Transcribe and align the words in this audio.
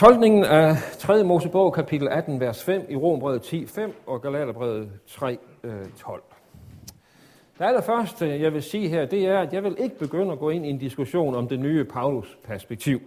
Tolkningen 0.00 0.44
af 0.44 0.76
3. 0.98 1.24
Mosebog, 1.24 1.72
kapitel 1.72 2.08
18, 2.08 2.40
vers 2.40 2.64
5, 2.64 2.86
i 2.88 2.96
Rombrevet 2.96 3.42
10, 3.42 3.66
5 3.66 3.94
og 4.06 4.22
Galaterbrevet 4.22 4.90
3, 5.06 5.38
12. 5.98 6.22
Øh, 6.22 6.38
det 7.58 7.64
allerførste, 7.64 8.40
jeg 8.40 8.52
vil 8.52 8.62
sige 8.62 8.88
her, 8.88 9.04
det 9.04 9.26
er, 9.26 9.38
at 9.38 9.52
jeg 9.52 9.64
vil 9.64 9.76
ikke 9.78 9.98
begynde 9.98 10.32
at 10.32 10.38
gå 10.38 10.50
ind 10.50 10.66
i 10.66 10.70
en 10.70 10.78
diskussion 10.78 11.34
om 11.34 11.48
det 11.48 11.60
nye 11.60 11.84
Paulus-perspektiv. 11.84 13.00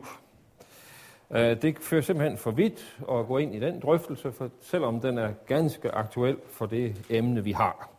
Øh, 1.31 1.61
det 1.61 1.77
fører 1.81 2.01
simpelthen 2.01 2.37
for 2.37 2.51
vidt 2.51 2.97
at 3.11 3.27
gå 3.27 3.37
ind 3.37 3.55
i 3.55 3.59
den 3.59 3.79
drøftelse, 3.79 4.31
for 4.31 4.49
selvom 4.61 4.99
den 4.99 5.17
er 5.17 5.29
ganske 5.47 5.91
aktuel 5.91 6.37
for 6.49 6.65
det 6.65 6.95
emne, 7.09 7.43
vi 7.43 7.51
har. 7.51 7.89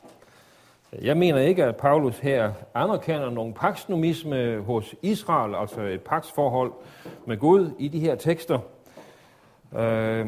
Jeg 1.03 1.17
mener 1.17 1.39
ikke, 1.39 1.65
at 1.65 1.77
Paulus 1.77 2.19
her 2.19 2.53
anerkender 2.75 3.31
nogen 3.31 3.53
paksnomisme 3.53 4.61
hos 4.61 4.95
Israel, 5.03 5.55
altså 5.55 5.81
et 5.81 6.01
paksforhold 6.01 6.73
med 7.27 7.37
Gud 7.37 7.71
i 7.79 7.89
de 7.89 8.01
her 8.01 8.15
tekster. 8.15 8.59
Øh, 9.77 10.27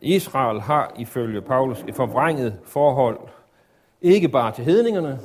Israel 0.00 0.60
har 0.60 0.94
ifølge 0.98 1.40
Paulus 1.40 1.84
et 1.88 1.94
forvrænget 1.94 2.58
forhold, 2.64 3.18
ikke 4.02 4.28
bare 4.28 4.52
til 4.52 4.64
hedningerne, 4.64 5.18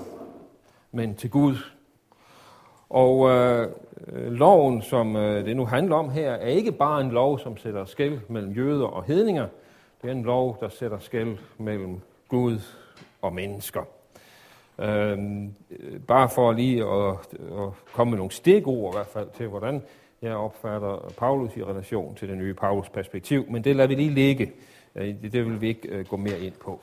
men 0.91 1.15
til 1.15 1.29
Gud. 1.29 1.55
Og 2.89 3.29
øh, 3.29 3.67
loven, 4.31 4.81
som 4.81 5.15
øh, 5.15 5.45
det 5.45 5.57
nu 5.57 5.65
handler 5.65 5.95
om 5.95 6.09
her, 6.09 6.31
er 6.31 6.47
ikke 6.47 6.71
bare 6.71 7.01
en 7.01 7.11
lov, 7.11 7.39
som 7.39 7.57
sætter 7.57 7.85
skæld 7.85 8.19
mellem 8.29 8.51
jøder 8.51 8.87
og 8.87 9.03
hedninger. 9.03 9.47
Det 10.01 10.07
er 10.07 10.11
en 10.11 10.23
lov, 10.23 10.57
der 10.59 10.69
sætter 10.69 10.99
skæld 10.99 11.37
mellem 11.57 12.01
Gud 12.27 12.59
og 13.21 13.33
mennesker. 13.33 13.81
Øh, 14.79 15.17
bare 16.07 16.29
for 16.29 16.51
lige 16.51 16.85
at, 16.85 17.17
at 17.33 17.69
komme 17.93 18.11
med 18.11 18.17
nogle 18.17 18.31
stikord 18.31 18.93
i 18.93 18.97
hvert 18.97 19.07
fald 19.07 19.29
til, 19.37 19.47
hvordan 19.47 19.81
jeg 20.25 20.35
opfatter 20.35 21.13
Paulus 21.17 21.57
i 21.57 21.63
relation 21.63 22.15
til 22.15 22.29
det 22.29 22.37
nye 22.37 22.53
Paulus 22.53 22.89
perspektiv, 22.89 23.45
men 23.49 23.63
det 23.63 23.75
lader 23.75 23.87
vi 23.87 23.95
lige 23.95 24.13
ligge. 24.13 24.51
Det 24.95 25.45
vil 25.45 25.61
vi 25.61 25.67
ikke 25.67 25.87
øh, 25.87 26.05
gå 26.05 26.17
mere 26.17 26.39
ind 26.39 26.53
på. 26.53 26.81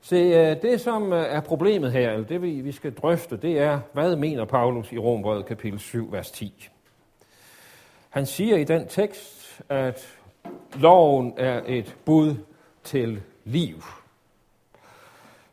Se, 0.00 0.16
øh, 0.16 0.62
det 0.62 0.80
som 0.80 1.12
øh, 1.12 1.24
er 1.24 1.40
problemet 1.40 1.92
her, 1.92 2.10
eller 2.10 2.26
det 2.26 2.42
vi 2.42 2.72
skal 2.72 2.94
drøfte, 2.94 3.36
det 3.36 3.58
er, 3.58 3.80
hvad 3.92 4.16
mener 4.16 4.44
Paulus 4.44 4.92
i 4.92 4.98
Rombrevet 4.98 5.46
kapitel 5.46 5.78
7, 5.78 6.12
vers 6.12 6.30
10. 6.30 6.68
Han 8.10 8.26
siger 8.26 8.56
i 8.56 8.64
den 8.64 8.88
tekst, 8.88 9.62
at 9.68 10.18
loven 10.74 11.34
er 11.36 11.62
et 11.66 11.96
bud 12.04 12.34
til 12.84 13.22
liv. 13.44 13.82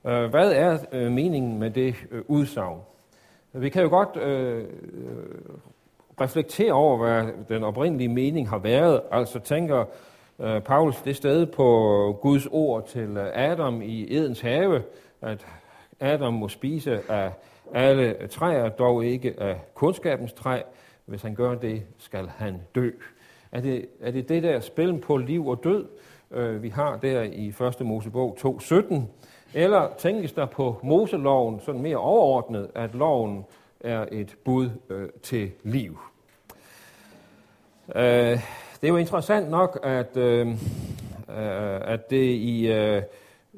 Hvad 0.02 0.52
er 0.52 1.10
meningen 1.10 1.60
med 1.60 1.72
det 1.72 1.96
udsagn? 2.28 2.80
Vi 3.54 3.70
kan 3.70 3.84
jo 3.84 3.90
godt 3.90 4.18
reflektere 6.22 6.74
over, 6.74 6.98
hvad 6.98 7.34
den 7.50 7.64
oprindelige 7.64 8.10
mening 8.10 8.50
har 8.50 8.58
været. 8.58 9.02
Altså 9.12 9.40
tænker 9.40 9.86
øh, 10.40 10.62
Paulus 10.62 10.96
det 11.02 11.16
sted 11.16 11.46
på 11.46 12.20
Guds 12.22 12.48
ord 12.52 12.88
til 12.88 13.18
øh, 13.18 13.28
Adam 13.34 13.82
i 13.82 14.16
Edens 14.18 14.42
have, 14.42 14.84
at 15.22 15.46
Adam 16.00 16.34
må 16.34 16.50
spise 16.50 17.12
af 17.12 17.32
alle 17.74 18.28
træer, 18.28 18.70
dog 18.70 19.06
ikke 19.06 19.34
af 19.38 19.62
kundskabens 19.74 20.34
træ. 20.34 20.62
Hvis 21.06 21.22
han 21.22 21.36
gør 21.36 21.56
det, 21.56 21.84
skal 21.98 22.28
han 22.38 22.62
dø. 22.76 22.92
Er 23.52 23.62
det 23.62 23.86
er 24.02 24.12
det, 24.12 24.30
det 24.30 24.44
der 24.44 24.60
spil 24.60 24.98
på 24.98 25.18
liv 25.18 25.48
og 25.48 25.64
død, 25.64 25.86
øh, 26.32 26.64
vi 26.64 26.70
har 26.70 26.98
der 26.98 27.22
i 27.22 27.48
1. 27.48 27.82
Mosebog 27.82 28.38
2.17? 28.40 28.96
Eller 29.54 29.90
tænkes 29.98 30.32
der 30.32 30.46
på 30.46 30.80
Moseloven 30.84 31.60
sådan 31.60 31.82
mere 31.82 31.98
overordnet, 31.98 32.72
at 32.76 32.96
loven 32.96 33.46
er 33.86 34.06
et 34.12 34.36
bud 34.44 34.70
øh, 34.90 35.10
til 35.24 35.52
liv. 35.64 36.00
Øh, 37.96 38.40
det 38.82 38.84
er 38.84 38.88
jo 38.88 38.98
interessant 38.98 39.50
nok, 39.50 39.80
at, 39.84 40.18
øh, 40.18 40.48
øh 40.48 40.56
at 41.82 42.10
det 42.10 42.26
i 42.26 42.68
øh, 42.68 43.02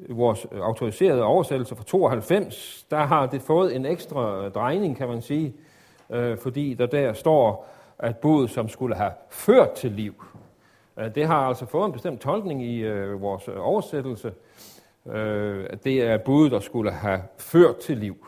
vores 0.08 0.46
autoriserede 0.52 1.22
oversættelse 1.22 1.76
fra 1.76 1.84
92, 1.84 2.86
der 2.90 3.06
har 3.06 3.26
det 3.26 3.42
fået 3.42 3.76
en 3.76 3.86
ekstra 3.86 4.48
drejning, 4.48 4.96
kan 4.96 5.08
man 5.08 5.22
sige, 5.22 5.54
øh, 6.10 6.38
fordi 6.38 6.74
der 6.74 6.86
der 6.86 7.12
står, 7.12 7.68
at 7.98 8.16
budet, 8.16 8.50
som 8.50 8.68
skulle 8.68 8.94
have 8.94 9.12
ført 9.30 9.72
til 9.72 9.92
liv, 9.92 10.24
øh, 10.98 11.14
det 11.14 11.26
har 11.26 11.46
altså 11.46 11.66
fået 11.66 11.86
en 11.86 11.92
bestemt 11.92 12.20
tolkning 12.20 12.64
i 12.64 12.80
øh, 12.80 13.22
vores 13.22 13.48
oversættelse. 13.48 14.32
Øh, 15.06 15.66
det 15.84 16.02
er 16.02 16.18
budet, 16.18 16.52
der 16.52 16.60
skulle 16.60 16.92
have 16.92 17.22
ført 17.38 17.76
til 17.76 17.96
liv. 17.96 18.26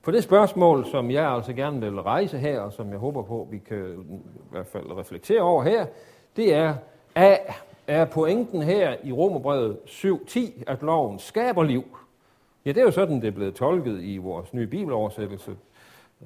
For 0.00 0.10
det 0.10 0.24
spørgsmål, 0.24 0.86
som 0.86 1.10
jeg 1.10 1.30
altså 1.30 1.52
gerne 1.52 1.80
vil 1.80 2.00
rejse 2.00 2.38
her, 2.38 2.60
og 2.60 2.72
som 2.72 2.90
jeg 2.90 2.98
håber 2.98 3.22
på, 3.22 3.48
vi 3.50 3.58
kan 3.58 4.06
i 4.10 4.50
hvert 4.50 4.66
fald 4.66 4.98
reflektere 4.98 5.40
over 5.40 5.62
her, 5.62 5.86
det 6.36 6.54
er, 6.54 6.74
A, 7.14 7.36
er 7.86 8.04
pointen 8.04 8.62
her 8.62 8.96
i 9.04 9.12
Romerbrevet 9.12 9.78
7.10, 9.86 10.62
at 10.66 10.82
loven 10.82 11.18
skaber 11.18 11.62
liv? 11.62 11.84
Ja, 12.64 12.72
det 12.72 12.80
er 12.80 12.84
jo 12.84 12.90
sådan, 12.90 13.20
det 13.20 13.28
er 13.28 13.32
blevet 13.32 13.54
tolket 13.54 14.02
i 14.02 14.16
vores 14.16 14.54
nye 14.54 14.66
bibeloversættelse. 14.66 15.56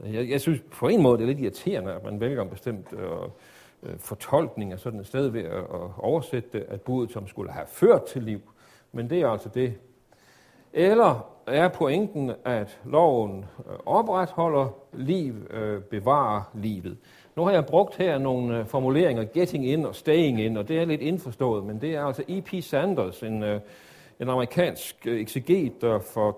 Jeg, 0.04 0.30
jeg 0.30 0.40
synes 0.40 0.60
på 0.72 0.88
en 0.88 1.02
måde, 1.02 1.18
det 1.18 1.22
er 1.22 1.26
lidt 1.26 1.40
irriterende, 1.40 1.92
at 1.92 2.04
man 2.04 2.20
vælger 2.20 2.42
en 2.42 2.48
bestemt 2.48 2.92
øh, 2.92 3.10
øh, 3.82 3.98
fortolkning 3.98 4.72
af 4.72 4.78
sådan 4.78 5.00
et 5.00 5.06
sted 5.06 5.28
ved 5.28 5.42
at, 5.42 5.58
at 5.58 5.90
oversætte 5.98 6.48
det, 6.52 6.66
at 6.68 6.80
budet, 6.80 7.10
som 7.10 7.28
skulle 7.28 7.52
have 7.52 7.66
ført 7.66 8.04
til 8.04 8.22
liv. 8.22 8.40
Men 8.92 9.10
det 9.10 9.20
er 9.20 9.28
altså 9.28 9.48
det. 9.48 9.74
Eller 10.72 11.26
er 11.46 11.68
pointen, 11.68 12.32
at 12.44 12.80
loven 12.84 13.44
øh, 13.70 13.76
opretholder 13.86 14.68
liv, 14.92 15.34
øh, 15.50 15.82
bevarer 15.82 16.42
livet. 16.54 16.96
Nu 17.36 17.44
har 17.44 17.52
jeg 17.52 17.66
brugt 17.66 17.96
her 17.96 18.18
nogle 18.18 18.58
øh, 18.58 18.66
formuleringer, 18.66 19.24
getting 19.24 19.68
in 19.68 19.86
og 19.86 19.94
staying 19.94 20.40
in, 20.40 20.56
og 20.56 20.68
det 20.68 20.78
er 20.78 20.84
lidt 20.84 21.00
indforstået, 21.00 21.64
men 21.64 21.80
det 21.80 21.94
er 21.94 22.04
altså 22.04 22.22
E.P. 22.28 22.62
Sanders, 22.62 23.22
en, 23.22 23.44
en 24.20 24.28
amerikansk 24.28 25.06
ekseget, 25.06 25.80
der 25.80 25.98
for 25.98 26.30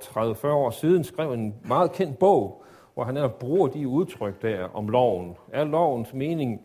30-40 0.45 0.47
år 0.49 0.71
siden 0.71 1.05
skrev 1.05 1.33
en 1.33 1.55
meget 1.65 1.93
kendt 1.93 2.19
bog, 2.19 2.65
hvor 2.95 3.05
han 3.05 3.15
netop 3.15 3.39
bruger 3.39 3.69
de 3.69 3.89
udtryk 3.89 4.43
der 4.43 4.69
om 4.75 4.89
loven. 4.89 5.37
Er 5.53 5.65
lovens 5.65 6.15
mening 6.15 6.61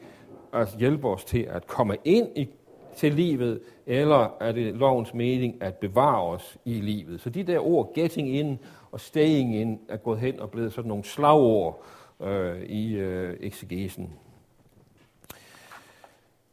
at 0.54 0.76
hjælpe 0.80 1.08
os 1.08 1.24
til 1.24 1.48
at 1.50 1.68
komme 1.68 1.98
ind 2.04 2.28
i 2.36 2.50
til 3.00 3.14
livet, 3.14 3.62
eller 3.86 4.38
er 4.40 4.52
det 4.52 4.76
lovens 4.76 5.14
mening 5.14 5.62
at 5.64 5.76
bevare 5.76 6.24
os 6.24 6.58
i 6.66 6.74
livet? 6.74 7.22
Så 7.22 7.30
de 7.30 7.44
der 7.44 7.60
ord, 7.60 7.94
getting 7.96 8.36
in 8.36 8.60
og 8.92 9.00
staying 9.00 9.56
in, 9.56 9.80
er 9.90 9.98
gået 9.98 10.20
hen 10.20 10.40
og 10.40 10.52
blevet 10.52 10.74
sådan 10.74 10.90
nogle 10.90 11.04
slagord 11.04 11.84
øh, 12.22 12.62
i 12.64 12.96
øh, 12.96 13.38
eksegesen. 13.40 14.14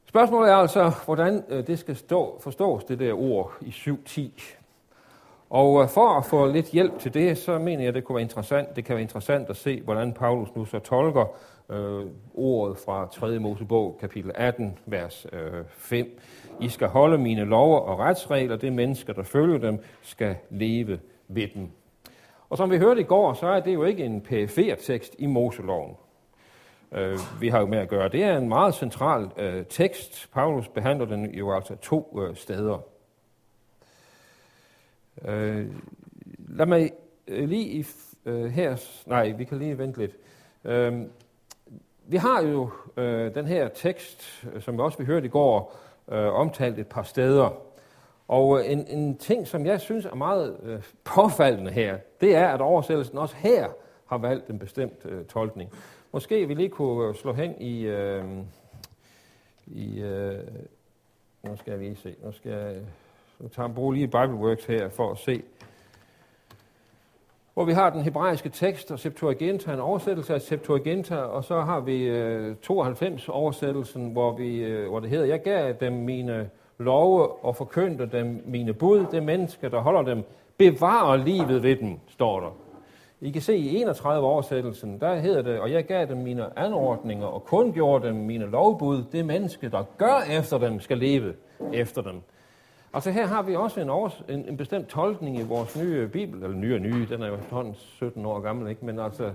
Spørgsmålet 0.06 0.50
er 0.50 0.56
altså, 0.56 0.92
hvordan 1.04 1.44
øh, 1.48 1.66
det 1.66 1.78
skal 1.78 1.96
stå, 1.96 2.40
forstås, 2.40 2.84
det 2.84 2.98
der 2.98 3.12
ord 3.12 3.52
i 3.60 3.68
7.10. 3.68 4.55
Og 5.50 5.82
øh, 5.82 5.88
for 5.88 6.08
at 6.18 6.24
få 6.24 6.46
lidt 6.46 6.66
hjælp 6.66 6.98
til 6.98 7.14
det, 7.14 7.38
så 7.38 7.58
mener 7.58 7.84
jeg, 7.84 7.94
det 7.94 8.04
kunne 8.04 8.16
være 8.16 8.22
interessant. 8.22 8.76
Det 8.76 8.84
kan 8.84 8.94
være 8.94 9.02
interessant 9.02 9.50
at 9.50 9.56
se, 9.56 9.80
hvordan 9.80 10.12
Paulus 10.12 10.48
nu 10.54 10.64
så 10.64 10.78
tolker 10.78 11.24
øh, 11.70 12.06
ordet 12.34 12.78
fra 12.78 13.08
3. 13.12 13.38
Mosebog, 13.38 13.96
kapitel 14.00 14.30
18, 14.34 14.78
vers 14.86 15.26
øh, 15.32 15.64
5. 15.68 16.18
I 16.60 16.68
skal 16.68 16.88
holde 16.88 17.18
mine 17.18 17.44
lover 17.44 17.78
og 17.78 17.98
retsregler. 17.98 18.56
Det 18.56 18.72
mennesker, 18.72 19.12
der 19.12 19.22
følger 19.22 19.58
dem, 19.58 19.78
skal 20.02 20.36
leve 20.50 20.98
ved 21.28 21.48
dem. 21.54 21.68
Og 22.50 22.56
som 22.56 22.70
vi 22.70 22.78
hørte 22.78 23.00
i 23.00 23.04
går, 23.04 23.34
så 23.34 23.46
er 23.46 23.60
det 23.60 23.74
jo 23.74 23.84
ikke 23.84 24.04
en 24.04 24.20
PFR-tekst 24.20 25.14
i 25.18 25.26
Moseloven. 25.26 25.96
Øh, 26.92 27.18
vi 27.40 27.48
har 27.48 27.60
jo 27.60 27.66
med 27.66 27.78
at 27.78 27.88
gøre. 27.88 28.08
Det 28.08 28.22
er 28.22 28.38
en 28.38 28.48
meget 28.48 28.74
central 28.74 29.30
øh, 29.36 29.64
tekst. 29.68 30.28
Paulus 30.32 30.68
behandler 30.68 31.06
den 31.06 31.34
jo 31.34 31.54
altså 31.54 31.76
to 31.76 32.20
øh, 32.22 32.36
steder. 32.36 32.78
Øh, 35.24 35.66
lad 36.48 36.66
mig 36.66 36.90
øh, 37.28 37.48
lige 37.48 37.64
i, 37.66 37.86
øh, 38.26 38.44
her... 38.44 38.76
Nej, 39.06 39.28
vi 39.30 39.44
kan 39.44 39.58
lige 39.58 39.78
vente 39.78 39.98
lidt. 39.98 40.16
Øh, 40.64 41.02
vi 42.06 42.16
har 42.16 42.42
jo 42.42 42.70
øh, 42.96 43.34
den 43.34 43.46
her 43.46 43.68
tekst, 43.68 44.46
øh, 44.52 44.62
som 44.62 44.76
vi 44.76 44.82
også 44.82 44.98
vi 44.98 45.04
hørte 45.04 45.26
i 45.26 45.28
går, 45.28 45.76
øh, 46.08 46.34
omtalt 46.34 46.78
et 46.78 46.86
par 46.86 47.02
steder. 47.02 47.62
Og 48.28 48.60
øh, 48.60 48.72
en, 48.72 48.86
en 48.86 49.16
ting, 49.16 49.46
som 49.46 49.66
jeg 49.66 49.80
synes 49.80 50.04
er 50.04 50.14
meget 50.14 50.56
øh, 50.62 50.82
påfaldende 51.04 51.70
her, 51.70 51.98
det 52.20 52.34
er, 52.34 52.48
at 52.48 52.60
oversættelsen 52.60 53.18
også 53.18 53.36
her 53.36 53.68
har 54.06 54.18
valgt 54.18 54.48
en 54.48 54.58
bestemt 54.58 55.04
øh, 55.04 55.24
tolkning. 55.24 55.70
Måske 56.12 56.48
vi 56.48 56.54
lige 56.54 56.68
kunne 56.68 57.14
slå 57.14 57.32
hen 57.32 57.60
i... 57.60 57.82
Øh, 57.82 58.24
i 59.66 60.00
øh, 60.00 60.38
nu 61.42 61.56
skal 61.56 61.70
jeg 61.70 61.80
lige 61.80 61.96
se. 61.96 62.14
Nu 62.24 62.32
skal 62.32 62.52
jeg, 62.52 62.76
nu 63.38 63.48
tager 63.48 63.68
brug 63.68 63.92
lige 63.92 64.06
Bibleworks 64.06 64.64
her 64.64 64.88
for 64.88 65.10
at 65.10 65.18
se, 65.18 65.42
hvor 67.54 67.64
vi 67.64 67.72
har 67.72 67.90
den 67.90 68.02
hebraiske 68.02 68.48
tekst 68.48 68.90
og 68.90 68.98
Septuaginta, 68.98 69.72
en 69.72 69.80
oversættelse 69.80 70.34
af 70.34 70.40
Septuaginta, 70.40 71.16
og 71.16 71.44
så 71.44 71.60
har 71.60 71.80
vi 71.80 72.02
øh, 72.02 72.56
92-oversættelsen, 72.70 74.12
hvor, 74.12 74.36
vi, 74.36 74.56
øh, 74.58 74.88
hvor 74.88 75.00
det 75.00 75.10
hedder, 75.10 75.26
jeg 75.26 75.42
gav 75.42 75.74
dem 75.80 75.92
mine 75.92 76.50
love 76.78 77.44
og 77.44 77.56
forkyndte 77.56 78.06
dem 78.12 78.42
mine 78.46 78.72
bud, 78.72 79.06
det 79.10 79.22
menneske, 79.22 79.70
der 79.70 79.80
holder 79.80 80.02
dem, 80.02 80.24
bevarer 80.58 81.16
livet 81.16 81.62
ved 81.62 81.76
dem, 81.76 81.98
står 82.08 82.40
der. 82.40 82.56
I 83.20 83.30
kan 83.30 83.42
se 83.42 83.56
i 83.56 83.76
31 83.76 84.26
oversættelsen, 84.26 85.00
der 85.00 85.14
hedder 85.14 85.42
det, 85.42 85.60
og 85.60 85.72
jeg 85.72 85.84
gav 85.84 86.06
dem 86.06 86.16
mine 86.16 86.58
anordninger 86.58 87.26
og 87.26 87.44
kun 87.44 87.72
gjorde 87.72 88.06
dem 88.06 88.14
mine 88.14 88.46
lovbud. 88.46 89.04
Det 89.12 89.26
menneske, 89.26 89.68
der 89.68 89.84
gør 89.98 90.38
efter 90.38 90.58
dem, 90.58 90.80
skal 90.80 90.98
leve 90.98 91.34
efter 91.72 92.02
dem. 92.02 92.22
Altså 92.96 93.10
her 93.10 93.26
har 93.26 93.42
vi 93.42 93.56
også 93.56 93.80
en, 93.80 93.90
overs- 93.90 94.24
en, 94.28 94.48
en 94.48 94.56
bestemt 94.56 94.88
tolkning 94.88 95.38
i 95.38 95.42
vores 95.42 95.76
nye 95.76 95.96
øh, 95.96 96.10
bibel, 96.10 96.42
eller 96.42 96.56
nye 96.56 96.74
og 96.74 96.80
nye, 96.80 97.06
den 97.08 97.22
er 97.22 97.26
jo 97.26 97.34
efterhånden 97.34 97.74
17 97.74 98.26
år 98.26 98.40
gammel, 98.40 98.70
ikke? 98.70 98.86
men 98.86 98.98
altså 98.98 99.32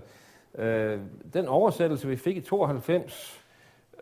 øh, 0.55 0.99
den 1.33 1.47
oversættelse, 1.47 2.07
vi 2.07 2.15
fik 2.15 2.37
i 2.37 2.41
92, 2.41 3.43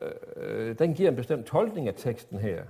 øh, 0.01 0.09
øh, 0.35 0.79
den 0.79 0.93
giver 0.93 1.09
en 1.09 1.15
bestemt 1.15 1.45
tolkning 1.45 1.87
af 1.87 1.93
teksten 1.97 2.39
her. 2.39 2.61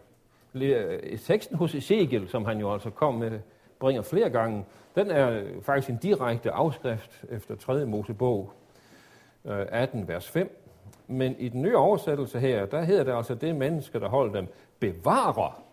Øh, 0.55 1.19
teksten 1.19 1.57
hos 1.57 1.75
Ezekiel, 1.75 2.27
som 2.27 2.45
han 2.45 2.59
jo 2.59 2.73
altså 2.73 2.89
kom 2.89 3.13
med, 3.13 3.39
bringer 3.79 4.01
flere 4.01 4.29
gange, 4.29 4.65
den 4.95 5.11
er 5.11 5.43
faktisk 5.61 5.89
en 5.89 5.97
direkte 5.97 6.51
afskrift 6.51 7.25
efter 7.29 7.55
3. 7.55 7.85
Mosebog 7.85 8.53
18, 9.45 10.07
vers 10.07 10.29
5. 10.29 10.65
Men 11.07 11.35
i 11.39 11.49
den 11.49 11.61
nye 11.61 11.77
oversættelse 11.77 12.39
her, 12.39 12.65
der 12.65 12.81
hedder 12.81 13.03
det 13.03 13.15
altså, 13.17 13.35
det 13.35 13.55
menneske, 13.55 13.99
der 13.99 14.09
holder 14.09 14.33
dem, 14.33 14.47
bevarer. 14.79 15.68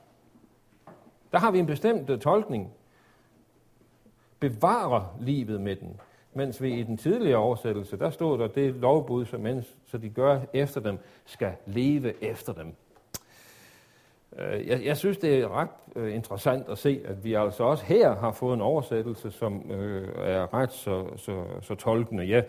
Der 1.32 1.38
har 1.38 1.50
vi 1.50 1.58
en 1.58 1.66
bestemt 1.66 2.10
øh, 2.10 2.18
tolkning. 2.18 2.72
Bevarer 4.40 5.16
livet 5.20 5.60
med 5.60 5.76
den. 5.76 6.00
Mens 6.34 6.62
vi 6.62 6.74
i 6.74 6.82
den 6.82 6.96
tidligere 6.96 7.38
oversættelse, 7.38 7.98
der 7.98 8.10
stod 8.10 8.38
der, 8.38 8.46
det 8.46 8.74
lovbud, 8.74 9.24
som 9.24 9.40
mens, 9.40 9.76
så 9.86 9.98
de 9.98 10.08
gør 10.08 10.40
efter 10.52 10.80
dem, 10.80 10.98
skal 11.24 11.52
leve 11.66 12.24
efter 12.24 12.52
dem. 12.52 12.74
Øh, 14.38 14.66
jeg, 14.66 14.84
jeg 14.84 14.96
synes, 14.96 15.18
det 15.18 15.38
er 15.38 15.48
ret 15.48 15.68
øh, 15.96 16.14
interessant 16.14 16.68
at 16.68 16.78
se, 16.78 17.00
at 17.04 17.24
vi 17.24 17.34
altså 17.34 17.64
også 17.64 17.84
her 17.84 18.16
har 18.16 18.32
fået 18.32 18.54
en 18.54 18.60
oversættelse, 18.60 19.30
som 19.30 19.70
øh, 19.70 20.08
er 20.16 20.54
ret 20.54 20.72
så, 20.72 21.06
så, 21.16 21.44
så 21.62 21.74
tolkende. 21.74 22.24
Ja, 22.24 22.42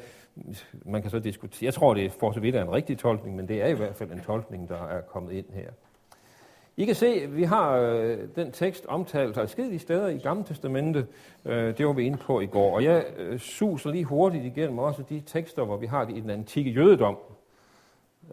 man 0.85 1.01
kan 1.01 1.11
så 1.11 1.19
diskutere. 1.19 1.65
Jeg 1.65 1.73
tror, 1.73 1.93
det 1.93 2.05
er 2.05 2.09
for 2.09 2.31
så 2.31 2.39
vidt 2.39 2.55
er 2.55 2.61
en 2.61 2.71
rigtig 2.71 2.97
tolkning, 2.97 3.35
men 3.35 3.47
det 3.47 3.61
er 3.61 3.67
i 3.67 3.73
hvert 3.73 3.95
fald 3.95 4.11
en 4.11 4.21
tolkning, 4.21 4.69
der 4.69 4.87
er 4.87 5.01
kommet 5.01 5.31
ind 5.31 5.45
her. 5.53 5.71
I 6.79 6.85
kan 6.85 6.95
se, 6.95 7.07
at 7.07 7.35
vi 7.35 7.43
har 7.43 7.77
øh, 7.77 8.17
den 8.35 8.51
tekst 8.51 8.85
omtalt 8.87 9.37
adskillige 9.37 9.79
steder 9.79 10.07
i 10.07 10.17
Gamle 10.17 10.43
Testamente. 10.43 11.07
Øh, 11.45 11.77
det 11.77 11.87
var 11.87 11.93
vi 11.93 12.03
inde 12.03 12.17
på 12.17 12.39
i 12.39 12.45
går. 12.45 12.75
Og 12.75 12.83
jeg 12.83 13.05
øh, 13.17 13.39
suser 13.39 13.91
lige 13.91 14.03
hurtigt 14.03 14.45
igennem 14.45 14.79
også 14.79 15.03
de 15.09 15.21
tekster, 15.25 15.63
hvor 15.63 15.77
vi 15.77 15.85
har 15.85 16.05
det 16.05 16.17
i 16.17 16.19
den 16.19 16.29
antikke 16.29 16.71
jødedom. 16.71 17.17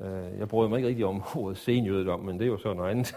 Øh, 0.01 0.39
jeg 0.39 0.49
bryder 0.49 0.69
mig 0.69 0.77
ikke 0.77 0.89
rigtig 0.89 1.05
om 1.05 1.23
ordet 1.37 1.59
senjødedom, 1.59 2.21
men 2.21 2.39
det 2.39 2.45
er 2.45 2.49
jo 2.49 2.59
sådan 2.59 2.77
noget 2.77 2.91
andet. 2.91 3.15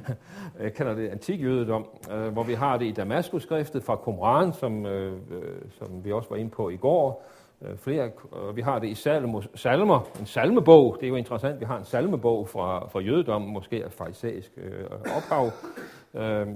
jeg 0.62 0.74
kender 0.74 0.94
det 0.94 1.08
antik 1.08 1.42
jødedom, 1.42 1.86
øh, 2.12 2.28
hvor 2.28 2.42
vi 2.42 2.54
har 2.54 2.78
det 2.78 2.86
i 2.86 2.92
Damaskus-skriftet 2.92 3.82
fra 3.82 4.00
Qumran, 4.04 4.52
som, 4.52 4.86
øh, 4.86 5.12
øh, 5.12 5.42
som 5.78 6.04
vi 6.04 6.12
også 6.12 6.28
var 6.28 6.36
inde 6.36 6.50
på 6.50 6.68
i 6.68 6.76
går. 6.76 7.24
Øh, 7.64 7.76
flere, 7.76 8.10
vi 8.54 8.60
har 8.60 8.78
det 8.78 8.88
i 8.88 8.94
salmer, 8.94 9.42
salmer, 9.54 10.00
en 10.20 10.26
salmebog. 10.26 10.96
Det 11.00 11.06
er 11.06 11.08
jo 11.08 11.16
interessant, 11.16 11.60
vi 11.60 11.64
har 11.64 11.78
en 11.78 11.84
salmebog 11.84 12.48
fra, 12.48 12.88
fra 12.88 13.00
jødedom, 13.00 13.42
måske 13.42 13.84
af 13.84 13.92
farisæisk 13.92 14.52
øh, 14.56 14.84
ophav, 15.16 15.50
øh, 16.14 16.46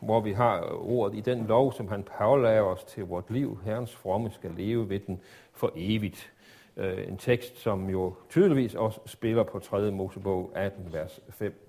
hvor 0.00 0.20
vi 0.20 0.32
har 0.32 0.60
ordet 0.72 1.18
i 1.18 1.20
den 1.20 1.46
lov, 1.46 1.72
som 1.72 1.88
han 1.88 2.02
pålager 2.18 2.62
os 2.62 2.84
til 2.84 3.04
vort 3.04 3.30
liv. 3.30 3.58
Herrens 3.64 3.94
fromme 3.94 4.30
skal 4.30 4.50
leve 4.56 4.88
ved 4.88 5.00
den 5.00 5.20
for 5.52 5.72
evigt 5.76 6.32
øh, 6.76 7.08
en 7.08 7.16
tekst, 7.16 7.60
som 7.60 7.90
jo 7.90 8.14
tydeligvis 8.30 8.74
også 8.74 9.00
spiller 9.06 9.42
på 9.42 9.58
3. 9.58 9.90
Mosebog 9.90 10.50
18, 10.54 10.92
vers 10.92 11.20
5. 11.28 11.60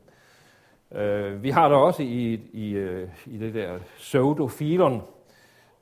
Øh, 0.92 1.44
vi 1.44 1.50
har 1.50 1.70
der 1.70 1.76
også 1.76 2.04
i, 2.04 2.40
i, 2.54 2.72
øh, 2.72 3.10
i 3.26 3.38
det 3.38 3.54
der 3.54 3.80
pseudofilon. 3.98 5.02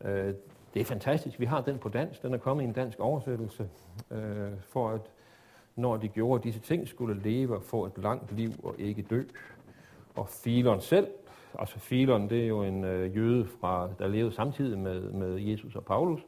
Øh, 0.05 0.33
det 0.73 0.81
er 0.81 0.85
fantastisk. 0.85 1.39
Vi 1.39 1.45
har 1.45 1.61
den 1.61 1.77
på 1.77 1.89
dansk. 1.89 2.21
Den 2.21 2.33
er 2.33 2.37
kommet 2.37 2.63
i 2.63 2.67
en 2.67 2.73
dansk 2.73 2.99
oversættelse, 2.99 3.69
øh, 4.11 4.51
for 4.59 4.89
at 4.89 5.01
når 5.75 5.97
de 5.97 6.07
gjorde 6.07 6.43
disse 6.43 6.59
ting, 6.59 6.87
skulle 6.87 7.21
leve 7.21 7.55
og 7.55 7.63
få 7.63 7.85
et 7.85 7.97
langt 7.97 8.31
liv 8.31 8.51
og 8.63 8.75
ikke 8.77 9.01
dø. 9.01 9.23
Og 10.15 10.29
Filon 10.29 10.81
selv, 10.81 11.07
altså 11.59 11.79
Filon, 11.79 12.29
det 12.29 12.43
er 12.43 12.47
jo 12.47 12.63
en 12.63 12.83
øh, 12.83 13.15
jøde, 13.15 13.47
fra, 13.61 13.89
der 13.99 14.07
levede 14.07 14.31
samtidig 14.31 14.79
med, 14.79 15.01
med 15.01 15.35
Jesus 15.39 15.75
og 15.75 15.85
Paulus, 15.85 16.19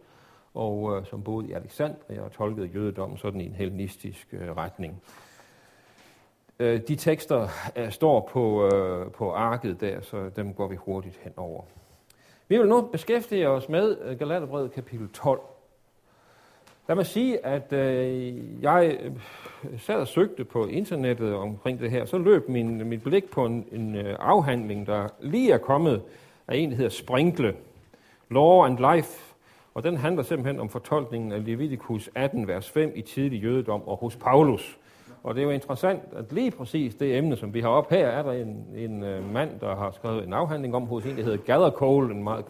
og 0.53 0.97
øh, 0.97 1.05
som 1.05 1.23
boede 1.23 1.47
i 1.47 1.51
Alexandria 1.51 2.21
og 2.21 2.31
tolkede 2.31 2.67
jødedommen 2.67 3.17
sådan 3.17 3.41
i 3.41 3.45
en 3.45 3.55
hellenistisk 3.55 4.27
øh, 4.31 4.57
retning. 4.57 5.01
Øh, 6.59 6.81
de 6.87 6.95
tekster 6.95 7.47
øh, 7.75 7.91
står 7.91 8.29
på, 8.33 8.65
øh, 8.65 9.11
på 9.11 9.31
arket 9.31 9.81
der, 9.81 10.01
så 10.01 10.29
dem 10.35 10.53
går 10.53 10.67
vi 10.67 10.75
hurtigt 10.75 11.17
hen 11.17 11.33
over. 11.37 11.63
Vi 12.47 12.57
vil 12.57 12.67
nu 12.67 12.81
beskæftige 12.81 13.49
os 13.49 13.69
med 13.69 13.97
øh, 14.01 14.19
Galaterbrevet 14.19 14.71
kapitel 14.71 15.09
12. 15.09 15.41
Lad 16.87 16.95
mig 16.95 17.05
sige, 17.05 17.45
at 17.45 17.73
øh, 17.73 18.63
jeg 18.63 18.97
øh, 19.01 19.11
sad 19.79 19.95
og 19.95 20.07
søgte 20.07 20.45
på 20.45 20.65
internettet 20.65 21.33
omkring 21.33 21.79
det 21.79 21.91
her, 21.91 22.05
så 22.05 22.17
løb 22.17 22.49
min, 22.49 22.89
mit 22.89 23.03
blik 23.03 23.31
på 23.31 23.45
en, 23.45 23.65
en 23.71 23.95
øh, 23.95 24.15
afhandling, 24.19 24.87
der 24.87 25.07
lige 25.19 25.51
er 25.51 25.57
kommet 25.57 26.01
af 26.47 26.57
en, 26.57 26.69
der 26.69 26.75
hedder 26.75 26.89
Sprinkle, 26.89 27.55
Law 28.29 28.65
and 28.65 28.95
Life 28.95 29.35
og 29.75 29.83
den 29.83 29.97
handler 29.97 30.23
simpelthen 30.23 30.59
om 30.59 30.69
fortolkningen 30.69 31.31
af 31.31 31.45
Leviticus 31.45 32.09
18, 32.15 32.47
vers 32.47 32.69
5 32.69 32.91
i 32.95 33.01
tidlig 33.01 33.43
jødedom 33.43 33.87
og 33.87 33.97
hos 33.97 34.15
Paulus. 34.15 34.77
Og 35.25 35.35
det 35.35 35.41
er 35.41 35.45
jo 35.45 35.51
interessant, 35.51 36.01
at 36.15 36.31
lige 36.31 36.51
præcis 36.51 36.95
det 36.95 37.17
emne, 37.17 37.37
som 37.37 37.53
vi 37.53 37.61
har 37.61 37.69
op 37.69 37.89
her, 37.89 38.07
er 38.07 38.23
der 38.23 38.31
en, 38.31 38.65
en 38.75 39.03
uh, 39.03 39.33
mand, 39.33 39.59
der 39.59 39.75
har 39.75 39.91
skrevet 39.91 40.27
en 40.27 40.33
afhandling 40.33 40.75
om 40.75 40.83
hos 40.83 41.05
en, 41.05 41.17
der 41.17 41.23
hedder 41.23 41.37
Gather 41.37 41.69
Cole, 41.69 42.13
en, 42.13 42.23
meget, 42.23 42.45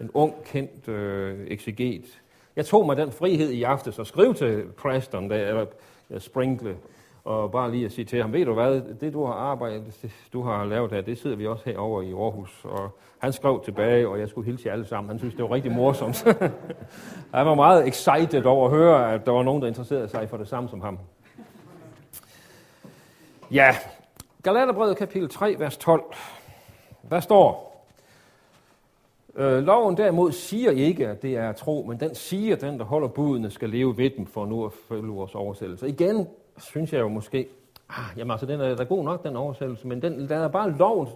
en 0.00 0.10
ung, 0.14 0.34
kendt 0.44 0.88
uh, 0.88 1.46
exeget. 1.46 2.20
Jeg 2.56 2.66
tog 2.66 2.86
mig 2.86 2.96
den 2.96 3.12
frihed 3.12 3.50
i 3.50 3.62
aftes 3.62 3.98
at 3.98 4.06
skrive 4.06 4.34
til 4.34 4.64
Preston, 4.76 5.30
der, 5.30 5.36
eller 5.36 5.66
uh, 6.10 6.18
Sprinkle, 6.18 6.76
og 7.24 7.50
bare 7.50 7.70
lige 7.70 7.84
at 7.84 7.92
sige 7.92 8.04
til 8.04 8.20
ham, 8.20 8.32
ved 8.32 8.44
du 8.44 8.54
hvad, 8.54 8.82
det 9.00 9.12
du 9.12 9.24
har 9.24 9.32
arbejdet, 9.32 9.98
det, 10.02 10.10
du 10.32 10.42
har 10.42 10.64
lavet 10.64 10.92
her, 10.92 11.00
det 11.00 11.18
sidder 11.18 11.36
vi 11.36 11.46
også 11.46 11.64
herovre 11.64 12.04
i 12.04 12.12
Aarhus. 12.12 12.64
Og 12.64 12.98
han 13.18 13.32
skrev 13.32 13.62
tilbage, 13.64 14.08
og 14.08 14.20
jeg 14.20 14.28
skulle 14.28 14.46
hilse 14.46 14.66
jer 14.66 14.72
alle 14.72 14.86
sammen. 14.86 15.08
Han 15.08 15.18
synes, 15.18 15.34
det 15.34 15.42
var 15.42 15.50
rigtig 15.50 15.72
morsomt. 15.72 16.24
han 17.34 17.46
var 17.46 17.54
meget 17.54 17.88
excited 17.88 18.44
over 18.44 18.68
at 18.68 18.76
høre, 18.76 19.14
at 19.14 19.26
der 19.26 19.32
var 19.32 19.42
nogen, 19.42 19.62
der 19.62 19.68
interesserede 19.68 20.08
sig 20.08 20.28
for 20.28 20.36
det 20.36 20.48
samme 20.48 20.68
som 20.68 20.80
ham. 20.80 20.98
Ja, 23.50 23.76
Galaterbrevet 24.42 24.96
kapitel 24.96 25.28
3, 25.28 25.56
vers 25.58 25.76
12. 25.76 26.02
Hvad 27.02 27.20
står? 27.20 27.84
Øh, 29.36 29.62
loven 29.62 29.96
derimod 29.96 30.32
siger 30.32 30.70
ikke, 30.70 31.08
at 31.08 31.22
det 31.22 31.36
er 31.36 31.52
tro, 31.52 31.84
men 31.88 32.00
den 32.00 32.14
siger, 32.14 32.56
at 32.56 32.60
den, 32.60 32.78
der 32.78 32.84
holder 32.84 33.08
budene, 33.08 33.50
skal 33.50 33.70
leve 33.70 33.96
ved 33.96 34.10
dem, 34.10 34.26
for 34.26 34.46
nu 34.46 34.64
at 34.64 34.72
følge 34.88 35.08
vores 35.08 35.34
oversættelse. 35.34 35.88
Igen 35.88 36.28
synes 36.58 36.92
jeg 36.92 37.00
jo 37.00 37.08
måske, 37.08 37.48
ah, 37.88 38.18
jamen 38.18 38.30
altså, 38.30 38.46
den 38.46 38.60
er 38.60 38.76
da 38.76 38.84
god 38.84 39.04
nok, 39.04 39.24
den 39.24 39.36
oversættelse, 39.36 39.86
men 39.86 40.02
den, 40.02 40.20
den 40.20 40.30
er 40.30 40.48
bare 40.48 40.70
loven, 40.70 41.08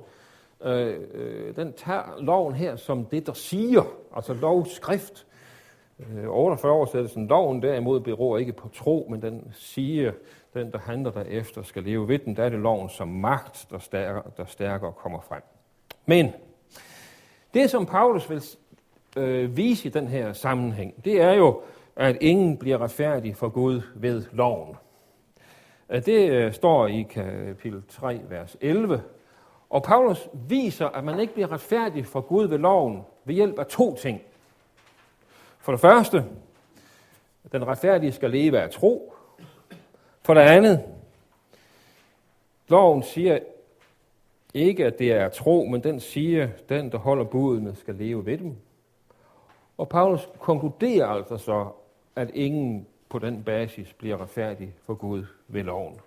øh, 0.64 0.96
øh, 1.14 1.56
den 1.56 1.72
tager 1.72 2.02
loven 2.20 2.54
her 2.54 2.76
som 2.76 3.04
det, 3.04 3.26
der 3.26 3.32
siger, 3.32 3.82
altså 4.16 4.34
lovskrift. 4.34 5.26
Øh, 5.98 6.28
48 6.28 6.72
oversættelsen, 6.72 7.26
loven 7.26 7.62
derimod 7.62 8.00
beror 8.00 8.38
ikke 8.38 8.52
på 8.52 8.68
tro, 8.68 9.06
men 9.10 9.22
den 9.22 9.52
siger, 9.54 10.12
den, 10.54 10.72
der 10.72 10.78
handler 10.78 11.10
derefter, 11.10 11.62
skal 11.62 11.82
leve 11.82 12.08
ved 12.08 12.18
den. 12.18 12.36
Der 12.36 12.44
er 12.44 12.48
det 12.48 12.58
loven 12.58 12.88
som 12.88 13.08
magt, 13.08 13.66
der 13.70 13.78
stærkere, 13.78 14.22
der 14.36 14.44
stærkere 14.44 14.92
kommer 14.92 15.20
frem. 15.20 15.42
Men 16.06 16.32
det, 17.54 17.70
som 17.70 17.86
Paulus 17.86 18.30
vil 18.30 18.42
øh, 19.16 19.56
vise 19.56 19.88
i 19.88 19.90
den 19.90 20.08
her 20.08 20.32
sammenhæng, 20.32 21.04
det 21.04 21.20
er 21.20 21.32
jo, 21.32 21.60
at 21.96 22.16
ingen 22.20 22.56
bliver 22.56 22.78
retfærdig 22.78 23.36
for 23.36 23.48
Gud 23.48 23.80
ved 23.94 24.24
loven. 24.32 24.76
Øh, 25.90 26.06
det 26.06 26.30
øh, 26.30 26.52
står 26.52 26.86
i 26.86 27.02
kapitel 27.02 27.82
3, 27.88 28.20
vers 28.28 28.56
11. 28.60 29.02
Og 29.70 29.82
Paulus 29.82 30.28
viser, 30.48 30.86
at 30.86 31.04
man 31.04 31.20
ikke 31.20 31.34
bliver 31.34 31.52
retfærdig 31.52 32.06
for 32.06 32.20
Gud 32.20 32.46
ved 32.46 32.58
loven 32.58 33.02
ved 33.24 33.34
hjælp 33.34 33.58
af 33.58 33.66
to 33.66 33.96
ting. 33.96 34.20
For 35.58 35.72
det 35.72 35.80
første, 35.80 36.24
den 37.52 37.66
retfærdige 37.66 38.12
skal 38.12 38.30
leve 38.30 38.60
af 38.60 38.70
tro. 38.70 39.11
For 40.22 40.34
det 40.34 40.40
andet, 40.40 40.84
loven 42.68 43.02
siger 43.02 43.38
ikke, 44.54 44.86
at 44.86 44.98
det 44.98 45.12
er 45.12 45.28
tro, 45.28 45.64
men 45.64 45.82
den 45.82 46.00
siger, 46.00 46.44
at 46.44 46.68
den, 46.68 46.92
der 46.92 46.98
holder 46.98 47.24
budene, 47.24 47.76
skal 47.76 47.94
leve 47.94 48.26
ved 48.26 48.38
dem. 48.38 48.56
Og 49.78 49.88
Paulus 49.88 50.28
konkluderer 50.38 51.06
altså 51.06 51.36
så, 51.36 51.66
at 52.16 52.30
ingen 52.34 52.86
på 53.08 53.18
den 53.18 53.42
basis 53.42 53.92
bliver 53.92 54.22
retfærdig 54.22 54.74
for 54.86 54.94
Gud 54.94 55.24
ved 55.48 55.62
loven. 55.62 56.00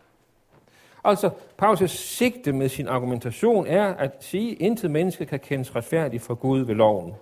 Altså, 1.04 1.30
Paulus' 1.62 1.88
sigte 1.88 2.54
med 2.54 2.70
sin 2.70 2.88
argumentation 2.88 3.68
er 3.68 3.86
at 3.86 4.12
sige, 4.20 4.52
at 4.52 4.58
intet 4.60 4.92
menneske 4.92 5.26
kan 5.26 5.40
kendes 5.40 5.76
retfærdig 5.76 6.22
for 6.22 6.36
Gud 6.36 6.60
ved 6.60 6.76
loven. 6.76 7.14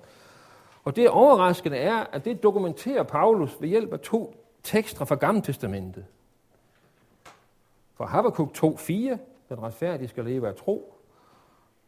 Og 0.83 0.95
det 0.95 1.09
overraskende 1.09 1.77
er, 1.77 2.05
at 2.11 2.25
det 2.25 2.43
dokumenterer 2.43 3.03
Paulus 3.03 3.57
ved 3.59 3.69
hjælp 3.69 3.93
af 3.93 3.99
to 3.99 4.35
tekster 4.63 5.05
fra 5.05 5.15
Gamle 5.15 5.41
Testamentet. 5.41 6.05
Fra 7.97 8.05
Habakkuk 8.05 8.57
2.4, 8.57 8.91
den 9.49 9.63
retfærdige 9.63 10.07
skal 10.07 10.25
leve 10.25 10.47
af 10.47 10.55
tro, 10.55 10.93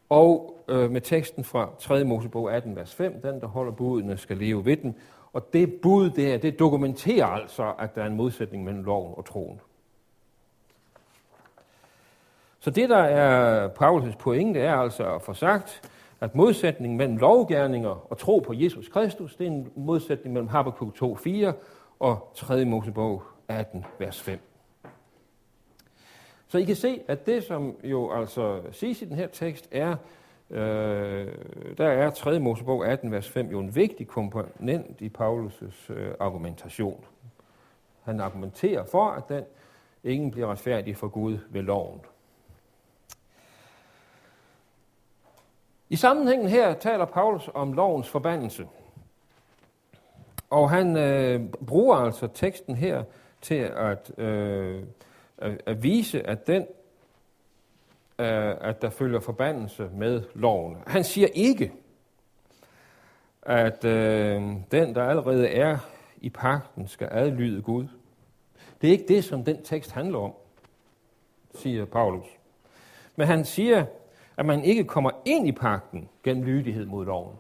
og 0.09 0.63
øh, 0.67 0.91
med 0.91 1.01
teksten 1.01 1.43
fra 1.43 1.69
3. 1.79 2.03
Mosebog 2.03 2.53
18, 2.53 2.75
vers 2.75 2.95
5, 2.95 3.21
den 3.21 3.41
der 3.41 3.47
holder 3.47 3.71
budene 3.71 4.17
skal 4.17 4.38
leve 4.38 4.65
ved 4.65 4.77
den. 4.77 4.95
Og 5.33 5.53
det 5.53 5.74
bud 5.81 6.09
der, 6.09 6.38
det 6.38 6.59
dokumenterer 6.59 7.25
altså, 7.25 7.74
at 7.79 7.95
der 7.95 8.01
er 8.01 8.07
en 8.07 8.15
modsætning 8.15 8.63
mellem 8.63 8.83
loven 8.83 9.13
og 9.17 9.25
troen. 9.25 9.62
Så 12.59 12.71
det, 12.71 12.89
der 12.89 12.97
er 12.97 13.69
Paulus' 13.69 14.17
pointe, 14.17 14.59
er 14.59 14.75
altså 14.75 15.15
at 15.15 15.21
få 15.21 15.33
sagt, 15.33 15.89
at 16.21 16.35
modsætningen 16.35 16.97
mellem 16.97 17.17
lovgærninger 17.17 18.12
og 18.12 18.17
tro 18.17 18.39
på 18.39 18.53
Jesus 18.55 18.88
Kristus, 18.88 19.35
det 19.35 19.47
er 19.47 19.51
en 19.51 19.71
modsætning 19.75 20.33
mellem 20.33 20.50
Habakkuk 20.50 20.95
2.4 21.03 21.51
og 22.00 22.31
3. 22.35 22.65
Mosebog 22.65 23.24
18, 23.47 23.85
vers 24.00 24.21
5. 24.21 24.54
Så 26.48 26.58
I 26.58 26.64
kan 26.64 26.75
se, 26.75 27.02
at 27.08 27.25
det, 27.25 27.44
som 27.44 27.75
jo 27.84 28.12
altså 28.12 28.62
siges 28.72 29.02
i 29.02 29.06
den 29.06 29.16
her 29.16 29.28
tekst, 29.28 29.68
er, 29.72 29.96
øh, 30.50 31.28
der 31.78 31.88
er 31.88 32.10
3. 32.10 32.40
Mosebog 32.40 32.88
18, 32.88 33.12
vers 33.12 33.30
5 33.30 33.48
jo 33.52 33.60
en 33.60 33.75
vigtig 33.75 34.08
komponent 34.08 35.02
i 35.02 35.12
Paulus' 35.20 35.94
øh, 35.94 36.14
argumentation. 36.20 37.06
Han 38.04 38.20
argumenterer 38.20 38.86
for, 38.86 39.06
at 39.06 39.30
den 39.30 39.44
ingen 40.04 40.32
bliver 40.32 40.52
retfærdig 40.52 40.98
for 40.98 41.08
Gud 41.08 41.38
ved 41.50 41.62
loven. 41.62 42.02
I 45.90 45.96
sammenhængen 45.96 46.48
her 46.48 46.74
taler 46.74 47.06
Paulus 47.06 47.50
om 47.54 47.74
lovens 47.74 48.10
forbandelse. 48.10 48.68
Og 50.50 50.70
han 50.70 50.98
øh, 50.98 51.42
bruger 51.68 51.96
altså 51.96 52.28
teksten 52.28 52.75
her 52.75 53.04
til 53.42 53.56
at, 53.56 54.20
øh, 54.20 54.84
at, 55.38 55.62
at 55.65 55.84
vise, 55.84 56.27
at 56.27 56.48
den 56.48 56.65
øh, 58.20 58.56
at 58.62 58.82
der 58.82 58.89
følger 58.89 59.20
forbandelse 59.20 59.89
med 59.94 60.24
loven. 60.34 60.77
Han 60.88 61.04
siger 61.04 61.27
ikke, 61.34 61.72
at 63.42 63.86
øh, 63.86 64.44
den, 64.72 64.96
der 64.96 65.04
allerede 65.04 65.48
er 65.48 65.77
i 66.22 66.30
pakten, 66.30 66.88
skal 66.88 67.08
adlyde 67.12 67.62
Gud. 67.62 67.88
Det 68.82 68.88
er 68.88 68.92
ikke 68.92 69.08
det, 69.08 69.24
som 69.24 69.44
den 69.44 69.63
tekst 69.63 69.92
handler 69.92 70.20
om, 70.20 70.34
siger 71.56 71.86
Paulus. 71.86 72.25
Men 73.15 73.27
han 73.27 73.46
siger, 73.46 73.86
at 74.38 74.46
man 74.46 74.63
ikke 74.63 74.84
kommer 74.84 75.12
ind 75.25 75.48
i 75.48 75.51
pakten 75.51 76.10
gennem 76.24 76.44
lydighed 76.44 76.86
mod 76.86 77.06
loven. 77.06 77.36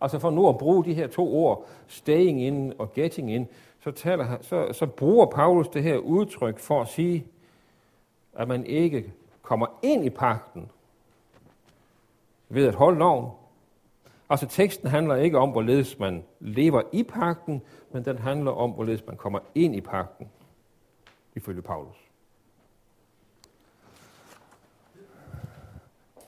Altså 0.00 0.18
for 0.18 0.30
nu 0.30 0.48
at 0.48 0.58
bruge 0.58 0.84
de 0.84 0.94
her 0.94 1.06
to 1.06 1.34
ord, 1.34 1.66
staying 1.86 2.42
in 2.42 2.72
og 2.78 2.92
getting 2.92 3.32
in, 3.32 3.48
så, 3.80 3.90
taler, 3.90 4.36
så, 4.40 4.72
så 4.72 4.86
bruger 4.86 5.26
Paulus 5.26 5.68
det 5.68 5.82
her 5.82 5.98
udtryk 5.98 6.58
for 6.58 6.82
at 6.82 6.88
sige, 6.88 7.26
at 8.32 8.48
man 8.48 8.66
ikke 8.66 9.12
kommer 9.42 9.66
ind 9.82 10.04
i 10.04 10.10
pakten 10.10 10.70
ved 12.48 12.66
at 12.66 12.74
holde 12.74 12.98
loven. 12.98 13.30
Altså 14.30 14.46
teksten 14.46 14.88
handler 14.88 15.14
ikke 15.14 15.38
om, 15.38 15.50
hvorledes 15.50 15.98
man 15.98 16.24
lever 16.40 16.82
i 16.92 17.02
pakten, 17.02 17.62
men 17.92 18.04
den 18.04 18.18
handler 18.18 18.50
om, 18.50 18.70
hvorledes 18.70 19.06
man 19.06 19.16
kommer 19.16 19.38
ind 19.54 19.76
i 19.76 19.80
pakten, 19.80 20.28
ifølge 21.34 21.62
Paulus. 21.62 21.96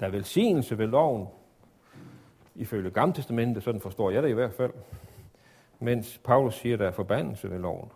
Der 0.01 0.07
er 0.07 0.11
velsignelse 0.11 0.79
ved 0.79 0.87
loven, 0.87 1.27
ifølge 2.55 2.91
Gamle 2.91 3.15
Testamentet, 3.15 3.63
sådan 3.63 3.81
forstår 3.81 4.11
jeg 4.11 4.23
det 4.23 4.29
i 4.29 4.33
hvert 4.33 4.53
fald, 4.53 4.73
mens 5.81 6.21
Paulus 6.25 6.55
siger, 6.55 6.75
at 6.75 6.81
der 6.81 6.87
er 6.87 6.91
forbandelse 6.91 7.51
ved 7.51 7.59
loven. 7.59 7.91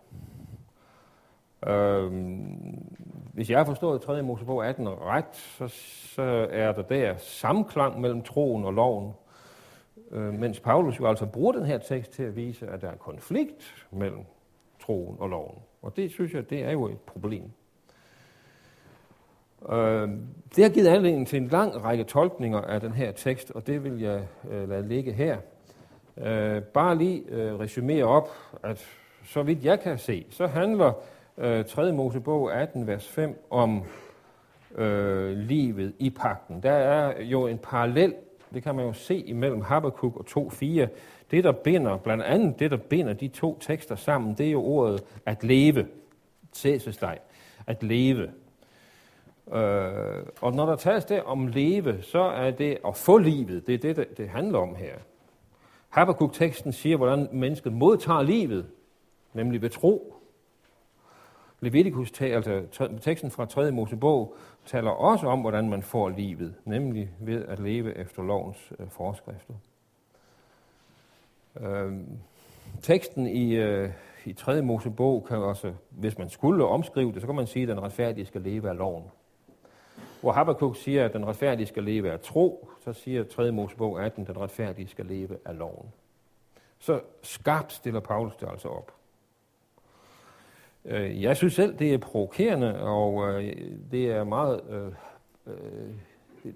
Øhm, 1.67 2.95
hvis 3.33 3.49
jeg 3.49 3.57
har 3.57 3.65
forstået 3.65 4.01
3. 4.01 4.23
Mosebog 4.23 4.67
18 4.67 4.87
ret, 4.89 5.35
så, 5.35 5.67
så 6.15 6.47
er 6.51 6.71
der 6.71 6.81
der 6.81 7.17
samklang 7.17 8.01
mellem 8.01 8.21
troen 8.21 8.65
og 8.65 8.73
loven, 8.73 9.13
øh, 10.11 10.33
mens 10.33 10.59
Paulus 10.59 10.99
jo 10.99 11.07
altså 11.07 11.25
bruger 11.25 11.51
den 11.51 11.65
her 11.65 11.77
tekst 11.77 12.11
til 12.11 12.23
at 12.23 12.35
vise, 12.35 12.67
at 12.67 12.81
der 12.81 12.89
er 12.89 12.95
konflikt 12.95 13.87
mellem 13.91 14.25
troen 14.81 15.15
og 15.19 15.29
loven. 15.29 15.57
Og 15.81 15.95
det 15.95 16.11
synes 16.11 16.33
jeg, 16.33 16.49
det 16.49 16.63
er 16.63 16.71
jo 16.71 16.85
et 16.85 16.99
problem. 16.99 17.51
Øh, 19.69 20.09
det 20.55 20.63
har 20.63 20.69
givet 20.69 20.87
anledning 20.87 21.27
til 21.27 21.41
en 21.41 21.47
lang 21.47 21.83
række 21.83 22.03
tolkninger 22.03 22.61
af 22.61 22.81
den 22.81 22.91
her 22.91 23.11
tekst, 23.11 23.51
og 23.51 23.67
det 23.67 23.83
vil 23.83 24.01
jeg 24.01 24.27
øh, 24.49 24.69
lade 24.69 24.87
ligge 24.87 25.13
her. 25.13 25.37
Øh, 26.17 26.61
bare 26.61 26.97
lige 26.97 27.23
øh, 27.27 27.59
resumere 27.59 28.03
op, 28.03 28.29
at 28.63 28.85
så 29.25 29.43
vidt 29.43 29.65
jeg 29.65 29.79
kan 29.79 29.97
se, 29.97 30.25
så 30.29 30.47
handler 30.47 30.93
øh, 31.37 31.65
3. 31.65 31.91
Mosebog 31.91 32.53
18, 32.53 32.87
vers 32.87 33.07
5 33.07 33.45
om 33.49 33.83
øh, 34.75 35.37
livet 35.37 35.93
i 35.99 36.09
pakten. 36.09 36.63
Der 36.63 36.71
er 36.71 37.21
jo 37.21 37.47
en 37.47 37.57
parallel, 37.57 38.13
det 38.53 38.63
kan 38.63 38.75
man 38.75 38.85
jo 38.85 38.93
se 38.93 39.17
imellem 39.17 39.61
Habakkuk 39.61 40.15
og 40.17 40.49
2.4. 40.51 40.65
Det, 41.31 41.43
der 41.43 41.51
binder, 41.51 41.97
blandt 41.97 42.23
andet 42.23 42.59
det, 42.59 42.71
der 42.71 42.77
binder 42.77 43.13
de 43.13 43.27
to 43.27 43.59
tekster 43.59 43.95
sammen, 43.95 44.35
det 44.37 44.47
er 44.47 44.51
jo 44.51 44.63
ordet 44.63 45.03
at 45.25 45.43
leve. 45.43 45.87
Sæsesteg. 46.53 47.19
At 47.67 47.83
leve. 47.83 48.29
Øh, 49.53 50.25
og 50.41 50.53
når 50.53 50.65
der 50.65 50.75
tales 50.75 51.05
det 51.05 51.23
om 51.23 51.47
leve, 51.47 52.01
så 52.01 52.19
er 52.19 52.51
det 52.51 52.77
at 52.87 52.95
få 52.95 53.17
livet. 53.17 53.67
Det 53.67 53.73
er 53.73 53.77
det, 53.77 53.95
det, 53.95 54.17
det 54.17 54.29
handler 54.29 54.59
om 54.59 54.75
her. 54.75 54.95
Habakkuk-teksten 55.95 56.71
siger, 56.71 56.97
hvordan 56.97 57.27
mennesket 57.31 57.73
modtager 57.73 58.21
livet, 58.21 58.65
nemlig 59.33 59.61
ved 59.61 59.69
tro. 59.69 60.15
Leviticus, 61.59 62.21
altså 62.21 62.63
teksten 63.01 63.31
fra 63.31 63.45
3. 63.45 63.71
Mosebog, 63.71 64.35
taler 64.65 64.91
også 64.91 65.27
om, 65.27 65.41
hvordan 65.41 65.69
man 65.69 65.83
får 65.83 66.09
livet, 66.09 66.55
nemlig 66.65 67.09
ved 67.19 67.45
at 67.45 67.59
leve 67.59 67.97
efter 67.97 68.23
lovens 68.23 68.73
øh, 68.79 68.89
forskrifter. 68.89 69.53
Øh, 71.59 71.93
teksten 72.81 73.27
i, 73.27 73.55
øh, 73.55 73.89
i 74.25 74.33
3. 74.33 74.61
Mosebog 74.61 75.25
kan 75.27 75.37
også, 75.37 75.73
hvis 75.89 76.17
man 76.17 76.29
skulle 76.29 76.65
omskrive 76.65 77.11
det, 77.11 77.21
så 77.21 77.27
kan 77.27 77.35
man 77.35 77.47
sige, 77.47 77.63
at 77.63 77.69
den 77.69 77.83
retfærdige 77.83 78.25
skal 78.25 78.41
leve 78.41 78.69
af 78.69 78.77
loven. 78.77 79.03
Hvor 80.25 80.31
Habakkuk 80.31 80.75
siger, 80.75 81.05
at 81.05 81.13
den 81.13 81.27
retfærdige 81.27 81.67
skal 81.67 81.83
leve 81.83 82.11
af 82.11 82.19
tro, 82.19 82.69
så 82.79 82.93
siger 82.93 83.23
3. 83.23 83.51
Mosebog 83.51 84.03
18, 84.05 84.21
at 84.21 84.27
den 84.27 84.37
retfærdige 84.37 84.87
skal 84.87 85.05
leve 85.05 85.37
af 85.45 85.57
loven. 85.57 85.93
Så 86.79 87.01
skarpt 87.21 87.73
stiller 87.73 87.99
Paulus 87.99 88.35
det 88.35 88.47
altså 88.51 88.67
op. 88.67 88.91
Øh, 90.85 91.23
jeg 91.23 91.37
synes 91.37 91.53
selv, 91.53 91.79
det 91.79 91.93
er 91.93 91.97
provokerende, 91.97 92.81
og 92.81 93.29
øh, 93.29 93.55
det 93.91 94.11
er 94.11 94.23
meget, 94.23 94.61
øh, 94.69 95.53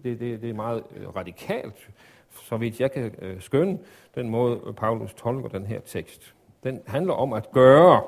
det, 0.03 0.19
det, 0.19 0.41
det 0.41 0.49
er 0.49 0.53
meget 0.53 0.83
radikalt, 1.15 1.89
så 2.29 2.57
vidt 2.57 2.79
jeg 2.79 2.91
kan 2.91 3.37
skønne, 3.39 3.79
den 4.15 4.29
måde 4.29 4.73
Paulus 4.77 5.13
tolker 5.13 5.49
den 5.49 5.65
her 5.65 5.79
tekst. 5.79 6.35
Den 6.63 6.81
handler 6.87 7.13
om 7.13 7.33
at 7.33 7.51
gøre, 7.51 8.03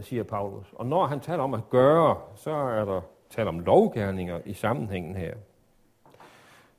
siger 0.00 0.22
Paulus. 0.22 0.66
Og 0.72 0.86
når 0.86 1.06
han 1.06 1.20
taler 1.20 1.42
om 1.42 1.54
at 1.54 1.70
gøre, 1.70 2.16
så 2.34 2.50
er 2.50 2.84
der 2.84 3.00
tale 3.32 3.48
om 3.48 3.60
lovgærninger 3.60 4.40
i 4.44 4.52
sammenhængen 4.52 5.16
her. 5.16 5.34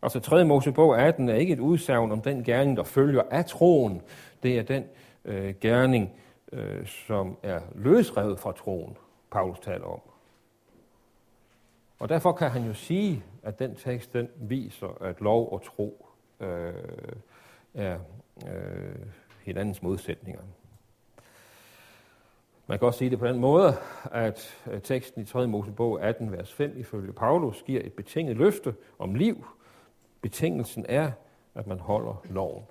Altså 0.02 0.20
3. 0.20 0.46
Mosebog 0.46 0.98
18 1.02 1.30
er 1.30 1.36
ikke 1.36 1.54
et 1.54 1.60
udsagn 1.60 2.12
om 2.12 2.22
den 2.22 2.44
gerning, 2.44 2.78
der 2.78 2.84
følger 2.84 3.24
af 3.32 3.46
troen. 3.46 4.02
Det 4.44 4.60
er 4.60 4.64
den 4.64 4.86
øh, 5.26 5.56
gerning, 5.62 6.12
øh, 6.52 6.88
som 6.88 7.38
er 7.44 7.60
løsrevet 7.76 8.40
fra 8.40 8.52
troen, 8.52 8.98
Paulus 9.32 9.60
taler 9.60 9.86
om. 9.86 10.00
Og 12.00 12.10
derfor 12.10 12.32
kan 12.32 12.50
han 12.52 12.64
jo 12.66 12.74
sige, 12.74 13.24
at 13.44 13.60
den 13.60 13.76
tekst 13.76 14.14
den 14.14 14.28
viser, 14.36 14.98
at 15.02 15.22
lov 15.22 15.52
og 15.52 15.62
tro 15.64 16.08
øh, 16.40 16.74
er 17.74 18.00
øh, 18.48 18.96
hinandens 19.44 19.82
modsætninger. 19.82 20.42
Man 22.68 22.80
kan 22.80 22.86
også 22.86 22.98
sige 22.98 23.10
det 23.10 23.20
på 23.20 23.28
den 23.28 23.40
måde, 23.40 23.78
at 24.12 24.58
øh, 24.72 24.82
teksten 24.82 25.22
i 25.22 25.26
3. 25.26 25.48
Mosebog 25.48 26.02
18, 26.02 26.32
vers 26.32 26.54
5 26.54 26.74
ifølge 26.78 27.14
Paulus 27.14 27.64
giver 27.64 27.82
et 27.84 27.94
betinget 27.94 28.38
løfte 28.38 28.76
om 29.00 29.16
liv. 29.16 29.46
Betingelsen 30.22 30.86
er, 30.90 31.12
at 31.56 31.68
man 31.68 31.80
holder 31.80 32.26
loven. 32.30 32.64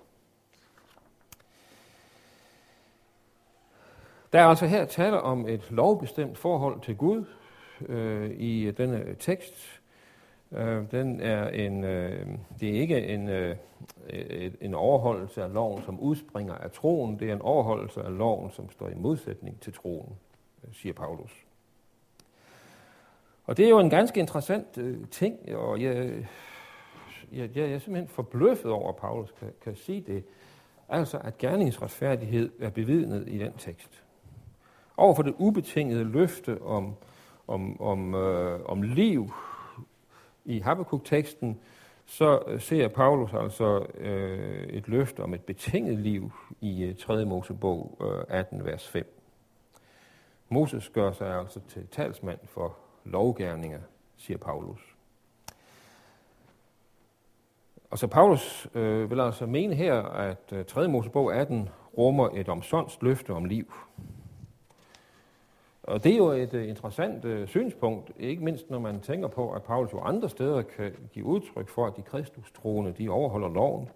Der 4.32 4.40
er 4.40 4.46
altså 4.46 4.66
her 4.66 4.84
tale 4.84 5.20
om 5.20 5.48
et 5.48 5.70
lovbestemt 5.70 6.38
forhold 6.38 6.80
til 6.80 6.96
Gud 6.96 7.24
øh, 7.88 8.30
i 8.30 8.70
denne 8.70 9.14
tekst. 9.18 9.81
Øh, 10.54 10.90
den 10.90 11.20
er 11.20 11.48
en, 11.48 11.84
øh, 11.84 12.26
det 12.60 12.68
er 12.68 12.80
ikke 12.80 13.06
en, 13.06 13.28
øh, 13.28 13.56
en 14.60 14.74
overholdelse 14.74 15.42
af 15.42 15.52
loven, 15.52 15.82
som 15.82 16.00
udspringer 16.00 16.54
af 16.54 16.70
troen. 16.70 17.18
Det 17.18 17.28
er 17.28 17.32
en 17.32 17.42
overholdelse 17.42 18.02
af 18.02 18.18
loven, 18.18 18.50
som 18.50 18.70
står 18.70 18.88
i 18.88 18.94
modsætning 18.94 19.60
til 19.60 19.72
troen, 19.72 20.12
øh, 20.64 20.74
siger 20.74 20.92
Paulus. 20.92 21.46
Og 23.46 23.56
det 23.56 23.64
er 23.64 23.70
jo 23.70 23.78
en 23.78 23.90
ganske 23.90 24.20
interessant 24.20 24.78
øh, 24.78 25.08
ting, 25.10 25.54
og 25.54 25.82
jeg, 25.82 26.26
jeg, 27.32 27.56
jeg 27.56 27.64
er 27.64 27.78
simpelthen 27.78 28.08
forbløffet 28.08 28.70
over, 28.70 28.88
at 28.88 28.96
Paulus 28.96 29.32
kan, 29.40 29.48
kan 29.64 29.76
sige 29.76 30.00
det. 30.00 30.24
Altså, 30.88 31.18
at 31.18 31.38
gerningsretfærdighed 31.38 32.50
er 32.60 32.70
bevidnet 32.70 33.28
i 33.28 33.38
den 33.38 33.52
tekst. 33.52 34.02
Over 34.96 35.14
for 35.14 35.22
det 35.22 35.34
ubetingede 35.38 36.04
løfte 36.04 36.62
om, 36.62 36.94
om, 37.48 37.80
om, 37.80 38.14
øh, 38.14 38.60
om 38.64 38.82
liv 38.82 39.32
i 40.44 40.58
Habakkuk-teksten, 40.58 41.60
så 42.06 42.42
øh, 42.46 42.60
ser 42.60 42.88
Paulus 42.88 43.30
altså 43.34 43.86
øh, 43.94 44.66
et 44.66 44.88
løfte 44.88 45.20
om 45.22 45.34
et 45.34 45.44
betinget 45.44 45.98
liv 45.98 46.32
i 46.60 46.84
øh, 46.84 46.96
3. 46.96 47.24
Mosebog 47.24 47.98
øh, 48.00 48.24
18, 48.38 48.64
vers 48.64 48.88
5. 48.88 49.18
Moses 50.48 50.88
gør 50.88 51.12
sig 51.12 51.38
altså 51.38 51.60
til 51.68 51.86
talsmand 51.88 52.38
for 52.44 52.76
lovgærninger, 53.04 53.80
siger 54.16 54.38
Paulus. 54.38 54.96
Og 57.90 57.98
så 57.98 58.06
Paulus 58.06 58.68
øh, 58.74 59.10
vil 59.10 59.20
altså 59.20 59.46
mene 59.46 59.74
her, 59.74 60.02
at 60.02 60.52
øh, 60.52 60.64
3. 60.64 60.88
Mosebog 60.88 61.34
18 61.34 61.68
rummer 61.98 62.28
et 62.34 62.48
omsonst 62.48 63.02
løfte 63.02 63.30
om 63.30 63.44
liv. 63.44 63.72
Og 65.82 66.04
det 66.04 66.12
er 66.12 66.16
jo 66.16 66.30
et 66.30 66.54
uh, 66.54 66.68
interessant 66.68 67.24
uh, 67.24 67.48
synspunkt, 67.48 68.12
ikke 68.18 68.44
mindst 68.44 68.70
når 68.70 68.78
man 68.78 69.00
tænker 69.00 69.28
på, 69.28 69.52
at 69.52 69.62
Paulus 69.62 69.92
jo 69.92 70.00
andre 70.00 70.28
steder 70.28 70.62
kan 70.62 70.92
give 71.12 71.24
udtryk 71.24 71.68
for, 71.68 71.86
at 71.86 71.96
de 71.96 72.02
kristustroende, 72.02 72.92
de 72.98 73.08
overholder 73.08 73.48
loven. 73.48 73.88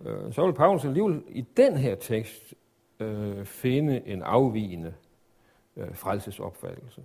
Uh, 0.00 0.32
så 0.32 0.46
vil 0.46 0.52
Paulus 0.52 0.84
alligevel 0.84 1.22
i 1.28 1.40
den 1.40 1.76
her 1.76 1.94
tekst 1.94 2.54
uh, 3.00 3.44
finde 3.44 4.06
en 4.06 4.22
afvigende 4.22 4.94
uh, 5.76 5.94
frelsesopfattelse. 5.94 7.02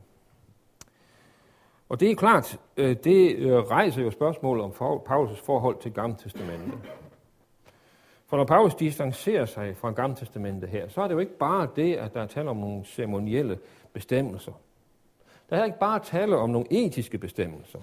Og 1.90 2.00
det 2.00 2.12
er 2.12 2.16
klart, 2.16 2.60
uh, 2.78 2.84
det 2.84 3.46
uh, 3.46 3.52
rejser 3.52 4.02
jo 4.02 4.12
spørgsmålet 4.12 4.64
om 4.64 4.72
Paulus' 5.10 5.46
forhold 5.46 5.82
til 5.82 5.94
Gamle 5.94 6.16
Testamentet. 6.20 6.74
For 8.28 8.38
når 8.38 8.44
Paulus 8.44 8.76
distancerer 8.76 9.46
sig 9.46 9.78
fra 9.78 9.92
Gamle 9.92 10.16
Testamentet 10.16 10.70
her, 10.70 10.88
så 10.88 11.02
er 11.02 11.08
det 11.08 11.14
jo 11.14 11.20
ikke 11.20 11.38
bare 11.38 11.70
det, 11.76 11.96
at 11.96 12.14
der 12.14 12.22
er 12.22 12.28
tale 12.28 12.50
om 12.50 12.58
nogle 12.58 12.86
ceremonielle 12.86 13.60
bestemmelser. 13.94 14.52
Der 15.50 15.58
er 15.58 15.66
ikke 15.66 15.80
bare 15.80 16.00
tale 16.00 16.38
om 16.38 16.50
nogle 16.50 16.68
etiske 16.74 17.18
bestemmelser. 17.18 17.80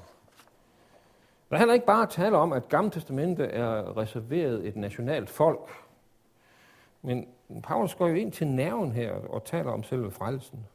Der 1.51 1.57
er 1.57 1.59
heller 1.59 1.75
ikke 1.75 1.87
bare 1.87 2.07
tale 2.07 2.37
om, 2.37 2.53
at 2.53 2.69
Gamle 2.69 2.91
Testamentet 2.91 3.57
er 3.57 3.97
reserveret 3.97 4.67
et 4.67 4.77
nationalt 4.77 5.31
folk. 5.31 5.71
Men 7.03 7.29
Paulus 7.63 7.95
går 7.95 8.09
jo 8.09 8.15
ind 8.15 8.33
til 8.33 8.47
nerven 8.47 8.93
her 8.93 9.13
og 9.13 9.45
taler 9.45 9.71
om 9.71 9.83
selve 9.83 10.11
frelsen. 10.11 10.67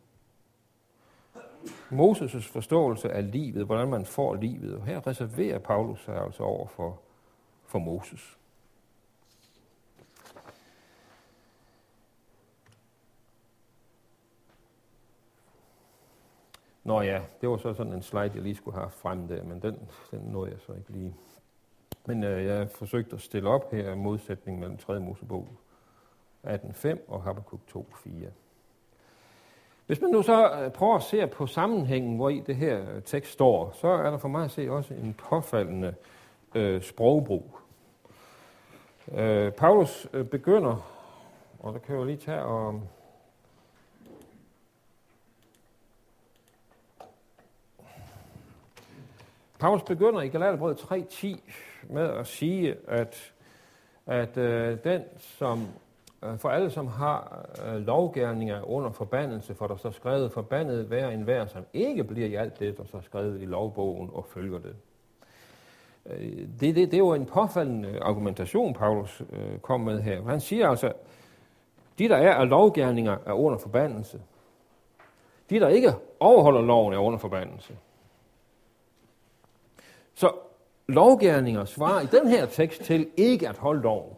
Moses' 1.92 2.52
forståelse 2.54 3.12
af 3.12 3.32
livet, 3.32 3.66
hvordan 3.66 3.88
man 3.88 4.06
får 4.06 4.36
livet. 4.36 4.76
Og 4.76 4.86
her 4.86 5.08
reserverer 5.08 5.60
Paulus 5.60 6.04
sig 6.04 6.24
altså 6.24 6.44
over 6.44 6.68
for, 6.68 7.00
for 7.66 7.80
Moses. 7.80 8.39
Nå 16.90 17.02
ja, 17.02 17.22
det 17.42 17.50
var 17.50 17.58
så 17.58 17.74
sådan 17.74 17.94
en 17.94 18.02
slide, 18.02 18.32
jeg 18.36 18.44
lige 18.44 18.56
skulle 18.56 18.78
have 18.78 18.90
frem 18.90 19.28
der, 19.28 19.44
men 19.44 19.62
den, 19.62 19.90
den 20.12 20.20
nåede 20.20 20.52
jeg 20.52 20.60
så 20.60 20.74
ikke 20.74 20.90
lige. 20.90 21.16
Men 22.06 22.24
øh, 22.24 22.46
jeg 22.46 22.70
forsøgte 22.70 23.16
at 23.16 23.22
stille 23.22 23.50
op 23.50 23.72
her 23.72 23.96
modsætning 23.96 24.60
mellem 24.60 24.78
3. 24.78 25.00
Mosebog 25.00 25.48
18.5 26.48 26.98
og 27.08 27.24
Habakkuk 27.24 27.60
2.4. 27.76 28.10
Hvis 29.88 30.02
man 30.02 30.10
nu 30.10 30.22
så 30.22 30.52
øh, 30.52 30.72
prøver 30.72 30.96
at 30.96 31.04
se 31.04 31.28
på 31.28 31.48
sammenhængen, 31.48 32.16
hvor 32.16 32.30
i 32.30 32.40
det 32.40 32.56
her 32.56 32.96
øh, 32.96 33.02
tekst 33.04 33.32
står, 33.32 33.72
så 33.74 33.88
er 33.88 34.10
der 34.10 34.18
for 34.18 34.28
mig 34.28 34.44
at 34.44 34.52
se 34.52 34.72
også 34.72 34.94
en 34.94 35.14
påfaldende 35.14 35.96
øh, 36.56 36.82
sprogbrug. 36.82 37.60
Øh, 39.12 39.52
Paulus 39.52 40.08
øh, 40.14 40.26
begynder, 40.26 40.92
og 41.60 41.74
der 41.74 41.80
kan 41.80 41.96
jeg 41.96 42.00
jo 42.00 42.06
lige 42.06 42.18
tage 42.18 42.44
og 42.44 42.82
Paulus 49.60 49.84
begynder 49.84 50.22
i 50.22 50.28
Galaterbrevet 50.28 50.78
3.10 50.78 51.40
med 51.84 52.04
at 52.04 52.28
sige, 52.28 52.76
at, 52.88 53.34
at 54.06 54.38
øh, 54.38 54.78
den, 54.84 55.02
som 55.18 55.68
øh, 56.24 56.38
for 56.38 56.50
alle, 56.50 56.72
som 56.72 56.88
har 56.88 57.46
øh, 57.66 57.76
lovgærninger 57.76 58.70
under 58.70 58.92
forbandelse, 58.92 59.56
for 59.56 59.68
der 59.68 59.76
så 59.76 59.92
skrevet 59.92 60.32
forbandet 60.32 60.86
hver 60.86 61.10
en 61.10 61.22
hver, 61.22 61.46
som 61.46 61.66
ikke 61.74 62.04
bliver 62.04 62.28
i 62.28 62.36
alt 62.36 62.60
det, 62.60 62.78
der 62.78 62.84
så 62.86 63.02
skrevet 63.02 63.42
i 63.42 63.46
lovbogen 63.46 64.10
og 64.14 64.26
følger 64.26 64.60
det. 64.60 64.76
Øh, 66.06 66.38
det, 66.60 66.76
det, 66.76 66.76
det 66.76 66.94
er 66.94 66.98
jo 66.98 67.14
en 67.14 67.26
påfaldende 67.26 68.00
argumentation, 68.02 68.74
Paulus 68.74 69.24
øh, 69.32 69.60
kom 69.60 69.82
med 69.82 70.02
her. 70.02 70.24
Han 70.24 70.40
siger 70.40 70.70
altså, 70.70 70.94
de, 72.00 72.10
der 72.10 72.18
er 72.18 72.34
af 72.34 72.50
lovgærninger, 72.50 73.18
er 73.26 73.34
under 73.34 73.60
forbandelse. 73.60 74.22
De, 75.50 75.60
der 75.60 75.68
ikke 75.68 75.92
overholder 76.20 76.62
loven, 76.62 76.94
er 76.94 76.98
under 76.98 77.20
forbandelse. 77.20 77.74
Så 80.20 80.32
lovgærninger 80.88 81.66
svarer 81.66 82.02
i 82.02 82.06
den 82.06 82.28
her 82.28 82.46
tekst 82.46 82.82
til 82.82 83.10
ikke 83.18 83.50
at 83.50 83.58
holde 83.58 83.82
loven. 83.82 84.14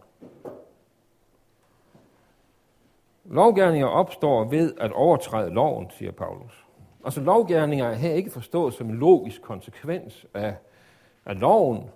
Lovgærninger 3.25 3.87
opstår 3.87 4.43
ved 4.43 4.73
at 4.77 4.91
overtræde 4.91 5.49
loven, 5.49 5.89
siger 5.89 6.11
Paulus. 6.11 6.65
Altså 7.05 7.21
lovgærninger 7.21 7.89
er 7.89 7.93
her 7.93 8.13
ikke 8.13 8.31
forstået 8.31 8.73
som 8.73 8.89
en 8.89 8.95
logisk 8.95 9.41
konsekvens 9.41 10.25
af, 10.33 10.55
af 11.25 11.39
loven, 11.39 11.89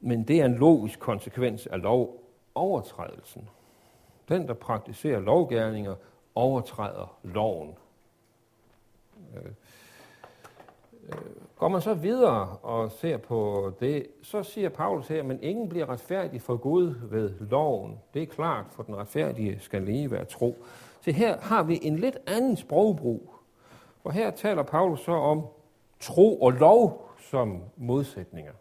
men 0.00 0.28
det 0.28 0.40
er 0.40 0.44
en 0.44 0.54
logisk 0.54 0.98
konsekvens 0.98 1.66
af 1.66 1.82
lovovertrædelsen. 1.82 3.48
Den, 4.28 4.48
der 4.48 4.54
praktiserer 4.54 5.20
lovgærninger, 5.20 5.94
overtræder 6.34 7.18
loven. 7.22 7.74
Øh, 9.36 9.52
øh, 11.08 11.42
Går 11.62 11.68
man 11.68 11.80
så 11.80 11.94
videre 11.94 12.56
og 12.62 12.90
ser 12.90 13.16
på 13.16 13.72
det, 13.80 14.06
så 14.22 14.42
siger 14.42 14.68
Paulus 14.68 15.08
her, 15.08 15.22
men 15.22 15.42
ingen 15.42 15.68
bliver 15.68 15.88
retfærdig 15.88 16.42
for 16.42 16.56
Gud 16.56 16.94
ved 17.10 17.34
loven. 17.40 17.98
Det 18.14 18.22
er 18.22 18.26
klart, 18.26 18.64
for 18.70 18.82
den 18.82 18.96
retfærdige 18.96 19.60
skal 19.60 19.82
leve 19.82 20.18
af 20.18 20.26
tro. 20.26 20.64
Så 21.00 21.10
her 21.10 21.38
har 21.40 21.62
vi 21.62 21.78
en 21.82 21.96
lidt 21.96 22.18
anden 22.26 22.56
sprogbrug. 22.56 23.34
For 24.02 24.10
her 24.10 24.30
taler 24.30 24.62
Paulus 24.62 25.00
så 25.00 25.12
om 25.12 25.46
tro 26.00 26.42
og 26.42 26.52
lov 26.52 27.10
som 27.30 27.62
modsætninger. 27.76 28.52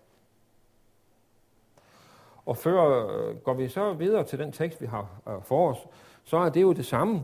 Og 2.45 2.57
før 2.57 3.07
øh, 3.07 3.35
går 3.35 3.53
vi 3.53 3.67
så 3.67 3.93
videre 3.93 4.23
til 4.23 4.39
den 4.39 4.51
tekst, 4.51 4.81
vi 4.81 4.85
har 4.85 5.21
øh, 5.27 5.43
for 5.43 5.69
os, 5.69 5.87
så 6.23 6.37
er 6.37 6.49
det 6.49 6.61
jo 6.61 6.73
det 6.73 6.85
samme. 6.85 7.23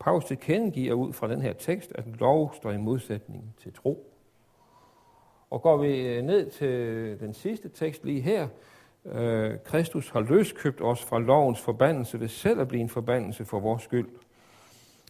Paulus 0.00 0.24
tilkendegiver 0.24 0.94
ud 0.94 1.12
fra 1.12 1.28
den 1.28 1.42
her 1.42 1.52
tekst, 1.52 1.92
at 1.94 2.04
lov 2.06 2.54
står 2.54 2.70
i 2.70 2.76
modsætning 2.76 3.54
til 3.62 3.72
tro. 3.72 4.11
Og 5.52 5.62
går 5.62 5.76
vi 5.76 6.00
øh, 6.00 6.22
ned 6.22 6.50
til 6.50 6.70
den 7.20 7.34
sidste 7.34 7.68
tekst 7.68 8.04
lige 8.04 8.20
her, 8.20 8.48
øh, 9.04 9.58
Kristus 9.64 10.10
har 10.10 10.20
løskøbt 10.20 10.80
os 10.80 11.04
fra 11.04 11.18
lovens 11.18 11.60
forbandelse 11.60 12.20
ved 12.20 12.28
selv 12.28 12.60
at 12.60 12.68
blive 12.68 12.80
en 12.80 12.88
forbandelse 12.88 13.44
for 13.44 13.60
vores 13.60 13.82
skyld. 13.82 14.08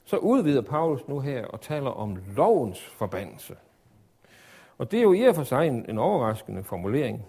Så 0.05 0.17
udvider 0.17 0.63
Paulus 0.63 1.09
nu 1.09 1.21
her 1.21 1.47
og 1.47 1.61
taler 1.61 1.91
om 1.91 2.19
lovens 2.37 2.85
forbandelse. 2.85 3.55
Og 4.79 4.91
det 4.91 4.99
er 4.99 5.03
jo 5.03 5.13
i 5.13 5.23
og 5.23 5.35
for 5.35 5.43
sig 5.43 5.67
en, 5.67 5.85
en 5.89 5.99
overraskende 5.99 6.65
formulering. 6.65 7.27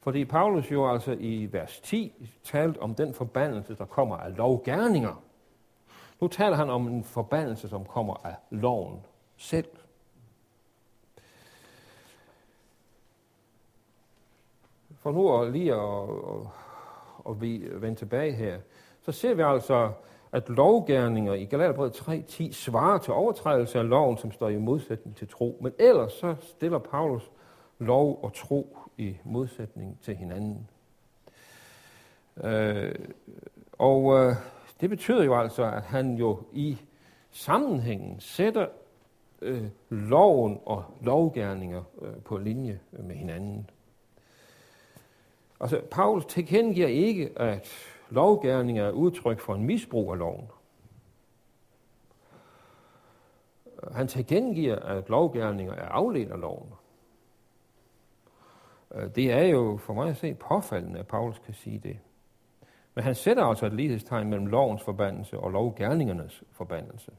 Fordi 0.00 0.24
Paulus 0.24 0.72
jo 0.72 0.92
altså 0.92 1.16
i 1.20 1.48
vers 1.52 1.80
10 1.80 2.30
talte 2.44 2.78
om 2.78 2.94
den 2.94 3.14
forbandelse, 3.14 3.74
der 3.74 3.84
kommer 3.84 4.16
af 4.16 4.36
lovgærninger. 4.36 5.22
Nu 6.20 6.28
taler 6.28 6.56
han 6.56 6.70
om 6.70 6.88
en 6.88 7.04
forbandelse, 7.04 7.68
som 7.68 7.84
kommer 7.84 8.26
af 8.26 8.34
loven 8.50 9.00
selv. 9.36 9.68
For 15.02 15.12
nu 15.12 15.40
at 15.40 15.52
lige 15.52 15.74
at, 15.74 16.02
at, 17.26 17.30
at 17.30 17.82
vende 17.82 17.98
tilbage 17.98 18.32
her, 18.32 18.58
så 19.02 19.12
ser 19.12 19.34
vi 19.34 19.42
altså, 19.42 19.90
at 20.32 20.48
lovgærninger 20.48 21.34
i 21.34 21.44
Galaterbrevet 21.44 21.92
3.10 21.92 22.52
svarer 22.52 22.98
til 22.98 23.12
overtrædelse 23.12 23.78
af 23.78 23.88
loven, 23.88 24.18
som 24.18 24.32
står 24.32 24.48
i 24.48 24.56
modsætning 24.56 25.16
til 25.16 25.28
tro. 25.28 25.58
Men 25.60 25.72
ellers 25.78 26.12
så 26.12 26.34
stiller 26.40 26.78
Paulus 26.78 27.30
lov 27.78 28.20
og 28.22 28.34
tro 28.34 28.76
i 28.98 29.16
modsætning 29.24 29.98
til 30.02 30.16
hinanden. 30.16 30.68
Øh, 32.44 32.94
og 33.72 34.18
øh, 34.18 34.36
det 34.80 34.90
betyder 34.90 35.24
jo 35.24 35.40
altså, 35.40 35.64
at 35.64 35.82
han 35.82 36.14
jo 36.14 36.42
i 36.52 36.78
sammenhængen 37.30 38.20
sætter 38.20 38.66
øh, 39.42 39.64
loven 39.88 40.60
og 40.66 40.84
lovgærninger 41.02 41.82
øh, 42.02 42.14
på 42.24 42.36
linje 42.36 42.80
med 42.90 43.16
hinanden. 43.16 43.70
Altså, 45.60 45.80
Paulus 45.90 46.26
tilkendegiver 46.26 46.88
ikke, 46.88 47.32
at 47.36 47.68
lovgærning 48.10 48.78
er 48.78 48.90
udtryk 48.90 49.40
for 49.40 49.54
en 49.54 49.64
misbrug 49.64 50.12
af 50.12 50.18
loven. 50.18 50.48
Han 53.92 54.08
tilkendegiver, 54.08 54.76
at 54.76 55.08
lovgærninger 55.08 55.74
er 55.74 55.88
afledt 55.88 56.32
af 56.32 56.40
loven. 56.40 56.72
Øh, 58.94 59.14
det 59.14 59.32
er 59.32 59.42
jo 59.44 59.76
for 59.76 59.94
mig 59.94 60.08
at 60.08 60.16
se 60.16 60.34
påfaldende, 60.34 61.00
at 61.00 61.06
Paulus 61.06 61.38
kan 61.38 61.54
sige 61.54 61.78
det. 61.78 61.98
Men 62.94 63.04
han 63.04 63.14
sætter 63.14 63.44
altså 63.44 63.66
et 63.66 63.72
lighedstegn 63.72 64.28
mellem 64.28 64.46
lovens 64.46 64.82
forbandelse 64.82 65.38
og 65.38 65.50
lovgærningernes 65.50 66.42
forbandelse. 66.52 67.12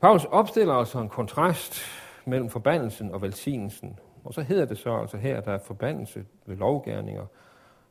Paulus 0.00 0.24
opstiller 0.24 0.74
altså 0.74 0.98
en 0.98 1.08
kontrast 1.08 1.80
mellem 2.24 2.50
forbandelsen 2.50 3.12
og 3.14 3.22
velsignelsen. 3.22 3.98
Og 4.24 4.34
så 4.34 4.42
hedder 4.42 4.64
det 4.64 4.78
så 4.78 4.96
altså 4.96 5.16
her, 5.16 5.38
at 5.38 5.44
der 5.44 5.52
er 5.52 5.58
forbandelse 5.58 6.24
ved 6.46 6.56
lovgærninger. 6.56 7.26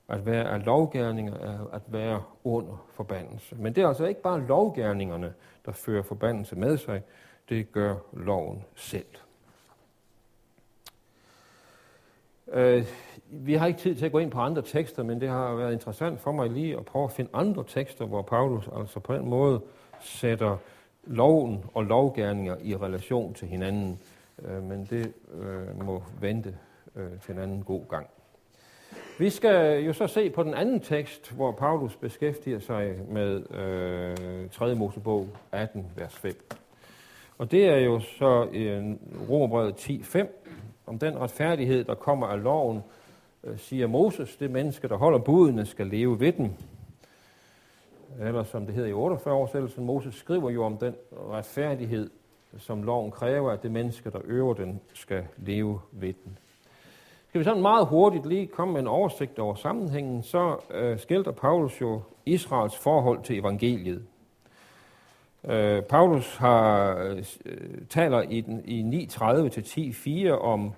At 0.08 0.26
være 0.26 0.50
af 0.50 0.66
lovgærninger 0.66 1.34
er 1.34 1.60
at 1.74 1.82
være 1.88 2.24
under 2.44 2.86
forbandelse. 2.94 3.56
Men 3.56 3.76
det 3.76 3.84
er 3.84 3.88
altså 3.88 4.06
ikke 4.06 4.22
bare 4.22 4.42
lovgærningerne, 4.42 5.34
der 5.66 5.72
fører 5.72 6.04
forbandelse 6.04 6.56
med 6.56 6.78
sig. 6.78 7.02
Det 7.50 7.72
gør 7.72 7.96
loven 8.14 8.64
selv. 8.76 9.06
Øh, 12.52 12.86
vi 13.32 13.54
har 13.54 13.68
ikke 13.68 13.80
tid 13.80 13.96
til 13.96 14.06
at 14.06 14.12
gå 14.12 14.20
ind 14.20 14.32
på 14.32 14.40
andre 14.40 14.62
tekster, 14.62 15.04
men 15.04 15.22
det 15.22 15.30
har 15.30 15.56
været 15.56 15.74
interessant 15.74 16.20
for 16.20 16.32
mig 16.32 16.50
lige 16.50 16.78
at 16.78 16.86
prøve 16.86 17.06
at 17.06 17.12
finde 17.12 17.30
andre 17.34 17.64
tekster, 17.68 18.06
hvor 18.06 18.22
Paulus 18.22 18.70
altså 18.78 19.00
på 19.00 19.14
den 19.14 19.30
måde 19.30 19.62
sætter 20.00 20.58
loven 21.04 21.66
og 21.74 21.84
lovgærninger 21.84 22.56
i 22.62 22.76
relation 22.76 23.34
til 23.34 23.48
hinanden. 23.48 24.00
Øh, 24.46 24.64
men 24.64 24.88
det 24.90 25.14
øh, 25.34 25.86
må 25.86 26.04
vente 26.22 26.56
øh, 26.96 27.20
til 27.26 27.34
en 27.34 27.40
anden 27.40 27.64
god 27.64 27.82
gang. 27.90 28.08
Vi 29.20 29.30
skal 29.30 29.84
jo 29.84 29.94
så 29.94 30.08
se 30.08 30.30
på 30.30 30.44
den 30.44 30.54
anden 30.54 30.80
tekst, 30.80 31.32
hvor 31.32 31.52
Paulus 31.52 31.96
beskæftiger 31.96 32.60
sig 32.60 32.96
med 33.08 33.54
øh, 33.56 34.50
3. 34.50 34.76
Mosebog 34.76 35.28
18, 35.52 35.86
vers 35.96 36.16
5. 36.16 36.34
Og 37.38 37.52
det 37.52 37.66
er 37.66 37.78
jo 37.78 38.00
så 38.00 38.48
i 38.54 38.64
øh, 38.64 38.84
Romerbrevet 39.30 39.90
10.5, 39.90 40.28
om 40.86 41.00
den 41.00 41.20
retfærdighed, 41.20 41.84
der 41.84 41.96
kommer 41.96 42.28
af 42.28 42.44
loven, 42.44 42.82
øh, 43.44 43.58
siger 43.58 43.88
Moses, 43.88 44.36
det 44.36 44.52
menneske, 44.52 44.88
der 44.88 44.98
holder 44.98 45.20
budene, 45.20 45.66
skal 45.66 45.88
leve 45.88 46.20
ved 46.20 46.32
dem. 46.32 46.50
Eller 48.20 48.44
som 48.44 48.66
det 48.66 48.76
hedder 48.76 48.90
i 48.90 48.94
48 48.94 49.34
oversættelsen, 49.34 49.86
Moses 49.86 50.16
skriver 50.16 50.50
jo 50.50 50.64
om 50.64 50.78
den 50.78 50.96
retfærdighed, 51.12 52.10
som 52.58 52.84
loven 52.84 53.12
kræver, 53.12 53.52
at 53.52 53.64
det 53.64 53.72
menneske, 53.72 54.10
der 54.10 54.20
øver 54.24 54.54
den, 54.54 54.82
skal 54.94 55.28
leve 55.38 55.82
ved 55.92 56.14
den. 56.14 56.38
Skal 57.28 57.40
vi 57.40 57.44
sådan 57.44 57.62
meget 57.62 57.88
hurtigt 57.88 58.26
lige 58.26 58.48
komme 58.48 58.74
med 58.74 58.82
en 58.82 58.88
oversigt 58.88 59.40
over 59.40 59.56
sammenhængen, 59.56 60.24
så 60.24 60.58
øh, 60.72 61.00
skildrer 61.00 61.32
Paulus 61.32 61.82
jo 61.82 62.02
Israels 62.26 62.78
forhold 62.78 63.24
til 63.24 63.40
evangeliet. 63.40 64.04
Øh, 65.44 65.84
Paulus 65.84 66.36
har, 66.36 66.98
øh, 66.98 67.24
taler 67.90 68.22
i, 68.22 68.42
den, 68.42 68.66
i 68.66 69.08
9.30-10.4 69.08 70.30
om 70.30 70.74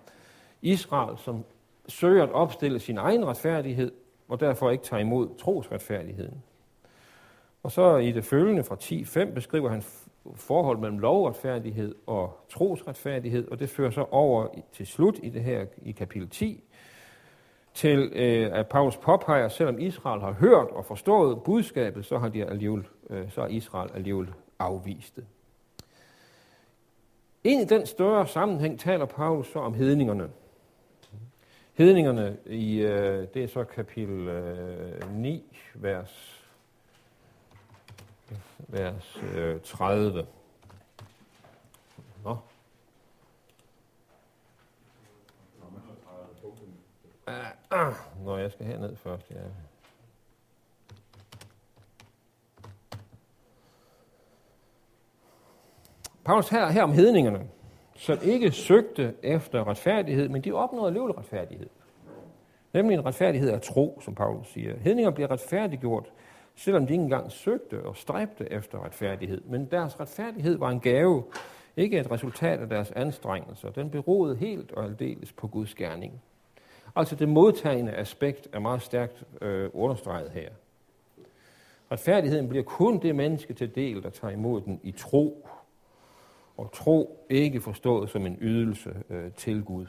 Israel, 0.62 1.18
som 1.18 1.44
søger 1.88 2.24
at 2.24 2.32
opstille 2.32 2.80
sin 2.80 2.98
egen 2.98 3.26
retfærdighed, 3.26 3.92
og 4.28 4.40
derfor 4.40 4.72
ikke 4.72 4.84
tager 4.84 5.02
imod 5.02 5.30
trosretfærdigheden. 5.40 6.44
Og 7.64 7.72
så 7.72 7.98
i 7.98 8.12
det 8.12 8.26
følgende 8.26 8.64
fra 8.64 8.76
10.5 8.76 9.34
beskriver 9.34 9.70
han 9.70 9.84
forhold 10.36 10.78
mellem 10.78 11.00
lovretfærdighed 11.00 11.96
og 12.08 12.46
trosretfærdighed, 12.50 13.48
og 13.48 13.60
det 13.60 13.70
fører 13.70 13.92
så 13.92 14.06
over 14.12 14.48
til 14.74 14.88
slut 14.88 15.20
i 15.24 15.30
det 15.30 15.44
her 15.44 15.66
i 15.82 15.92
kapitel 15.92 16.30
10, 16.30 16.64
til 17.74 18.12
øh, 18.16 18.50
at 18.54 18.68
Paulus 18.68 18.98
påpeger, 18.98 19.46
at 19.46 19.52
selvom 19.52 19.80
Israel 19.80 20.22
har 20.22 20.32
hørt 20.32 20.68
og 20.68 20.86
forstået 20.86 21.44
budskabet, 21.44 22.06
så 22.06 22.18
har, 22.18 22.30
de 22.30 22.46
alligevel, 22.46 22.88
øh, 23.10 23.32
så 23.32 23.42
er 23.42 23.48
Israel 23.48 23.92
alligevel 23.94 24.34
afvist 24.60 25.16
det. 25.16 25.26
Ind 27.44 27.62
i 27.62 27.66
den 27.66 27.86
større 27.86 28.28
sammenhæng 28.28 28.80
taler 28.80 29.06
Paulus 29.06 29.48
så 29.48 29.60
om 29.60 29.74
hedningerne. 29.74 30.30
Hedningerne 31.74 32.38
i, 32.46 32.80
øh, 32.80 33.28
det 33.34 33.44
er 33.44 33.48
så 33.48 33.64
kapitel 33.64 34.28
øh, 34.28 35.16
9, 35.16 35.58
vers 35.76 36.41
vers 38.68 39.18
øh, 39.36 39.62
30. 39.62 40.28
Nå. 42.24 42.38
Ah, 47.28 47.46
ah, 47.72 47.94
når 48.26 48.38
jeg 48.38 48.52
skal 48.52 48.66
herned 48.66 48.96
først, 48.96 49.32
ja. 49.32 49.36
Paulus 56.26 56.50
her, 56.50 56.68
her 56.68 56.84
om 56.84 56.92
hedningerne, 56.92 57.48
som 57.96 58.18
ikke 58.24 58.52
søgte 58.52 59.16
efter 59.24 59.68
retfærdighed, 59.68 60.30
men 60.30 60.42
de 60.42 60.52
opnåede 60.52 60.88
alligevel 60.88 61.12
retfærdighed. 61.12 61.70
Nemlig 62.74 62.96
en 62.96 63.06
retfærdighed 63.06 63.50
af 63.50 63.62
tro, 63.62 64.02
som 64.02 64.16
Paulus 64.16 64.48
siger. 64.48 64.78
Hedninger 64.78 65.12
bliver 65.12 65.32
retfærdiggjort 65.32 66.12
selvom 66.62 66.88
de 66.88 66.94
ikke 66.94 67.04
engang 67.04 67.32
søgte 67.32 67.84
og 67.84 67.98
stræbte 67.98 68.52
efter 68.52 68.86
retfærdighed. 68.86 69.42
Men 69.46 69.66
deres 69.66 70.00
retfærdighed 70.00 70.58
var 70.58 70.70
en 70.70 70.80
gave, 70.80 71.24
ikke 71.78 72.00
et 72.00 72.12
resultat 72.12 72.60
af 72.60 72.70
deres 72.70 72.92
anstrengelser. 72.92 73.70
Den 73.70 73.90
beroede 73.90 74.36
helt 74.36 74.72
og 74.72 74.86
aldeles 74.86 75.32
på 75.32 75.48
Guds 75.48 75.76
gerning. 75.76 76.22
Altså 76.96 77.16
det 77.16 77.30
modtagende 77.30 77.94
aspekt 77.94 78.48
er 78.54 78.60
meget 78.60 78.82
stærkt 78.82 79.24
øh, 79.42 79.70
understreget 79.74 80.32
her. 80.32 80.50
Retfærdigheden 81.92 82.50
bliver 82.50 82.64
kun 82.64 83.02
det 83.02 83.16
menneske 83.16 83.54
til 83.54 83.76
del, 83.76 84.04
der 84.04 84.10
tager 84.10 84.34
imod 84.34 84.62
den 84.62 84.80
i 84.84 84.92
tro. 84.92 85.48
Og 86.58 86.72
tro 86.74 87.26
ikke 87.30 87.62
forstået 87.62 88.10
som 88.10 88.26
en 88.26 88.38
ydelse 88.42 88.94
øh, 89.10 89.32
til 89.32 89.64
Gud. 89.64 89.86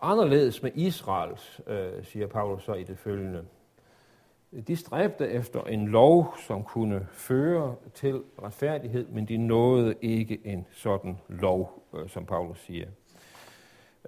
Anderledes 0.00 0.62
med 0.62 0.70
Israels, 0.74 1.60
øh, 1.66 2.04
siger 2.04 2.26
Paulus 2.26 2.64
så 2.64 2.74
i 2.74 2.82
det 2.82 2.98
følgende 2.98 3.44
de 4.66 4.76
stræbte 4.76 5.28
efter 5.28 5.62
en 5.62 5.88
lov, 5.88 6.34
som 6.46 6.64
kunne 6.64 7.06
føre 7.12 7.74
til 7.94 8.22
retfærdighed, 8.42 9.06
men 9.06 9.28
de 9.28 9.36
nåede 9.36 9.94
ikke 10.02 10.40
en 10.44 10.66
sådan 10.70 11.18
lov, 11.28 11.82
øh, 11.94 12.08
som 12.08 12.26
Paulus 12.26 12.60
siger. 12.60 12.88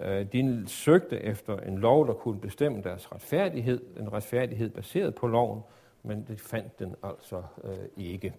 Øh, 0.01 0.27
de 0.33 0.65
søgte 0.67 1.21
efter 1.21 1.57
en 1.57 1.79
lov, 1.79 2.07
der 2.07 2.13
kunne 2.13 2.41
bestemme 2.41 2.83
deres 2.83 3.13
retfærdighed, 3.13 3.81
en 3.99 4.13
retfærdighed 4.13 4.71
baseret 4.71 5.15
på 5.15 5.27
loven, 5.27 5.61
men 6.03 6.25
de 6.29 6.37
fandt 6.37 6.79
den 6.79 6.95
altså 7.03 7.43
øh, 7.65 7.77
ikke. 7.97 8.35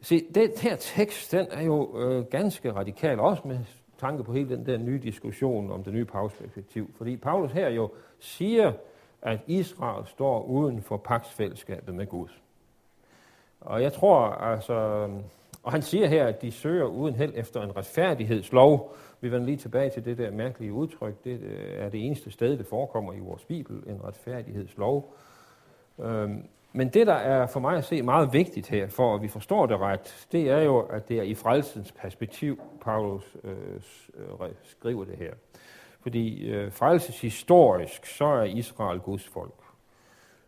Se, 0.00 0.26
den 0.34 0.50
her 0.62 0.76
tekst, 0.76 1.32
den 1.32 1.46
er 1.50 1.62
jo 1.62 2.00
øh, 2.00 2.24
ganske 2.24 2.72
radikal, 2.72 3.20
også 3.20 3.48
med 3.48 3.58
tanke 3.98 4.24
på 4.24 4.32
hele 4.32 4.48
den 4.48 4.66
der 4.66 4.78
nye 4.78 4.98
diskussion 5.02 5.70
om 5.70 5.84
det 5.84 5.92
nye 5.92 6.04
Paulus-perspektiv. 6.04 6.90
Fordi 6.96 7.16
Paulus 7.16 7.52
her 7.52 7.68
jo 7.68 7.90
siger, 8.18 8.72
at 9.22 9.40
Israel 9.46 10.06
står 10.06 10.42
uden 10.42 10.82
for 10.82 10.96
paksfællesskabet 10.96 11.94
med 11.94 12.06
Gud. 12.06 12.28
Og 13.60 13.82
jeg 13.82 13.92
tror 13.92 14.20
altså, 14.20 15.08
og 15.62 15.72
han 15.72 15.82
siger 15.82 16.06
her, 16.06 16.26
at 16.26 16.42
de 16.42 16.52
søger 16.52 16.84
uden 16.84 17.14
held 17.14 17.32
efter 17.34 17.62
en 17.62 17.76
retfærdighedslov. 17.76 18.96
Vi 19.20 19.30
vender 19.32 19.46
lige 19.46 19.56
tilbage 19.56 19.90
til 19.90 20.04
det 20.04 20.18
der 20.18 20.30
mærkelige 20.30 20.72
udtryk. 20.72 21.24
Det 21.24 21.40
øh, 21.40 21.84
er 21.84 21.88
det 21.88 22.06
eneste 22.06 22.30
sted, 22.30 22.58
det 22.58 22.66
forekommer 22.66 23.12
i 23.12 23.18
vores 23.18 23.44
Bibel, 23.44 23.82
en 23.86 24.04
retfærdighedslov. 24.04 25.14
Øhm, 26.00 26.44
men 26.72 26.88
det, 26.88 27.06
der 27.06 27.14
er 27.14 27.46
for 27.46 27.60
mig 27.60 27.76
at 27.76 27.84
se 27.84 28.02
meget 28.02 28.32
vigtigt 28.32 28.68
her, 28.68 28.88
for 28.88 29.14
at 29.14 29.22
vi 29.22 29.28
forstår 29.28 29.66
det 29.66 29.78
ret, 29.78 30.26
det 30.32 30.50
er 30.50 30.60
jo, 30.60 30.78
at 30.78 31.08
det 31.08 31.18
er 31.18 31.22
i 31.22 31.34
frelsens 31.34 31.92
perspektiv, 31.92 32.60
Paulus 32.80 33.36
øh, 33.44 33.56
øh 34.40 34.50
skriver 34.62 35.04
det 35.04 35.16
her. 35.16 35.32
Fordi 36.00 36.48
øh, 36.48 36.72
frelseshistorisk, 36.72 38.06
så 38.06 38.24
er 38.24 38.44
Israel 38.44 39.00
Guds 39.00 39.28
folk. 39.28 39.54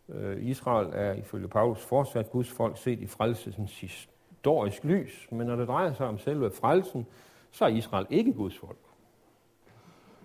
Øh, 0.08 0.42
Israel 0.42 0.88
er 0.92 1.12
ifølge 1.12 1.48
Paulus 1.48 1.84
fortsat 1.84 2.30
Guds 2.30 2.50
folk 2.50 2.78
set 2.78 3.00
i 3.00 3.06
frelsesens 3.06 3.80
historisk 3.80 4.84
lys, 4.84 5.28
men 5.30 5.46
når 5.46 5.56
det 5.56 5.68
drejer 5.68 5.92
sig 5.92 6.06
om 6.06 6.18
selve 6.18 6.50
frelsen, 6.50 7.06
så 7.50 7.64
er 7.64 7.68
Israel 7.68 8.06
ikke 8.10 8.32
Guds 8.32 8.58
folk. 8.58 8.78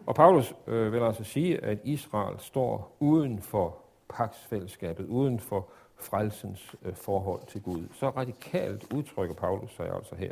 Og 0.06 0.16
Paulus 0.16 0.54
øh, 0.68 0.94
vil 0.94 1.00
altså 1.00 1.24
sige, 1.24 1.64
at 1.64 1.80
Israel 1.84 2.40
står 2.40 2.96
uden 3.00 3.42
for 3.42 3.78
paksfællesskabet, 4.10 5.06
uden 5.06 5.40
for 5.40 5.68
frelsens 5.96 6.76
øh, 6.86 6.96
forhold 6.96 7.48
til 7.48 7.62
Gud. 7.62 7.88
Så 7.94 8.10
radikalt 8.10 8.94
udtrykker 8.94 9.36
Paulus 9.36 9.72
sig 9.72 9.96
altså 9.96 10.16
her. 10.16 10.32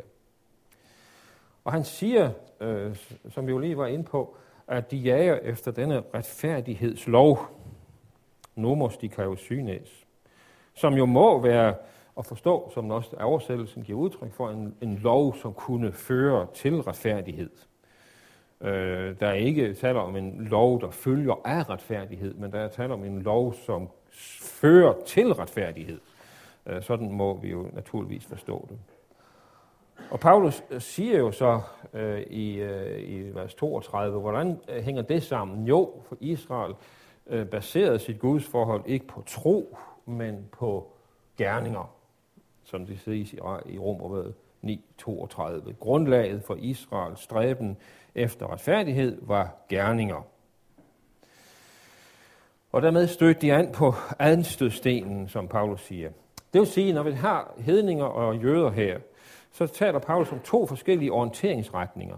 Og 1.64 1.72
han 1.72 1.84
siger, 1.84 2.30
øh, 2.60 2.96
som 3.30 3.46
vi 3.46 3.52
jo 3.52 3.58
lige 3.58 3.78
var 3.78 3.86
inde 3.86 4.04
på, 4.04 4.36
at 4.68 4.90
de 4.90 4.96
jager 4.96 5.38
efter 5.42 5.70
denne 5.70 6.02
retfærdighedslov, 6.14 7.38
nomos 8.56 8.96
dikaiosynæs, 8.96 10.06
som 10.74 10.94
jo 10.94 11.06
må 11.06 11.40
være 11.40 11.74
at 12.18 12.26
forstå, 12.26 12.70
som 12.74 12.90
også 12.90 13.16
oversættelsen 13.16 13.82
giver 13.82 13.98
udtryk 13.98 14.32
for, 14.32 14.50
en, 14.50 14.74
en 14.80 14.98
lov, 14.98 15.36
som 15.36 15.52
kunne 15.52 15.92
føre 15.92 16.46
til 16.54 16.80
retfærdighed. 16.80 17.50
Øh, 18.60 19.20
der 19.20 19.26
er 19.26 19.32
ikke 19.32 19.74
tale 19.74 20.00
om 20.00 20.16
en 20.16 20.46
lov, 20.50 20.80
der 20.80 20.90
følger 20.90 21.40
af 21.44 21.70
retfærdighed, 21.70 22.34
men 22.34 22.52
der 22.52 22.58
er 22.58 22.68
tale 22.68 22.92
om 22.92 23.04
en 23.04 23.22
lov, 23.22 23.54
som 23.54 23.88
fører 24.40 24.94
til 25.06 25.32
retfærdighed. 25.32 26.00
Øh, 26.66 26.82
sådan 26.82 27.12
må 27.12 27.36
vi 27.36 27.50
jo 27.50 27.66
naturligvis 27.72 28.26
forstå 28.26 28.66
det. 28.70 28.78
Og 30.10 30.20
Paulus 30.20 30.64
øh, 30.70 30.80
siger 30.80 31.18
jo 31.18 31.30
så 31.32 31.60
øh, 31.92 32.20
i, 32.20 32.54
øh, 32.54 33.08
i 33.08 33.34
vers 33.34 33.54
32, 33.54 34.20
hvordan 34.20 34.60
øh, 34.68 34.82
hænger 34.82 35.02
det 35.02 35.22
sammen? 35.22 35.66
Jo, 35.66 36.02
for 36.08 36.16
Israel 36.20 36.74
øh, 37.26 37.46
baserede 37.46 37.98
sit 37.98 38.18
Guds 38.18 38.44
forhold 38.44 38.82
ikke 38.86 39.06
på 39.06 39.22
tro, 39.26 39.76
men 40.06 40.48
på 40.52 40.92
gerninger, 41.36 41.94
som 42.64 42.86
det 42.86 43.00
siges 43.00 43.32
i, 43.32 43.36
i 43.66 43.78
Romerbrevet 43.78 44.34
9.32. 44.64 45.72
Grundlaget 45.80 46.42
for 46.42 46.54
Israels 46.54 47.20
stræben 47.20 47.76
efter 48.14 48.52
retfærdighed 48.52 49.18
var 49.22 49.56
gerninger. 49.68 50.26
Og 52.72 52.82
dermed 52.82 53.06
stødte 53.06 53.40
de 53.40 53.52
an 53.52 53.72
på 53.72 53.94
anstødstenen, 54.18 55.28
som 55.28 55.48
Paulus 55.48 55.80
siger. 55.80 56.10
Det 56.52 56.60
vil 56.60 56.66
sige, 56.66 56.92
når 56.92 57.02
vi 57.02 57.12
har 57.12 57.54
hedninger 57.58 58.04
og 58.04 58.36
jøder 58.36 58.70
her, 58.70 58.98
så 59.54 59.66
taler 59.66 59.98
Paulus 59.98 60.32
om 60.32 60.40
to 60.40 60.66
forskellige 60.66 61.12
orienteringsretninger. 61.12 62.16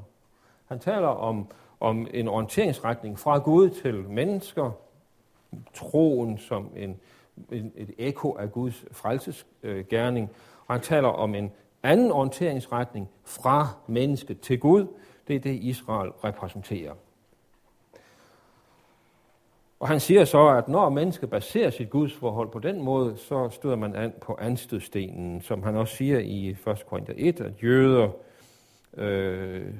Han 0.67 0.79
taler 0.79 1.09
om, 1.09 1.47
om 1.81 2.07
en 2.15 2.29
orienteringsretning 2.29 3.19
fra 3.19 3.39
Gud 3.39 3.71
til 3.71 3.95
mennesker, 3.95 4.71
troen 5.75 6.39
som 6.39 6.71
en, 6.77 7.01
en, 7.53 7.73
et 7.77 7.91
ekko 7.99 8.37
af 8.39 8.53
Guds 8.53 8.85
frelsesgerning, 8.93 10.31
og 10.67 10.75
han 10.75 10.83
taler 10.83 11.09
om 11.09 11.35
en 11.35 11.53
anden 11.83 12.13
orienteringsretning 12.13 13.09
fra 13.25 13.69
mennesket 13.87 14.41
til 14.41 14.61
Gud. 14.61 14.87
Det 15.29 15.37
er 15.37 15.41
det, 15.41 15.55
Israel 15.55 16.11
repræsenterer. 16.11 16.93
Og 19.81 19.89
han 19.89 20.01
siger 20.01 20.25
så, 20.25 20.49
at 20.49 20.69
når 20.69 20.89
mennesket 20.89 21.31
baserer 21.31 21.71
sit 21.71 21.91
gudsforhold 21.91 22.51
på 22.51 22.59
den 22.59 22.83
måde, 22.83 23.17
så 23.17 23.49
støder 23.51 23.77
man 23.77 23.97
an 23.97 24.13
på 24.21 24.37
anstødstenen, 24.41 25.41
som 25.41 25.63
han 25.63 25.77
også 25.77 25.97
siger 25.97 26.19
i 26.19 26.49
1. 26.49 26.85
Korinther 26.87 27.15
1, 27.17 27.41
at 27.41 27.63
jøder, 27.63 28.11
øh, 28.97 29.75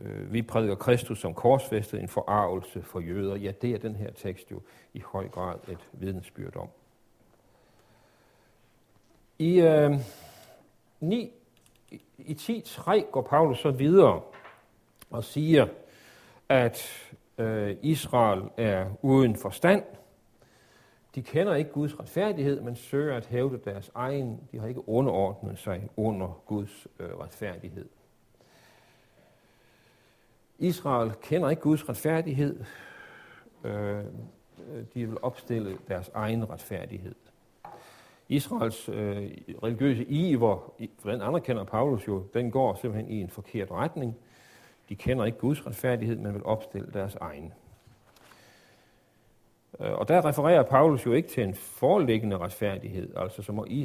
øh, 0.00 0.32
vi 0.32 0.42
prædiker 0.42 0.74
Kristus 0.74 1.20
som 1.20 1.34
korsfæstet, 1.34 2.00
en 2.00 2.08
forarvelse 2.08 2.82
for 2.82 3.00
jøder. 3.00 3.36
Ja, 3.36 3.52
det 3.62 3.70
er 3.70 3.78
den 3.78 3.96
her 3.96 4.10
tekst 4.10 4.50
jo 4.50 4.60
i 4.94 5.02
høj 5.06 5.28
grad 5.28 5.56
et 5.68 5.88
vidensbyrd 5.92 6.56
om. 6.56 6.68
I, 9.38 9.60
øh, 9.60 9.92
9, 11.00 11.32
i 12.18 12.34
10.3 12.34 13.10
går 13.10 13.22
Paulus 13.22 13.58
så 13.58 13.70
videre 13.70 14.20
og 15.10 15.24
siger, 15.24 15.66
at 16.48 17.04
øh, 17.38 17.76
Israel 17.82 18.42
er 18.56 18.86
uden 19.02 19.36
forstand. 19.36 19.82
De 21.14 21.22
kender 21.22 21.54
ikke 21.54 21.70
Guds 21.70 22.00
retfærdighed, 22.00 22.60
men 22.60 22.76
søger 22.76 23.16
at 23.16 23.26
hævde 23.26 23.60
deres 23.64 23.90
egen. 23.94 24.40
De 24.52 24.58
har 24.58 24.66
ikke 24.66 24.88
underordnet 24.88 25.58
sig 25.58 25.88
under 25.96 26.42
Guds 26.46 26.86
øh, 27.00 27.08
retfærdighed. 27.18 27.88
Israel 30.58 31.12
kender 31.22 31.50
ikke 31.50 31.62
Guds 31.62 31.88
retfærdighed. 31.88 32.64
Øh, 33.64 34.04
de 34.94 35.06
vil 35.06 35.16
opstille 35.22 35.78
deres 35.88 36.10
egen 36.14 36.50
retfærdighed. 36.50 37.14
Israels 38.28 38.88
øh, 38.88 39.30
religiøse 39.62 40.04
iver, 40.04 40.72
for 40.98 41.10
den 41.10 41.20
anerkender 41.20 41.64
Paulus 41.64 42.08
jo, 42.08 42.26
den 42.34 42.50
går 42.50 42.74
simpelthen 42.74 43.10
i 43.10 43.20
en 43.20 43.30
forkert 43.30 43.70
retning. 43.70 44.16
De 44.88 44.96
kender 44.96 45.24
ikke 45.24 45.38
Guds 45.38 45.66
retfærdighed, 45.66 46.16
men 46.16 46.34
vil 46.34 46.44
opstille 46.44 46.90
deres 46.92 47.14
egen. 47.14 47.52
Øh, 49.80 49.92
og 49.92 50.08
der 50.08 50.24
refererer 50.24 50.62
Paulus 50.62 51.06
jo 51.06 51.12
ikke 51.12 51.28
til 51.28 51.42
en 51.42 51.54
foreliggende 51.54 52.38
retfærdighed, 52.38 53.16
altså 53.16 53.42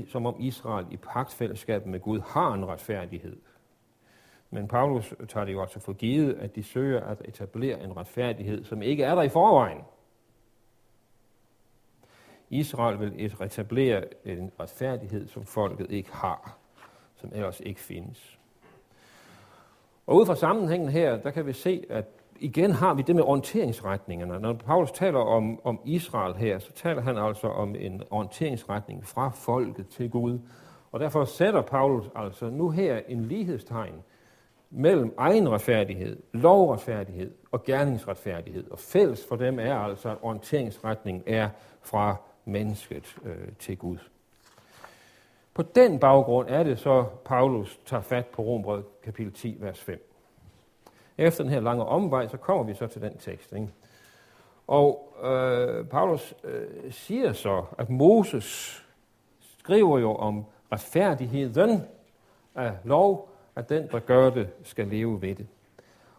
som 0.07 0.25
om 0.25 0.35
Israel 0.39 0.85
i 0.91 0.97
pagtfællesskab 0.97 1.85
med 1.85 1.99
Gud 1.99 2.19
har 2.19 2.53
en 2.53 2.65
retfærdighed. 2.65 3.37
Men 4.49 4.67
Paulus 4.67 5.13
tager 5.27 5.45
det 5.45 5.53
jo 5.53 5.61
altså 5.61 5.79
for 5.79 5.93
givet, 5.93 6.33
at 6.33 6.55
de 6.55 6.63
søger 6.63 7.01
at 7.01 7.21
etablere 7.25 7.83
en 7.83 7.97
retfærdighed, 7.97 8.63
som 8.63 8.81
ikke 8.81 9.03
er 9.03 9.15
der 9.15 9.21
i 9.21 9.29
forvejen. 9.29 9.81
Israel 12.49 12.99
vil 12.99 13.25
etablere 13.41 14.03
en 14.25 14.51
retfærdighed, 14.59 15.27
som 15.27 15.45
folket 15.45 15.91
ikke 15.91 16.13
har, 16.13 16.57
som 17.15 17.31
ellers 17.33 17.59
ikke 17.59 17.81
findes. 17.81 18.38
Og 20.09 20.15
ud 20.15 20.25
fra 20.25 20.35
sammenhængen 20.35 20.89
her, 20.89 21.17
der 21.17 21.31
kan 21.31 21.45
vi 21.45 21.53
se, 21.53 21.83
at 21.89 22.05
igen 22.39 22.71
har 22.71 22.93
vi 22.93 23.01
det 23.01 23.15
med 23.15 23.23
orienteringsretningerne. 23.23 24.39
Når 24.39 24.53
Paulus 24.53 24.91
taler 24.91 25.19
om, 25.19 25.59
om 25.63 25.79
Israel 25.85 26.33
her, 26.33 26.59
så 26.59 26.71
taler 26.71 27.01
han 27.01 27.17
altså 27.17 27.47
om 27.47 27.75
en 27.75 28.01
orienteringsretning 28.09 29.07
fra 29.07 29.29
folket 29.29 29.87
til 29.87 30.09
Gud. 30.09 30.39
Og 30.91 30.99
derfor 30.99 31.25
sætter 31.25 31.61
Paulus 31.61 32.05
altså 32.15 32.49
nu 32.49 32.69
her 32.69 32.99
en 33.07 33.25
lighedstegn 33.25 33.93
mellem 34.69 35.13
egen 35.17 35.49
retfærdighed, 35.49 36.17
lovretfærdighed 36.33 37.31
og 37.51 37.63
gerningsretfærdighed. 37.63 38.71
Og 38.71 38.79
fælles 38.79 39.25
for 39.29 39.35
dem 39.35 39.59
er 39.59 39.75
altså, 39.75 40.09
at 40.09 40.17
orienteringsretningen 40.21 41.23
er 41.27 41.49
fra 41.81 42.15
mennesket 42.45 43.15
øh, 43.25 43.47
til 43.59 43.77
Gud. 43.77 43.97
På 45.59 45.63
den 45.75 45.99
baggrund 45.99 46.49
er 46.49 46.63
det 46.63 46.79
så, 46.79 47.05
Paulus 47.25 47.79
tager 47.85 48.01
fat 48.01 48.25
på 48.25 48.41
Rombrød 48.41 48.83
kapitel 49.03 49.33
10, 49.33 49.57
vers 49.59 49.81
5. 49.81 50.13
Efter 51.17 51.43
den 51.43 51.53
her 51.53 51.59
lange 51.59 51.85
omvej, 51.85 52.27
så 52.27 52.37
kommer 52.37 52.63
vi 52.63 52.73
så 52.73 52.87
til 52.87 53.01
den 53.01 53.17
tekst. 53.17 53.53
Ikke? 53.53 53.69
Og 54.67 55.13
øh, 55.23 55.85
Paulus 55.85 56.35
øh, 56.43 56.91
siger 56.91 57.33
så, 57.33 57.63
at 57.77 57.89
Moses 57.89 58.79
skriver 59.57 59.99
jo 59.99 60.15
om 60.15 60.45
retfærdigheden 60.71 61.81
af 62.55 62.73
lov, 62.83 63.29
at 63.55 63.69
den, 63.69 63.87
der 63.91 63.99
gør 63.99 64.29
det, 64.29 64.49
skal 64.63 64.87
leve 64.87 65.21
ved 65.21 65.35
det. 65.35 65.47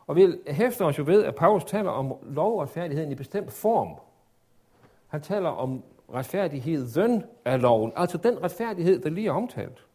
Og 0.06 0.16
vi 0.16 0.26
hæfter 0.46 0.84
os 0.84 0.98
jo 0.98 1.04
ved, 1.06 1.24
at 1.24 1.34
Paulus 1.34 1.64
taler 1.64 1.90
om 1.90 2.14
lovretfærdigheden 2.22 3.12
i 3.12 3.14
bestemt 3.14 3.52
form. 3.52 3.94
Han 5.08 5.20
taler 5.20 5.50
om 5.50 5.82
retfærdigheden 6.14 7.24
af 7.44 7.62
loven, 7.62 7.92
altså 7.96 8.18
den 8.18 8.42
retfærdighed, 8.42 9.00
der 9.00 9.10
lige 9.10 9.28
er 9.28 9.32
omtalt. 9.32 9.86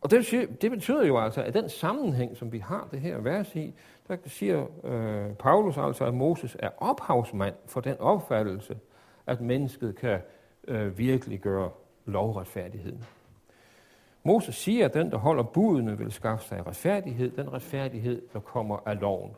Og 0.00 0.10
det 0.10 0.18
betyder, 0.18 0.46
det 0.46 0.70
betyder 0.70 1.06
jo 1.06 1.18
altså, 1.18 1.42
at 1.42 1.54
den 1.54 1.68
sammenhæng, 1.68 2.36
som 2.36 2.52
vi 2.52 2.58
har 2.58 2.88
det 2.90 3.00
her 3.00 3.18
vers 3.18 3.56
i, 3.56 3.74
der 4.08 4.16
siger 4.26 4.66
øh, 4.84 5.32
Paulus 5.34 5.78
altså, 5.78 6.04
at 6.04 6.14
Moses 6.14 6.56
er 6.58 6.70
ophavsmand 6.78 7.54
for 7.66 7.80
den 7.80 8.00
opfattelse, 8.00 8.78
at 9.26 9.40
mennesket 9.40 9.96
kan 9.96 10.20
øh, 10.68 10.98
virkelig 10.98 11.40
gøre 11.40 11.70
lovretfærdigheden. 12.04 13.04
Moses 14.22 14.54
siger, 14.54 14.84
at 14.84 14.94
den, 14.94 15.10
der 15.10 15.16
holder 15.16 15.42
budene, 15.42 15.98
vil 15.98 16.12
skaffe 16.12 16.48
sig 16.48 16.66
retfærdighed, 16.66 17.30
den 17.30 17.52
retfærdighed, 17.52 18.22
der 18.32 18.40
kommer 18.40 18.78
af 18.86 19.00
loven. 19.00 19.30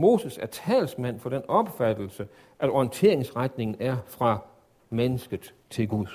Moses 0.00 0.38
er 0.38 0.46
talsmand 0.46 1.20
for 1.20 1.30
den 1.30 1.42
opfattelse, 1.48 2.28
at 2.58 2.70
orienteringsretningen 2.70 3.76
er 3.80 3.96
fra 4.06 4.38
mennesket 4.90 5.54
til 5.70 5.88
Gud. 5.88 6.06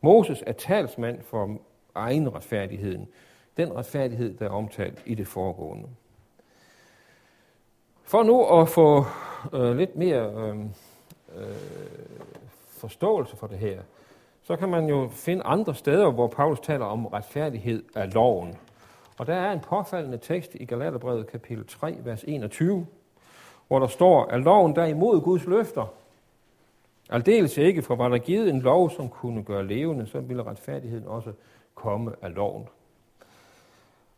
Moses 0.00 0.44
er 0.46 0.52
talsmand 0.52 1.22
for 1.22 1.58
egen 1.94 2.34
retfærdigheden. 2.34 3.08
Den 3.56 3.76
retfærdighed, 3.76 4.34
der 4.34 4.44
er 4.44 4.50
omtalt 4.50 5.02
i 5.06 5.14
det 5.14 5.26
foregående. 5.26 5.88
For 8.02 8.22
nu 8.22 8.60
at 8.60 8.68
få 8.68 9.04
øh, 9.52 9.76
lidt 9.76 9.96
mere 9.96 10.32
øh, 10.32 10.56
øh, 11.36 11.54
forståelse 12.68 13.36
for 13.36 13.46
det 13.46 13.58
her, 13.58 13.80
så 14.42 14.56
kan 14.56 14.68
man 14.68 14.88
jo 14.88 15.08
finde 15.12 15.42
andre 15.42 15.74
steder, 15.74 16.10
hvor 16.10 16.26
Paulus 16.26 16.60
taler 16.60 16.84
om 16.84 17.06
retfærdighed 17.06 17.82
af 17.94 18.14
loven. 18.14 18.56
Og 19.20 19.26
der 19.26 19.34
er 19.34 19.52
en 19.52 19.60
påfaldende 19.60 20.18
tekst 20.18 20.54
i 20.54 20.64
Galaterbrevet 20.64 21.26
kapitel 21.26 21.66
3, 21.66 21.96
vers 22.04 22.24
21, 22.24 22.86
hvor 23.68 23.78
der 23.78 23.86
står, 23.86 24.24
at 24.24 24.40
loven 24.40 24.76
der 24.76 24.84
imod 24.84 25.20
Guds 25.20 25.46
løfter, 25.46 25.86
aldeles 27.10 27.58
ikke, 27.58 27.82
for 27.82 27.96
var 27.96 28.08
der 28.08 28.18
givet 28.18 28.48
en 28.48 28.60
lov, 28.60 28.90
som 28.90 29.08
kunne 29.08 29.44
gøre 29.44 29.66
levende, 29.66 30.06
så 30.06 30.20
ville 30.20 30.42
retfærdigheden 30.42 31.06
også 31.06 31.32
komme 31.74 32.12
af 32.22 32.34
loven. 32.34 32.68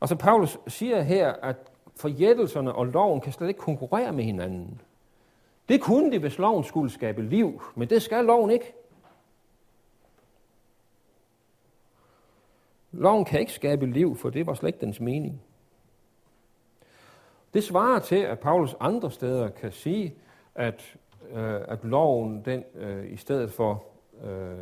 Og 0.01 0.09
så 0.09 0.17
Paulus 0.17 0.59
siger 0.67 1.01
her, 1.01 1.33
at 1.33 1.57
forjættelserne 1.97 2.75
og 2.75 2.87
loven 2.87 3.21
kan 3.21 3.33
slet 3.33 3.49
ikke 3.49 3.61
konkurrere 3.61 4.13
med 4.13 4.25
hinanden. 4.25 4.81
Det 5.69 5.81
kunne 5.81 6.13
de, 6.13 6.19
hvis 6.19 6.39
loven 6.39 6.65
skulle 6.65 6.91
skabe 6.91 7.23
liv, 7.23 7.63
men 7.75 7.91
det 7.91 8.03
skal 8.03 8.25
loven 8.25 8.51
ikke. 8.51 8.75
Loven 12.93 13.25
kan 13.25 13.41
ikke 13.41 13.53
skabe 13.53 13.87
liv, 13.87 14.17
for 14.17 14.31
det 14.31 14.47
var 14.47 14.55
slet 14.55 14.69
ikke 14.69 14.81
dens 14.81 15.01
mening. 15.01 15.43
Det 17.55 17.65
svarer 17.65 17.99
til, 17.99 18.17
at 18.17 18.39
Paulus 18.39 18.77
andre 18.81 19.11
steder 19.11 19.49
kan 19.49 19.73
sige, 19.73 20.15
at, 20.55 20.97
øh, 21.33 21.61
at 21.69 21.85
loven 21.85 22.43
den 22.45 22.65
øh, 22.75 23.13
i 23.13 23.17
stedet 23.17 23.53
for 23.53 23.85
øh, 24.25 24.59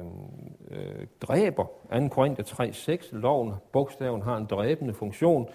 øh, 0.71 1.07
dræber. 1.21 1.65
2. 1.93 2.09
Korinther 2.09 2.45
3.6, 2.45 3.17
loven, 3.17 3.55
bogstaven 3.73 4.23
har 4.23 4.37
en 4.37 4.47
dræbende 4.47 4.95
funktion. 4.95 5.49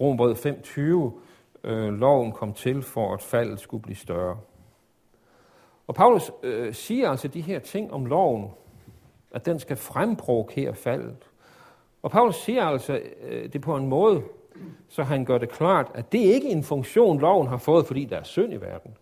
Rombrevet 0.00 0.46
5.20, 0.46 0.80
øh, 1.64 1.92
loven 1.92 2.32
kom 2.32 2.52
til 2.52 2.82
for, 2.82 3.14
at 3.14 3.20
faldet 3.20 3.60
skulle 3.60 3.82
blive 3.82 3.96
større. 3.96 4.38
Og 5.86 5.94
Paulus 5.94 6.32
øh, 6.42 6.74
siger 6.74 7.10
altså 7.10 7.28
de 7.28 7.40
her 7.40 7.58
ting 7.58 7.92
om 7.92 8.06
loven, 8.06 8.50
at 9.30 9.46
den 9.46 9.58
skal 9.58 9.76
fremprovokere 9.76 10.74
faldet. 10.74 11.30
Og 12.02 12.10
Paulus 12.10 12.36
siger 12.36 12.64
altså 12.64 13.00
øh, 13.20 13.52
det 13.52 13.60
på 13.60 13.76
en 13.76 13.86
måde, 13.86 14.22
så 14.88 15.02
han 15.02 15.24
gør 15.24 15.38
det 15.38 15.48
klart, 15.48 15.90
at 15.94 16.12
det 16.12 16.18
ikke 16.18 16.48
er 16.48 16.56
en 16.56 16.64
funktion, 16.64 17.20
loven 17.20 17.46
har 17.46 17.56
fået, 17.56 17.86
fordi 17.86 18.04
der 18.04 18.16
er 18.16 18.22
synd 18.22 18.52
i 18.52 18.56
verden. 18.56 18.96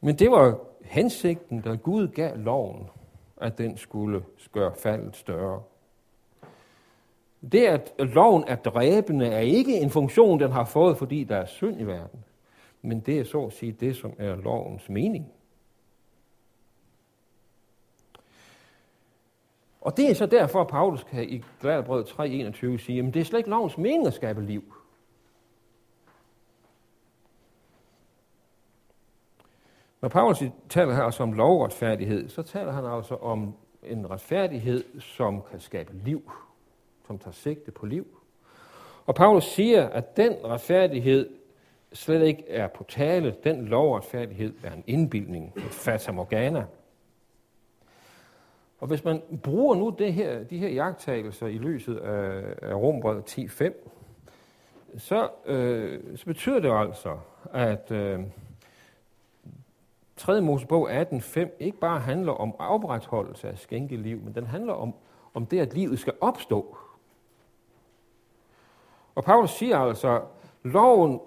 Men 0.00 0.16
det 0.16 0.30
var 0.30 0.58
hensigten, 0.84 1.60
da 1.60 1.74
Gud 1.74 2.08
gav 2.08 2.36
loven. 2.36 2.88
at 3.40 3.58
den 3.58 3.76
skulle 3.76 4.22
gøre 4.52 4.74
faldet 4.74 5.16
større. 5.16 5.62
Det, 7.52 7.66
at 7.66 7.92
loven 7.98 8.44
er 8.46 8.56
dræbende, 8.56 9.26
er 9.26 9.40
ikke 9.40 9.80
en 9.80 9.90
funktion, 9.90 10.40
den 10.40 10.52
har 10.52 10.64
fået, 10.64 10.98
fordi 10.98 11.24
der 11.24 11.36
er 11.36 11.46
synd 11.46 11.80
i 11.80 11.84
verden. 11.84 12.24
Men 12.82 13.00
det 13.00 13.18
er 13.18 13.24
så 13.24 13.44
at 13.44 13.52
sige 13.52 13.72
det, 13.72 13.96
som 13.96 14.12
er 14.18 14.36
lovens 14.36 14.88
mening. 14.88 15.32
Og 19.86 19.96
det 19.96 20.10
er 20.10 20.14
så 20.14 20.26
derfor, 20.26 20.60
at 20.60 20.66
Paulus 20.66 21.04
kan 21.04 21.28
i 21.28 21.44
Galaterbrevet 21.62 22.04
3.21 22.04 22.78
sige, 22.78 23.06
at 23.06 23.14
det 23.14 23.20
er 23.20 23.24
slet 23.24 23.38
ikke 23.38 23.50
lovens 23.50 23.78
mening 23.78 24.06
at 24.06 24.14
skabe 24.14 24.42
liv. 24.42 24.74
Når 30.00 30.08
Paulus 30.08 30.42
taler 30.68 30.94
her 30.94 31.02
altså 31.02 31.22
om 31.22 31.32
lovretfærdighed, 31.32 32.28
så 32.28 32.42
taler 32.42 32.72
han 32.72 32.84
altså 32.84 33.14
om 33.14 33.54
en 33.82 34.10
retfærdighed, 34.10 35.00
som 35.00 35.42
kan 35.50 35.60
skabe 35.60 35.92
liv, 36.04 36.30
som 37.06 37.18
tager 37.18 37.32
sigte 37.32 37.70
på 37.70 37.86
liv. 37.86 38.06
Og 39.06 39.14
Paulus 39.14 39.44
siger, 39.44 39.88
at 39.88 40.16
den 40.16 40.34
retfærdighed 40.44 41.28
slet 41.92 42.26
ikke 42.26 42.48
er 42.48 42.68
på 42.68 42.84
tale. 42.88 43.36
Den 43.44 43.64
lovretfærdighed 43.64 44.54
er 44.64 44.72
en 44.72 44.84
indbildning, 44.86 45.52
et 45.56 45.62
fata 45.62 46.12
morgana. 46.12 46.66
Og 48.78 48.86
hvis 48.86 49.04
man 49.04 49.22
bruger 49.42 49.74
nu 49.74 49.94
det 49.98 50.12
her, 50.12 50.44
de 50.44 50.58
her 50.58 50.68
jagttagelser 50.68 51.46
i 51.46 51.58
lyset 51.58 51.96
af, 51.96 52.54
af 52.62 52.74
Rombrevet 52.74 53.38
10.5, 53.38 53.72
så, 54.98 55.28
øh, 55.46 56.16
så 56.16 56.24
betyder 56.26 56.60
det 56.60 56.72
altså, 56.72 57.18
at 57.52 57.90
øh, 57.90 58.20
3. 60.16 60.40
Mosebog 60.40 61.00
18.5 61.00 61.48
ikke 61.60 61.78
bare 61.78 62.00
handler 62.00 62.32
om 62.32 62.60
opretholdelse 62.60 63.48
af 63.48 63.58
skænkeliv, 63.58 64.20
men 64.20 64.34
den 64.34 64.46
handler 64.46 64.72
om, 64.72 64.94
om 65.34 65.46
det, 65.46 65.60
at 65.60 65.74
livet 65.74 65.98
skal 65.98 66.12
opstå. 66.20 66.76
Og 69.14 69.24
Paulus 69.24 69.50
siger 69.50 69.78
altså, 69.78 70.22
loven 70.62 71.20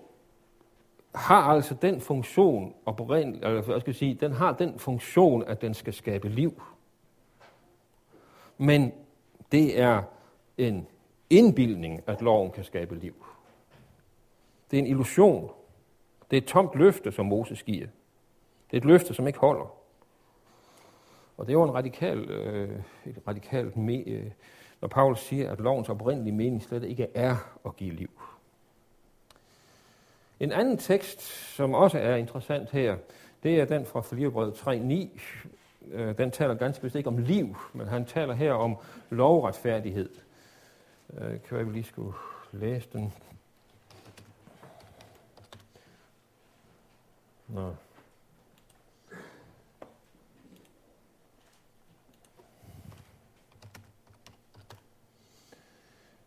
har 1.15 1.41
altså 1.41 1.75
den 1.81 2.01
funktion, 2.01 2.73
eller 2.87 3.63
jeg 3.71 3.81
skal 3.81 3.95
sige, 3.95 4.13
den 4.13 4.31
har 4.31 4.53
den 4.53 4.79
funktion, 4.79 5.43
at 5.43 5.61
den 5.61 5.73
skal 5.73 5.93
skabe 5.93 6.29
liv. 6.29 6.61
Men 8.61 8.93
det 9.51 9.79
er 9.79 10.03
en 10.57 10.87
indbildning, 11.29 12.01
at 12.07 12.21
loven 12.21 12.51
kan 12.51 12.63
skabe 12.63 12.95
liv. 12.95 13.25
Det 14.71 14.77
er 14.77 14.81
en 14.81 14.87
illusion. 14.87 15.51
Det 16.31 16.37
er 16.37 16.41
et 16.41 16.47
tomt 16.47 16.75
løfte, 16.75 17.11
som 17.11 17.25
Moses 17.25 17.63
giver. 17.63 17.87
Det 18.71 18.77
er 18.77 18.81
et 18.81 18.85
løfte, 18.85 19.13
som 19.13 19.27
ikke 19.27 19.39
holder. 19.39 19.75
Og 21.37 21.45
det 21.45 21.49
er 21.49 21.53
jo 21.53 21.63
en 21.63 21.73
radikal, 21.73 22.17
øh, 22.17 22.79
et 23.05 23.21
radikalt 23.27 23.77
me, 23.77 23.97
øh, 23.97 24.31
når 24.81 24.87
Paulus 24.87 25.19
siger, 25.19 25.51
at 25.51 25.59
lovens 25.59 25.89
oprindelige 25.89 26.35
mening 26.35 26.63
slet 26.63 26.83
ikke 26.83 27.07
er 27.13 27.35
at 27.65 27.75
give 27.75 27.95
liv. 27.95 28.09
En 30.39 30.51
anden 30.51 30.77
tekst, 30.77 31.21
som 31.55 31.73
også 31.73 31.99
er 31.99 32.15
interessant 32.15 32.71
her, 32.71 32.97
det 33.43 33.59
er 33.59 33.65
den 33.65 33.85
fra 33.85 34.01
Filipperbrevet 34.01 34.53
3.9. 34.53 35.19
Øh, 35.87 36.17
den 36.17 36.31
taler 36.31 36.53
ganske 36.53 36.83
vist 36.83 36.95
ikke 36.95 37.09
om 37.09 37.17
liv, 37.17 37.57
men 37.73 37.87
han 37.87 38.05
taler 38.05 38.33
her 38.33 38.53
om 38.53 38.77
lovretfærdighed. 39.09 40.09
Øh, 41.13 41.41
kan 41.41 41.57
jeg 41.57 41.65
lige 41.65 41.83
skulle 41.83 42.13
læse 42.51 42.87
den? 42.93 43.13
Nå. 47.47 47.75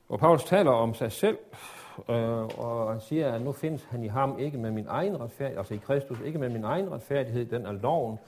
Og 0.09 0.19
Paulus 0.19 0.45
taler 0.45 0.71
om 0.71 0.95
sig 0.95 1.13
selv, 1.13 1.39
øh, 2.09 2.59
og 2.59 2.93
han 2.93 3.01
siger, 3.01 3.33
at 3.33 3.43
nu 3.43 3.53
findes 3.53 3.85
han 3.85 4.05
i 4.05 4.09
ham 4.09 4.39
ikke 4.39 4.59
med 4.59 4.71
min 4.71 4.87
egen 4.89 5.21
retfærdighed, 5.21 5.59
altså 5.59 5.75
i 5.75 5.77
Kristus, 5.77 6.21
ikke 6.21 6.39
med 6.39 6.49
min 6.49 6.65
egen 6.65 6.93
retfærdighed, 6.93 7.45
den 7.47 7.67
er 7.67 7.73
loven, 7.73 8.19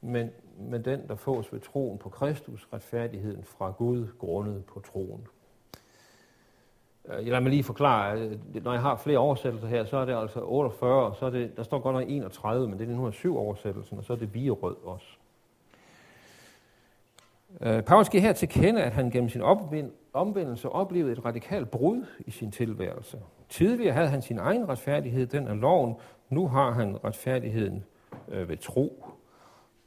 men 0.00 0.30
med 0.60 0.80
den, 0.80 1.08
der 1.08 1.14
fås 1.14 1.52
ved 1.52 1.60
troen 1.60 1.98
på 1.98 2.08
Kristus, 2.08 2.68
retfærdigheden 2.72 3.44
fra 3.44 3.70
Gud, 3.70 4.06
grundet 4.18 4.64
på 4.64 4.80
troen. 4.80 5.26
Øh, 7.08 7.16
jeg 7.16 7.26
lader 7.26 7.40
mig 7.40 7.50
lige 7.50 7.64
forklare, 7.64 8.18
øh, 8.20 8.64
når 8.64 8.72
jeg 8.72 8.82
har 8.82 8.96
flere 8.96 9.18
oversættelser 9.18 9.68
her, 9.68 9.84
så 9.84 9.96
er 9.96 10.04
det 10.04 10.16
altså 10.16 10.40
48, 10.40 11.14
så 11.18 11.26
er 11.26 11.30
det, 11.30 11.56
der 11.56 11.62
står 11.62 11.78
godt 11.78 11.94
nok 11.94 12.04
31, 12.08 12.68
men 12.68 12.78
det 12.78 12.84
er 12.84 12.86
den 12.86 12.94
107 12.94 13.38
oversættelsen, 13.38 13.98
og 13.98 14.04
så 14.04 14.12
er 14.12 14.16
det 14.16 14.32
Bierød 14.32 14.76
også. 14.84 15.06
Øh, 17.60 17.82
Paulus 17.82 18.08
giver 18.08 18.22
her 18.22 18.32
til 18.32 18.48
kende, 18.48 18.82
at 18.82 18.92
han 18.92 19.10
gennem 19.10 19.28
sin 19.28 19.42
omvendelse 20.12 20.68
oplevede 20.68 21.12
et 21.12 21.24
radikalt 21.24 21.70
brud 21.70 22.04
i 22.26 22.30
sin 22.30 22.50
tilværelse. 22.50 23.20
Tidligere 23.48 23.92
havde 23.92 24.08
han 24.08 24.22
sin 24.22 24.38
egen 24.38 24.68
retfærdighed, 24.68 25.26
den 25.26 25.46
er 25.46 25.54
loven. 25.54 25.94
Nu 26.28 26.48
har 26.48 26.70
han 26.70 27.04
retfærdigheden 27.04 27.84
øh, 28.28 28.48
ved 28.48 28.56
tro. 28.56 29.04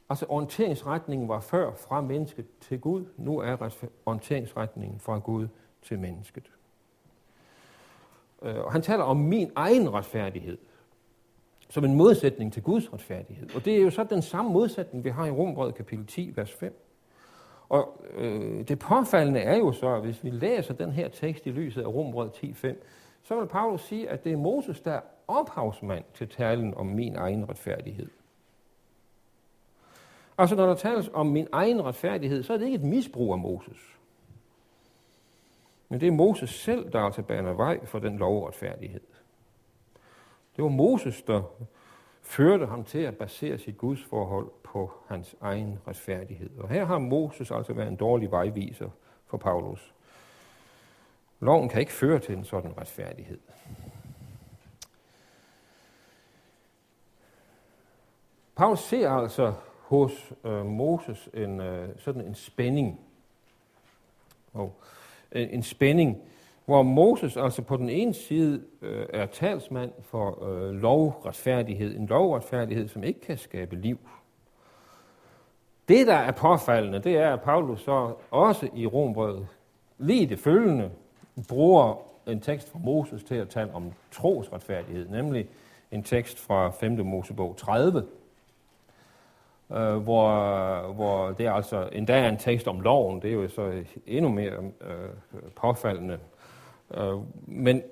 Altså 0.08 0.26
orienteringsretningen 0.28 1.28
var 1.28 1.40
før 1.40 1.72
fra 1.74 2.00
mennesket 2.00 2.46
til 2.60 2.80
Gud. 2.80 3.04
Nu 3.16 3.38
er 3.38 3.70
orienteringsretningen 4.06 5.00
fra 5.00 5.18
Gud 5.18 5.48
til 5.82 5.98
mennesket. 5.98 6.50
Øh, 8.42 8.56
og 8.56 8.72
han 8.72 8.82
taler 8.82 9.04
om 9.04 9.16
min 9.16 9.50
egen 9.56 9.92
retfærdighed 9.92 10.58
som 11.74 11.84
en 11.84 11.94
modsætning 11.94 12.52
til 12.52 12.62
Guds 12.62 12.92
retfærdighed. 12.92 13.54
Og 13.54 13.64
det 13.64 13.76
er 13.76 13.80
jo 13.80 13.90
så 13.90 14.04
den 14.04 14.22
samme 14.22 14.50
modsætning, 14.50 15.04
vi 15.04 15.10
har 15.10 15.26
i 15.26 15.30
Rombrevet 15.30 15.74
kapitel 15.74 16.06
10, 16.06 16.32
vers 16.34 16.52
5. 16.52 16.80
Og 17.68 18.04
øh, 18.14 18.68
det 18.68 18.78
påfaldende 18.78 19.40
er 19.40 19.56
jo 19.56 19.72
så, 19.72 19.94
at 19.94 20.02
hvis 20.02 20.24
vi 20.24 20.30
læser 20.30 20.74
den 20.74 20.92
her 20.92 21.08
tekst 21.08 21.46
i 21.46 21.50
lyset 21.50 21.82
af 21.82 21.86
Rombrevet 21.86 22.30
10.5, 22.30 22.74
så 23.22 23.40
vil 23.40 23.46
Paulus 23.46 23.80
sige, 23.82 24.08
at 24.08 24.24
det 24.24 24.32
er 24.32 24.36
Moses, 24.36 24.80
der 24.80 24.92
er 24.92 25.00
ophavsmand 25.28 26.04
til 26.14 26.28
talen 26.28 26.74
om 26.74 26.86
min 26.86 27.16
egen 27.16 27.48
retfærdighed. 27.48 28.10
Altså 30.38 30.56
når 30.56 30.66
der 30.66 30.74
tales 30.74 31.10
om 31.12 31.26
min 31.26 31.48
egen 31.52 31.84
retfærdighed, 31.84 32.42
så 32.42 32.52
er 32.52 32.56
det 32.56 32.64
ikke 32.64 32.74
et 32.74 32.84
misbrug 32.84 33.32
af 33.32 33.38
Moses. 33.38 33.98
Men 35.88 36.00
det 36.00 36.08
er 36.08 36.12
Moses 36.12 36.50
selv, 36.50 36.92
der 36.92 37.00
altså 37.00 37.22
baner 37.22 37.52
vej 37.52 37.86
for 37.86 37.98
den 37.98 38.18
lovretfærdighed. 38.18 39.00
Det 40.56 40.64
var 40.64 40.70
Moses, 40.70 41.22
der 41.22 41.42
førte 42.22 42.66
ham 42.66 42.84
til 42.84 42.98
at 42.98 43.16
basere 43.16 43.58
sit 43.58 43.78
Guds 43.78 44.02
forhold 44.02 44.50
på 44.62 44.92
hans 45.08 45.36
egen 45.40 45.78
retfærdighed. 45.88 46.50
Og 46.58 46.68
her 46.68 46.84
har 46.84 46.98
Moses 46.98 47.50
altså 47.50 47.72
været 47.72 47.88
en 47.88 47.96
dårlig 47.96 48.30
vejviser 48.30 48.88
for 49.26 49.36
Paulus. 49.36 49.94
Loven 51.40 51.68
kan 51.68 51.80
ikke 51.80 51.92
føre 51.92 52.18
til 52.18 52.36
en 52.36 52.44
sådan 52.44 52.78
retfærdighed. 52.78 53.38
Paulus 58.56 58.80
ser 58.80 59.10
altså 59.10 59.54
hos 59.94 60.32
øh, 60.44 60.66
Moses 60.66 61.28
en 61.34 61.60
øh, 61.60 61.88
sådan 61.98 62.22
en 62.22 62.34
spænding. 62.34 63.00
Og 64.52 64.72
en, 65.32 65.48
en 65.48 65.62
spænding, 65.62 66.22
hvor 66.64 66.82
Moses 66.82 67.36
altså 67.36 67.62
på 67.62 67.76
den 67.76 67.88
ene 67.88 68.14
side 68.14 68.62
øh, 68.82 69.06
er 69.12 69.26
talsmand 69.26 69.90
for 70.02 70.44
øh, 70.48 70.70
lovretfærdighed, 70.70 71.96
en 71.96 72.06
lovretfærdighed, 72.06 72.88
som 72.88 73.04
ikke 73.04 73.20
kan 73.20 73.38
skabe 73.38 73.76
liv. 73.76 73.98
Det, 75.88 76.06
der 76.06 76.16
er 76.16 76.32
påfaldende, 76.32 76.98
det 76.98 77.16
er, 77.16 77.32
at 77.32 77.40
Paulus 77.40 77.80
så 77.80 78.12
også 78.30 78.68
i 78.74 78.86
Rombrevet 78.86 79.46
lige 79.98 80.26
det 80.26 80.38
følgende 80.38 80.90
bruger 81.48 81.94
en 82.26 82.40
tekst 82.40 82.70
fra 82.70 82.78
Moses 82.78 83.24
til 83.24 83.34
at 83.34 83.48
tale 83.48 83.74
om 83.74 83.92
trosretfærdighed, 84.12 85.08
nemlig 85.08 85.48
en 85.90 86.02
tekst 86.02 86.38
fra 86.38 86.70
5. 86.70 87.06
Mosebog 87.06 87.56
30, 87.56 88.04
øh, 89.72 89.96
hvor, 89.96 90.92
hvor 90.92 91.30
det 91.30 91.46
er 91.46 91.52
altså 91.52 91.88
endda 91.92 92.18
er 92.18 92.28
en 92.28 92.38
tekst 92.38 92.68
om 92.68 92.80
loven, 92.80 93.22
det 93.22 93.30
er 93.30 93.34
jo 93.34 93.48
så 93.48 93.84
endnu 94.06 94.30
mere 94.30 94.52
øh, 94.80 95.08
påfaldende. 95.56 96.18
Øh, 96.94 97.18
men 97.46 97.82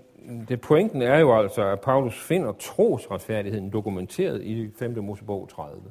det 0.48 0.60
pointen 0.60 1.02
er 1.02 1.18
jo 1.18 1.38
altså, 1.38 1.66
at 1.66 1.80
Paulus 1.80 2.20
finder 2.20 2.52
trosretfærdigheden 2.52 3.70
dokumenteret 3.70 4.42
i 4.42 4.70
5. 4.78 5.04
Mosebog 5.04 5.48
30. 5.48 5.82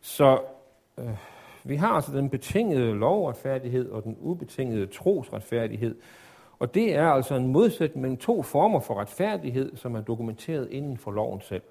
Så 0.00 0.40
øh, 0.98 1.16
vi 1.64 1.76
har 1.76 1.88
altså 1.88 2.12
den 2.12 2.30
betingede 2.30 2.94
lovretfærdighed 2.94 3.90
og 3.90 4.04
den 4.04 4.16
ubetingede 4.20 4.86
trosretfærdighed. 4.86 5.96
Og 6.58 6.74
det 6.74 6.94
er 6.94 7.08
altså 7.08 7.34
en 7.34 7.46
modsætning 7.46 8.02
mellem 8.02 8.16
to 8.16 8.42
former 8.42 8.80
for 8.80 8.94
retfærdighed, 8.94 9.76
som 9.76 9.94
er 9.94 10.00
dokumenteret 10.00 10.68
inden 10.70 10.98
for 10.98 11.10
loven 11.10 11.40
selv. 11.40 11.62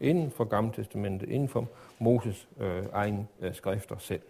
Inden 0.00 0.30
for 0.30 0.44
Gamle 0.44 0.72
Testamentet, 0.72 1.28
inden 1.28 1.48
for 1.48 1.68
Moses 1.98 2.48
øh, 2.60 2.84
egen 2.92 3.28
øh, 3.40 3.54
skrifter 3.54 3.98
selv. 3.98 4.22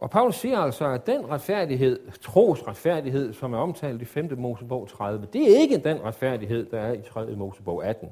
Og 0.00 0.10
Paulus 0.10 0.36
siger 0.36 0.58
altså, 0.58 0.86
at 0.88 1.06
den 1.06 1.30
retfærdighed, 1.30 2.00
tros 2.20 2.66
retfærdighed, 2.66 3.32
som 3.32 3.52
er 3.52 3.58
omtalt 3.58 4.02
i 4.02 4.04
5. 4.04 4.38
Mosebog 4.38 4.88
30, 4.88 5.26
det 5.32 5.42
er 5.42 5.60
ikke 5.60 5.78
den 5.78 6.02
retfærdighed, 6.02 6.66
der 6.66 6.80
er 6.80 6.92
i 6.92 7.02
3. 7.02 7.26
Mosebog 7.26 7.84
18. 7.84 8.08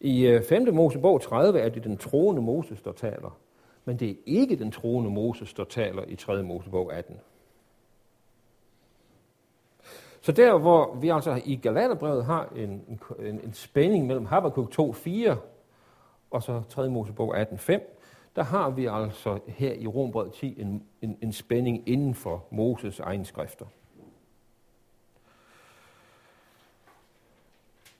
I 0.00 0.26
øh, 0.26 0.42
5. 0.42 0.74
Mosebog 0.74 1.20
30 1.20 1.60
er 1.60 1.68
det 1.68 1.84
den 1.84 1.96
troende 1.96 2.42
Moses, 2.42 2.82
der 2.82 2.92
taler. 2.92 3.38
Men 3.84 3.96
det 3.96 4.10
er 4.10 4.14
ikke 4.26 4.56
den 4.56 4.72
troende 4.72 5.10
Moses, 5.10 5.54
der 5.54 5.64
taler 5.64 6.04
i 6.08 6.16
3. 6.16 6.42
Mosebog 6.42 6.94
18. 6.94 7.20
Så 10.26 10.32
der, 10.32 10.58
hvor 10.58 10.94
vi 10.94 11.08
altså 11.08 11.42
i 11.44 11.56
Galaterbrevet 11.56 12.24
har 12.24 12.52
en, 12.56 13.00
en, 13.18 13.40
en 13.44 13.52
spænding 13.52 14.06
mellem 14.06 14.26
Habakkuk 14.26 14.74
2.4 14.80 15.34
og 16.30 16.42
så 16.42 16.62
3. 16.68 16.88
Mosebog 16.90 17.40
18.5, 17.40 17.80
der 18.36 18.42
har 18.42 18.70
vi 18.70 18.86
altså 18.86 19.38
her 19.46 19.72
i 19.72 19.86
Rombrevet 19.86 20.32
10 20.32 20.60
en, 20.60 20.82
en, 21.02 21.18
en 21.22 21.32
spænding 21.32 21.88
inden 21.88 22.14
for 22.14 22.44
Moses 22.50 23.00
egen 23.00 23.24
skrifter. 23.24 23.66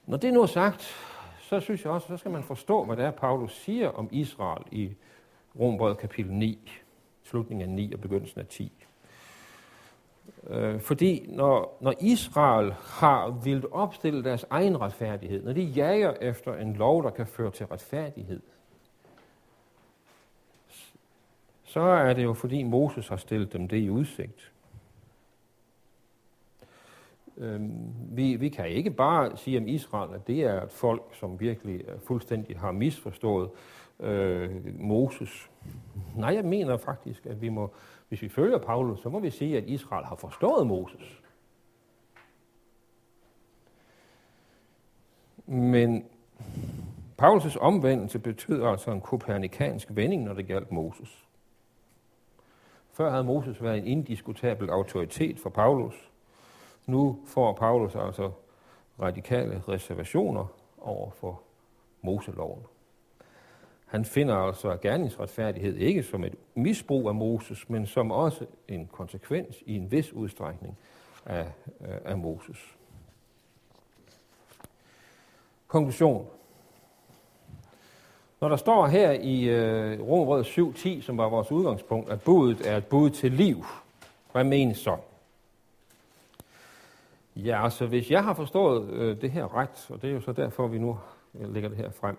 Når 0.05 0.17
det 0.17 0.33
nu 0.33 0.41
er 0.41 0.45
sagt, 0.45 0.95
så 1.39 1.59
synes 1.59 1.83
jeg 1.83 1.91
også, 1.91 2.07
så 2.07 2.17
skal 2.17 2.31
man 2.31 2.43
forstå, 2.43 2.83
hvad 2.83 2.97
det 2.97 3.05
er, 3.05 3.11
Paulus 3.11 3.55
siger 3.55 3.89
om 3.89 4.09
Israel 4.11 4.63
i 4.71 4.95
Rombrevet 5.59 5.97
kapitel 5.97 6.33
9, 6.33 6.71
slutningen 7.23 7.69
af 7.69 7.75
9 7.75 7.93
og 7.93 8.01
begyndelsen 8.01 8.39
af 8.39 8.47
10. 8.47 8.86
Øh, 10.49 10.79
fordi 10.79 11.25
når, 11.29 11.77
når 11.81 11.93
Israel 12.01 12.73
har 12.73 13.29
vildt 13.43 13.65
opstille 13.71 14.23
deres 14.23 14.45
egen 14.49 14.81
retfærdighed, 14.81 15.43
når 15.43 15.53
de 15.53 15.61
jager 15.61 16.13
efter 16.21 16.55
en 16.55 16.73
lov, 16.73 17.03
der 17.03 17.09
kan 17.09 17.27
føre 17.27 17.51
til 17.51 17.65
retfærdighed, 17.65 18.41
så 21.63 21.79
er 21.79 22.13
det 22.13 22.23
jo 22.23 22.33
fordi 22.33 22.63
Moses 22.63 23.07
har 23.07 23.17
stillet 23.17 23.53
dem 23.53 23.67
det 23.67 23.77
i 23.77 23.89
udsigt. 23.89 24.51
Øhm, 27.37 27.93
vi, 28.11 28.35
vi 28.35 28.49
kan 28.49 28.67
ikke 28.67 28.91
bare 28.91 29.37
sige 29.37 29.57
om 29.57 29.67
Israel, 29.67 30.13
at 30.13 30.27
det 30.27 30.43
er 30.43 30.61
et 30.61 30.71
folk, 30.71 31.03
som 31.13 31.39
virkelig 31.39 31.81
øh, 31.87 31.99
fuldstændig 31.99 32.59
har 32.59 32.71
misforstået 32.71 33.49
øh, 33.99 34.79
Moses. 34.79 35.49
Nej, 36.15 36.33
jeg 36.33 36.45
mener 36.45 36.77
faktisk, 36.77 37.25
at 37.25 37.41
vi 37.41 37.49
må, 37.49 37.71
hvis 38.07 38.21
vi 38.21 38.29
følger 38.29 38.57
Paulus, 38.57 38.99
så 38.99 39.09
må 39.09 39.19
vi 39.19 39.29
sige, 39.29 39.57
at 39.57 39.63
Israel 39.63 40.05
har 40.05 40.15
forstået 40.15 40.67
Moses. 40.67 41.21
Men 45.45 46.05
Paulus' 47.21 47.59
omvendelse 47.59 48.19
betød 48.19 48.63
altså 48.63 48.91
en 48.91 49.01
kopernikansk 49.01 49.87
vending, 49.91 50.23
når 50.23 50.33
det 50.33 50.47
galt 50.47 50.71
Moses. 50.71 51.25
Før 52.91 53.11
havde 53.11 53.23
Moses 53.23 53.63
været 53.63 53.77
en 53.77 53.87
indiskutabel 53.87 54.69
autoritet 54.69 55.39
for 55.39 55.49
Paulus. 55.49 56.11
Nu 56.85 57.19
får 57.25 57.53
Paulus 57.53 57.95
altså 57.95 58.31
radikale 59.01 59.63
reservationer 59.67 60.45
over 60.77 61.11
for 61.11 61.41
Moseloven. 62.01 62.63
Han 63.87 64.05
finder 64.05 64.35
altså 64.35 64.77
gerningsretfærdighed 64.81 65.75
ikke 65.75 66.03
som 66.03 66.23
et 66.23 66.35
misbrug 66.55 67.07
af 67.07 67.15
Moses, 67.15 67.69
men 67.69 67.85
som 67.85 68.11
også 68.11 68.45
en 68.67 68.87
konsekvens 68.91 69.55
i 69.65 69.75
en 69.75 69.91
vis 69.91 70.13
udstrækning 70.13 70.77
af, 71.25 71.51
øh, 71.81 71.95
af 72.05 72.17
Moses. 72.17 72.75
Konklusion. 75.67 76.27
Når 78.41 78.49
der 78.49 78.55
står 78.55 78.87
her 78.87 79.11
i 79.11 79.43
øh, 79.43 80.01
Romerød 80.01 80.43
7.10, 80.43 81.01
som 81.01 81.17
var 81.17 81.29
vores 81.29 81.51
udgangspunkt, 81.51 82.09
at 82.09 82.21
budet 82.21 82.67
er 82.67 82.77
et 82.77 82.85
bud 82.85 83.09
til 83.09 83.31
liv, 83.31 83.65
hvad 84.31 84.43
menes 84.43 84.77
så? 84.77 84.97
Ja, 87.35 87.63
altså 87.63 87.85
hvis 87.85 88.11
jeg 88.11 88.23
har 88.23 88.33
forstået 88.33 88.89
øh, 88.89 89.21
det 89.21 89.31
her 89.31 89.55
ret, 89.55 89.87
og 89.89 90.01
det 90.01 90.09
er 90.09 90.13
jo 90.13 90.21
så 90.21 90.31
derfor, 90.31 90.67
vi 90.67 90.77
nu 90.77 90.99
øh, 91.39 91.53
lægger 91.53 91.69
det 91.69 91.77
her 91.77 91.91
frem, 91.91 92.17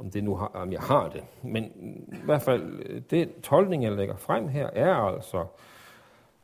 om, 0.00 0.10
det 0.10 0.24
nu 0.24 0.36
har, 0.36 0.50
om 0.54 0.72
jeg 0.72 0.80
har 0.80 1.08
det. 1.08 1.24
Men 1.42 1.64
i 2.12 2.24
hvert 2.24 2.42
fald, 2.42 2.82
øh, 2.86 3.02
det 3.10 3.40
tolkning, 3.42 3.82
jeg 3.82 3.92
lægger 3.92 4.16
frem 4.16 4.48
her, 4.48 4.66
er 4.66 4.94
altså, 4.94 5.46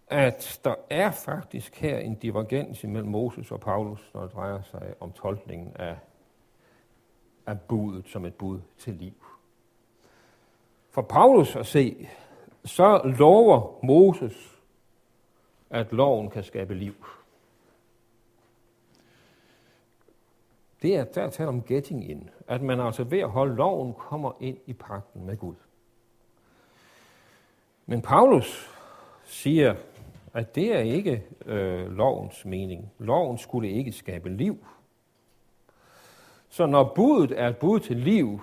at 0.08 0.60
der 0.64 0.74
er 0.90 1.10
faktisk 1.10 1.80
her 1.80 1.98
en 1.98 2.14
divergens 2.14 2.84
mellem 2.84 3.08
Moses 3.08 3.52
og 3.52 3.60
Paulus, 3.60 4.10
når 4.14 4.22
det 4.22 4.32
drejer 4.32 4.62
sig 4.62 4.94
om 5.00 5.12
tolkningen 5.12 5.72
af 5.76 5.96
af 7.46 7.60
budet 7.60 8.08
som 8.08 8.24
et 8.24 8.34
bud 8.34 8.60
til 8.78 8.94
liv. 8.94 9.12
For 10.90 11.02
Paulus 11.02 11.56
at 11.56 11.66
se, 11.66 12.08
så 12.64 13.00
lover 13.18 13.84
Moses, 13.84 14.62
at 15.70 15.92
loven 15.92 16.30
kan 16.30 16.44
skabe 16.44 16.74
liv. 16.74 16.94
Det 20.84 20.96
er 20.96 21.04
der 21.04 21.30
tale 21.30 21.48
om 21.48 21.62
getting 21.62 22.10
in. 22.10 22.30
At 22.48 22.62
man 22.62 22.80
altså 22.80 23.04
ved 23.04 23.18
at 23.18 23.30
holde 23.30 23.54
loven 23.54 23.94
kommer 23.94 24.32
ind 24.40 24.58
i 24.66 24.72
pakten 24.72 25.26
med 25.26 25.36
Gud. 25.36 25.54
Men 27.86 28.02
Paulus 28.02 28.70
siger, 29.24 29.74
at 30.34 30.54
det 30.54 30.74
er 30.74 30.78
ikke 30.78 31.24
øh, 31.46 31.92
lovens 31.92 32.44
mening. 32.44 32.92
Loven 32.98 33.38
skulle 33.38 33.70
ikke 33.70 33.92
skabe 33.92 34.28
liv. 34.28 34.66
Så 36.48 36.66
når 36.66 36.92
budet 36.94 37.40
er 37.40 37.48
et 37.48 37.56
bud 37.56 37.80
til 37.80 37.96
liv, 37.96 38.40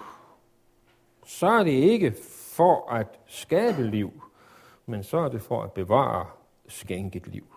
så 1.25 1.47
er 1.47 1.63
det 1.63 1.71
ikke 1.71 2.15
for 2.55 2.91
at 2.91 3.19
skabe 3.25 3.83
liv, 3.83 4.23
men 4.85 5.03
så 5.03 5.17
er 5.17 5.29
det 5.29 5.41
for 5.41 5.63
at 5.63 5.71
bevare 5.71 6.25
skænket 6.67 7.27
liv. 7.27 7.51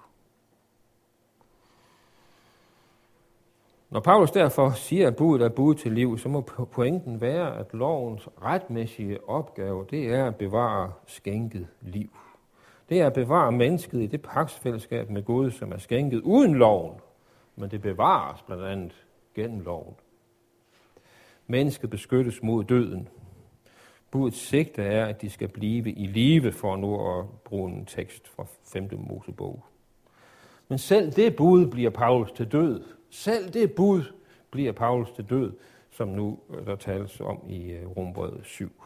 Når 3.95 4.01
Paulus 4.01 4.31
derfor 4.31 4.71
siger, 4.71 5.07
at 5.07 5.17
budet 5.17 5.45
er 5.45 5.49
budet 5.49 5.79
til 5.79 5.93
liv, 5.93 6.19
så 6.19 6.29
må 6.29 6.41
pointen 6.73 7.21
være, 7.21 7.59
at 7.59 7.67
lovens 7.73 8.29
retmæssige 8.43 9.29
opgave, 9.29 9.87
det 9.91 10.07
er 10.15 10.27
at 10.27 10.37
bevare 10.37 10.93
skænket 11.07 11.67
liv. 11.83 12.11
Det 12.89 13.01
er 13.01 13.07
at 13.07 13.13
bevare 13.13 13.53
mennesket 13.53 14.03
i 14.03 14.07
det 14.07 14.23
paksfællesskab 14.23 15.11
med 15.11 15.23
Gud, 15.23 15.51
som 15.51 15.73
er 15.73 15.79
skænket 15.79 16.21
uden 16.21 16.55
loven, 16.55 16.95
men 17.57 17.71
det 17.71 17.83
bevares 17.83 18.43
blandt 18.43 18.65
andet 18.65 19.05
gennem 19.35 19.61
loven. 19.61 19.95
Mennesket 21.47 21.91
beskyttes 21.91 22.43
mod 22.43 22.65
døden. 22.65 23.09
Budets 24.11 24.39
sigte 24.39 24.83
er, 24.83 25.07
at 25.07 25.23
de 25.23 25.31
skal 25.31 25.49
blive 25.49 25.93
i 25.93 26.07
live, 26.07 26.53
for 26.53 26.77
nu 26.77 27.19
at 27.19 27.25
bruge 27.45 27.71
en 27.71 27.85
tekst 27.85 28.29
fra 28.29 28.47
5. 28.73 28.89
Mosebog. 28.93 29.65
Men 30.69 30.79
selv 30.79 31.13
det 31.13 31.37
bud 31.37 31.67
bliver 31.67 31.91
Paulus 31.91 32.33
til 32.33 32.53
død. 32.53 32.83
Selv 33.15 33.49
det 33.53 33.75
bud 33.75 34.03
bliver 34.51 34.73
Paulus 34.73 35.13
til 35.13 35.31
død, 35.31 35.53
som 35.91 36.09
nu 36.09 36.39
øh, 36.51 36.67
der 36.67 36.77
tales 36.77 37.21
om 37.21 37.43
i 37.49 37.71
øh, 37.71 37.97
Rombrevet 37.97 38.41
7. 38.45 38.83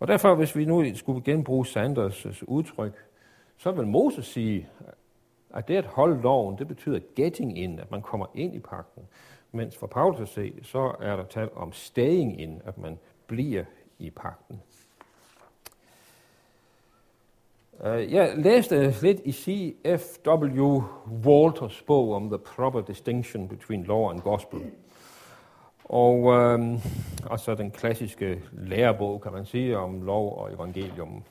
Og 0.00 0.08
derfor, 0.08 0.34
hvis 0.34 0.56
vi 0.56 0.64
nu 0.64 0.94
skulle 0.94 1.22
genbruge 1.24 1.66
Sanders' 1.66 2.44
udtryk, 2.46 3.04
så 3.56 3.70
vil 3.70 3.86
Moses 3.86 4.26
sige, 4.26 4.68
at 5.54 5.68
det 5.68 5.76
at 5.76 5.86
holde 5.86 6.22
loven, 6.22 6.58
det 6.58 6.68
betyder 6.68 7.00
getting 7.14 7.58
in, 7.58 7.78
at 7.78 7.90
man 7.90 8.02
kommer 8.02 8.26
ind 8.34 8.54
i 8.54 8.58
pakten. 8.58 9.02
Mens 9.52 9.76
for 9.76 9.86
Paulus 9.86 10.20
at 10.20 10.28
se, 10.28 10.54
så 10.62 10.94
er 11.00 11.16
der 11.16 11.24
talt 11.24 11.52
om 11.52 11.72
staying 11.72 12.40
in, 12.40 12.62
at 12.64 12.78
man 12.78 12.98
bliver 13.26 13.64
i 13.98 14.10
pakten. 14.10 14.62
Uh, 17.69 17.69
Øh, 17.84 18.12
jeg 18.12 18.32
læste 18.36 18.94
lidt 19.02 19.20
i 19.24 19.32
C.F.W. 19.32 20.82
Walters 21.26 21.82
bog 21.82 22.12
om 22.12 22.28
The 22.28 22.38
Proper 22.38 22.80
Distinction 22.80 23.48
Between 23.48 23.84
Law 23.84 24.10
and 24.10 24.20
Gospel. 24.20 24.60
Og 25.84 26.22
um, 26.22 26.80
så 27.36 27.54
den 27.54 27.70
klassiske 27.70 28.42
lærebog, 28.52 29.20
kan 29.20 29.32
man 29.32 29.46
sige, 29.46 29.78
om 29.78 30.02
lov 30.02 30.38
og 30.38 30.52
evangelium. 30.52 31.22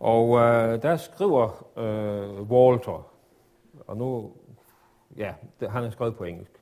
Og 0.00 0.38
øh, 0.38 0.82
der 0.82 0.96
skriver 0.96 1.66
øh, 1.78 2.42
Walter, 2.42 3.06
og 3.86 3.96
nu, 3.96 4.32
ja, 5.16 5.32
det, 5.60 5.70
han 5.70 5.84
er 5.84 5.90
skrevet 5.90 6.16
på 6.16 6.24
engelsk. 6.24 6.52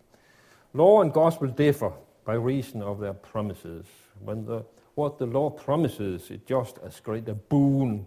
Law 0.73 1.01
and 1.01 1.13
gospel 1.13 1.55
differ 1.59 1.91
by 2.27 2.35
reason 2.35 2.83
of 2.83 2.97
their 2.97 3.13
promises. 3.13 3.87
When 4.27 4.47
the, 4.47 4.63
what 4.99 5.13
the 5.21 5.27
law 5.27 5.49
promises 5.49 6.31
is 6.31 6.41
just 6.51 6.79
as 6.83 7.01
great 7.01 7.29
a 7.29 7.35
boon 7.49 8.07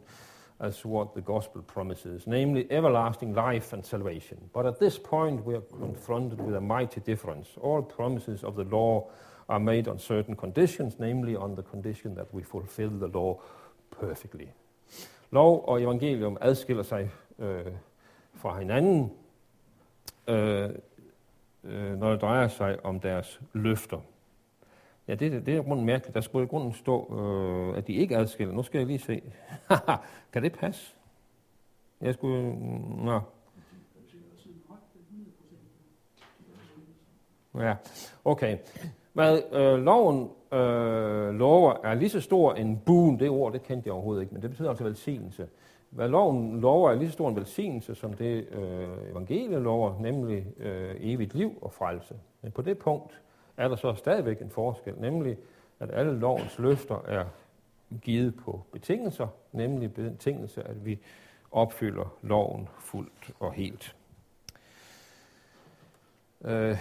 as 0.61 0.85
what 0.85 1.13
the 1.13 1.21
gospel 1.21 1.61
promises, 1.61 2.27
namely 2.27 2.67
everlasting 2.71 3.33
life 3.33 3.73
and 3.73 3.85
salvation. 3.85 4.37
But 4.53 4.65
at 4.65 4.79
this 4.79 4.99
point, 4.99 5.45
we 5.45 5.55
are 5.55 5.61
confronted 5.61 6.39
with 6.39 6.55
a 6.55 6.61
mighty 6.61 7.01
difference. 7.01 7.47
All 7.61 7.81
promises 7.81 8.43
of 8.43 8.55
the 8.55 8.63
law 8.63 9.07
are 9.49 9.59
made 9.59 9.87
on 9.87 9.99
certain 9.99 10.35
conditions, 10.35 10.99
namely 10.99 11.35
on 11.35 11.55
the 11.55 11.63
condition 11.63 12.15
that 12.15 12.33
we 12.33 12.43
fulfill 12.43 12.89
the 12.89 13.07
law 13.07 13.39
perfectly. 13.99 14.47
Lov 15.31 15.63
og 15.67 15.81
evangelium 15.81 16.37
adskiller 16.41 16.83
sig 16.83 17.09
øh, 17.39 17.65
uh, 17.65 17.71
fra 18.35 18.59
hinanden. 18.59 19.11
Øh, 20.27 20.63
uh, 20.63 20.69
øh, 21.63 21.91
uh, 21.91 21.99
når 21.99 22.11
det 22.11 22.21
drejer 22.21 22.47
sig 22.47 22.85
om 22.85 22.99
deres 22.99 23.41
løfter. 23.53 23.99
Ja, 25.11 25.15
det, 25.15 25.45
det 25.45 25.55
er 25.55 25.61
grunden 25.63 25.85
mærkeligt. 25.85 26.15
Der 26.15 26.21
skulle 26.21 26.45
i 26.45 26.47
grunden 26.47 26.73
stå, 26.73 27.19
øh, 27.19 27.77
at 27.77 27.87
de 27.87 27.93
ikke 27.93 28.17
adskiller. 28.17 28.53
Nu 28.53 28.63
skal 28.63 28.77
jeg 28.77 28.87
lige 28.87 28.99
se. 28.99 29.21
kan 30.33 30.43
det 30.43 30.53
passe? 30.53 30.95
Jeg 32.01 32.13
skulle... 32.13 32.43
Mm, 32.43 33.05
nå. 33.05 33.19
Ja, 37.55 37.75
okay. 38.25 38.57
Hvad 39.13 39.41
øh, 39.51 39.79
loven 39.79 40.29
øh, 40.53 41.33
lover 41.33 41.73
er 41.83 41.93
lige 41.93 42.09
så 42.09 42.21
stor 42.21 42.53
en 42.53 42.81
boon, 42.85 43.19
det 43.19 43.29
ord, 43.29 43.53
det 43.53 43.63
kendte 43.63 43.87
jeg 43.87 43.93
overhovedet 43.93 44.21
ikke, 44.21 44.33
men 44.33 44.41
det 44.41 44.49
betyder 44.49 44.69
altså 44.69 44.83
velsignelse. 44.83 45.47
Hvad 45.89 46.07
loven 46.07 46.59
lover 46.59 46.91
er 46.91 46.95
lige 46.95 47.07
så 47.07 47.13
stor 47.13 47.29
en 47.29 47.35
velsignelse, 47.35 47.95
som 47.95 48.13
det 48.13 48.47
øh, 48.51 49.11
evangeliet 49.11 49.61
lover, 49.61 49.99
nemlig 49.99 50.45
øh, 50.57 50.95
evigt 50.99 51.35
liv 51.35 51.57
og 51.61 51.71
frelse. 51.71 52.15
Men 52.41 52.51
på 52.51 52.61
det 52.61 52.77
punkt 52.77 53.21
er 53.61 53.67
der 53.67 53.75
så 53.75 53.95
stadigvæk 53.95 54.41
en 54.41 54.49
forskel, 54.49 54.93
nemlig 54.97 55.37
at 55.79 55.89
alle 55.93 56.19
lovens 56.19 56.59
løfter 56.59 57.05
er 57.07 57.25
givet 58.01 58.35
på 58.35 58.61
betingelser, 58.71 59.27
nemlig 59.51 59.93
betingelser, 59.93 60.63
at 60.63 60.85
vi 60.85 60.99
opfylder 61.51 62.17
loven 62.21 62.69
fuldt 62.79 63.31
og 63.39 63.53
helt. 63.53 63.95
Øh, 66.45 66.77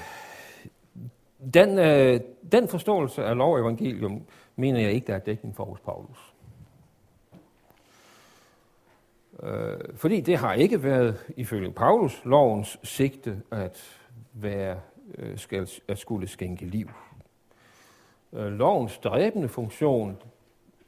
den, 1.55 1.78
øh, 1.78 2.20
den 2.53 2.68
forståelse 2.68 3.24
af 3.24 3.37
lov 3.37 3.55
og 3.55 3.61
evangelium 3.61 4.26
mener 4.57 4.81
jeg 4.81 4.93
ikke, 4.93 5.07
der 5.07 5.14
er 5.14 5.18
dækning 5.18 5.57
for 5.57 5.64
hos 5.64 5.81
Paulus. 5.81 6.35
Øh, 9.43 9.95
fordi 9.95 10.20
det 10.20 10.37
har 10.37 10.53
ikke 10.55 10.83
været, 10.83 11.33
ifølge 11.37 11.72
Paulus, 11.72 12.22
lovens 12.24 12.78
sigte 12.83 13.43
at, 13.51 14.01
være, 14.33 14.81
Øh, 15.18 15.38
skal, 15.38 15.68
at 15.88 15.98
skulle 15.98 16.28
skænke 16.28 16.64
liv. 16.64 16.90
Øh, 18.32 18.52
lovens 18.52 18.98
dræbende 18.98 19.48
funktion 19.48 20.22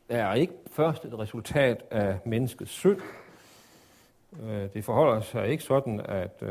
er 0.08 0.34
ikke 0.34 0.52
først 0.70 1.04
et 1.04 1.18
resultat 1.18 1.84
af 1.90 2.18
menneskets 2.24 2.70
synd. 2.70 3.00
Øh, 4.42 4.72
det 4.74 4.84
forholder 4.84 5.20
sig 5.20 5.48
ikke 5.48 5.64
sådan, 5.64 6.00
at 6.00 6.42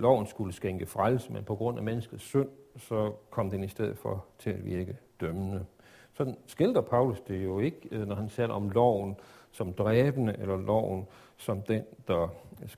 loven 0.00 0.26
skulle 0.26 0.52
skænke 0.52 0.86
frelse, 0.86 1.32
men 1.32 1.44
på 1.44 1.54
grund 1.54 1.78
af 1.78 1.84
menneskets 1.84 2.24
synd, 2.24 2.48
så 2.76 3.12
kom 3.30 3.50
den 3.50 3.64
i 3.64 3.68
stedet 3.68 3.98
for 3.98 4.24
til 4.38 4.50
at 4.50 4.64
virke 4.64 4.96
dømmende. 5.20 5.64
Sådan 6.12 6.36
skildrer 6.46 6.82
Paulus 6.82 7.20
det 7.20 7.44
jo 7.44 7.58
ikke, 7.58 7.88
når 8.06 8.14
han 8.14 8.28
taler 8.28 8.54
om 8.54 8.70
loven 8.70 9.16
som 9.52 9.72
dræbende, 9.72 10.36
eller 10.38 10.56
loven 10.56 11.06
som 11.36 11.62
den, 11.62 11.84
der 12.08 12.28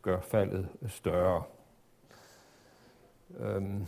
gør 0.03 0.21
faldet 0.21 0.69
større. 0.87 1.43
Øhm, 3.39 3.87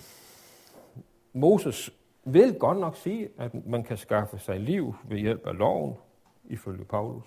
Moses 1.33 1.91
vil 2.25 2.55
godt 2.59 2.79
nok 2.79 2.97
sige, 2.97 3.29
at 3.39 3.67
man 3.67 3.83
kan 3.83 3.97
skaffe 3.97 4.39
sig 4.39 4.61
liv 4.61 4.95
ved 5.05 5.19
hjælp 5.19 5.47
af 5.47 5.59
loven, 5.59 5.95
ifølge 6.45 6.85
Paulus. 6.85 7.25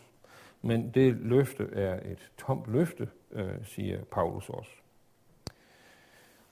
Men 0.61 0.89
det 0.89 1.13
løfte 1.13 1.69
er 1.73 2.11
et 2.11 2.31
tomt 2.37 2.67
løfte, 2.67 3.09
øh, 3.31 3.49
siger 3.63 3.99
Paulus 4.11 4.49
også. 4.49 4.71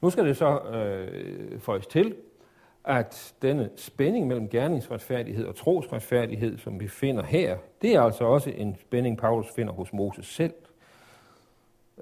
Nu 0.01 0.09
skal 0.09 0.25
det 0.25 0.37
så 0.37 0.59
øh, 0.59 1.59
føjes 1.59 1.87
til, 1.87 2.15
at 2.83 3.35
denne 3.41 3.69
spænding 3.75 4.27
mellem 4.27 4.49
gerningsretfærdighed 4.49 5.45
og 5.45 5.55
trosretfærdighed, 5.55 6.57
som 6.57 6.79
vi 6.79 6.87
finder 6.87 7.23
her, 7.23 7.57
det 7.81 7.95
er 7.95 8.01
altså 8.01 8.23
også 8.23 8.49
en 8.49 8.75
spænding, 8.75 9.17
Paulus 9.17 9.51
finder 9.55 9.73
hos 9.73 9.93
Moses 9.93 10.25
selv. 10.25 10.53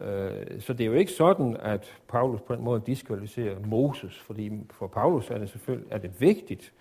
Øh, 0.01 0.61
så 0.61 0.73
det 0.73 0.81
er 0.81 0.87
jo 0.87 0.93
ikke 0.93 1.11
sådan, 1.11 1.57
at 1.59 1.97
Paulus 2.07 2.41
på 2.41 2.53
en 2.53 2.63
måde 2.63 2.81
diskvalificerer 2.85 3.59
Moses, 3.65 4.19
fordi 4.19 4.51
for 4.71 4.87
Paulus 4.87 5.29
er 5.29 5.37
det 5.37 5.49
selvfølgelig 5.49 5.91
er 5.91 5.97
det 5.97 6.21
vigtigt, 6.21 6.73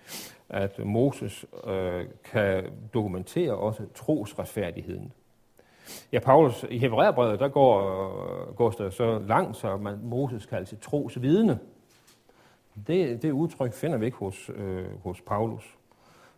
at 0.49 0.79
Moses 0.85 1.45
øh, 1.67 2.05
kan 2.23 2.71
dokumentere 2.93 3.55
også 3.55 3.83
trosretfærdigheden. 3.95 5.13
Ja, 6.11 6.19
Paulus 6.19 6.65
i 6.69 6.77
Hebræerbrevet, 6.77 7.39
der 7.39 7.47
går, 7.47 8.53
går 8.53 8.69
der 8.69 8.89
så 8.89 9.19
langt, 9.19 9.57
så 9.57 9.77
man, 9.77 9.99
Moses 10.03 10.45
kaldes 10.45 10.69
til 10.69 10.77
trosvidne. 10.79 11.59
Det, 12.87 13.21
det 13.21 13.31
udtryk 13.31 13.73
finder 13.73 13.97
vi 13.97 14.05
ikke 14.05 14.17
hos, 14.17 14.51
øh, 14.55 14.85
hos 15.03 15.21
Paulus. 15.21 15.77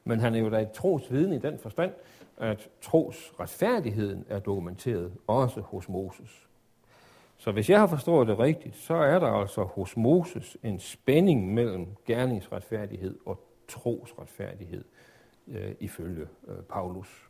Men 0.04 0.20
han 0.20 0.36
er 0.36 0.40
jo 0.40 0.50
da 0.50 0.62
et 0.62 0.72
trosvidne 0.72 1.36
i 1.36 1.40
den 1.40 1.60
forstand, 1.60 1.92
at 2.38 2.70
trosretfærdigheden 2.82 4.26
er 4.30 4.40
dokumenteret 4.40 5.12
også 5.28 5.62
hos 5.62 5.90
Moses. 5.90 6.48
Så 7.44 7.52
hvis 7.52 7.70
jeg 7.70 7.80
har 7.80 7.88
forstået 7.88 8.28
det 8.28 8.40
rigtigt, 8.40 8.76
så 8.76 8.94
er 8.94 9.20
der 9.20 9.28
altså 9.28 9.64
hos 9.64 9.98
Moses 9.98 10.58
en 10.64 10.80
spænding 10.80 11.54
mellem 11.54 11.88
gerningsretfærdighed 12.06 13.20
og 13.26 13.40
trosretfærdighed 13.68 14.84
øh, 15.48 15.76
ifølge 15.80 16.28
øh, 16.48 16.64
Paulus. 16.70 17.30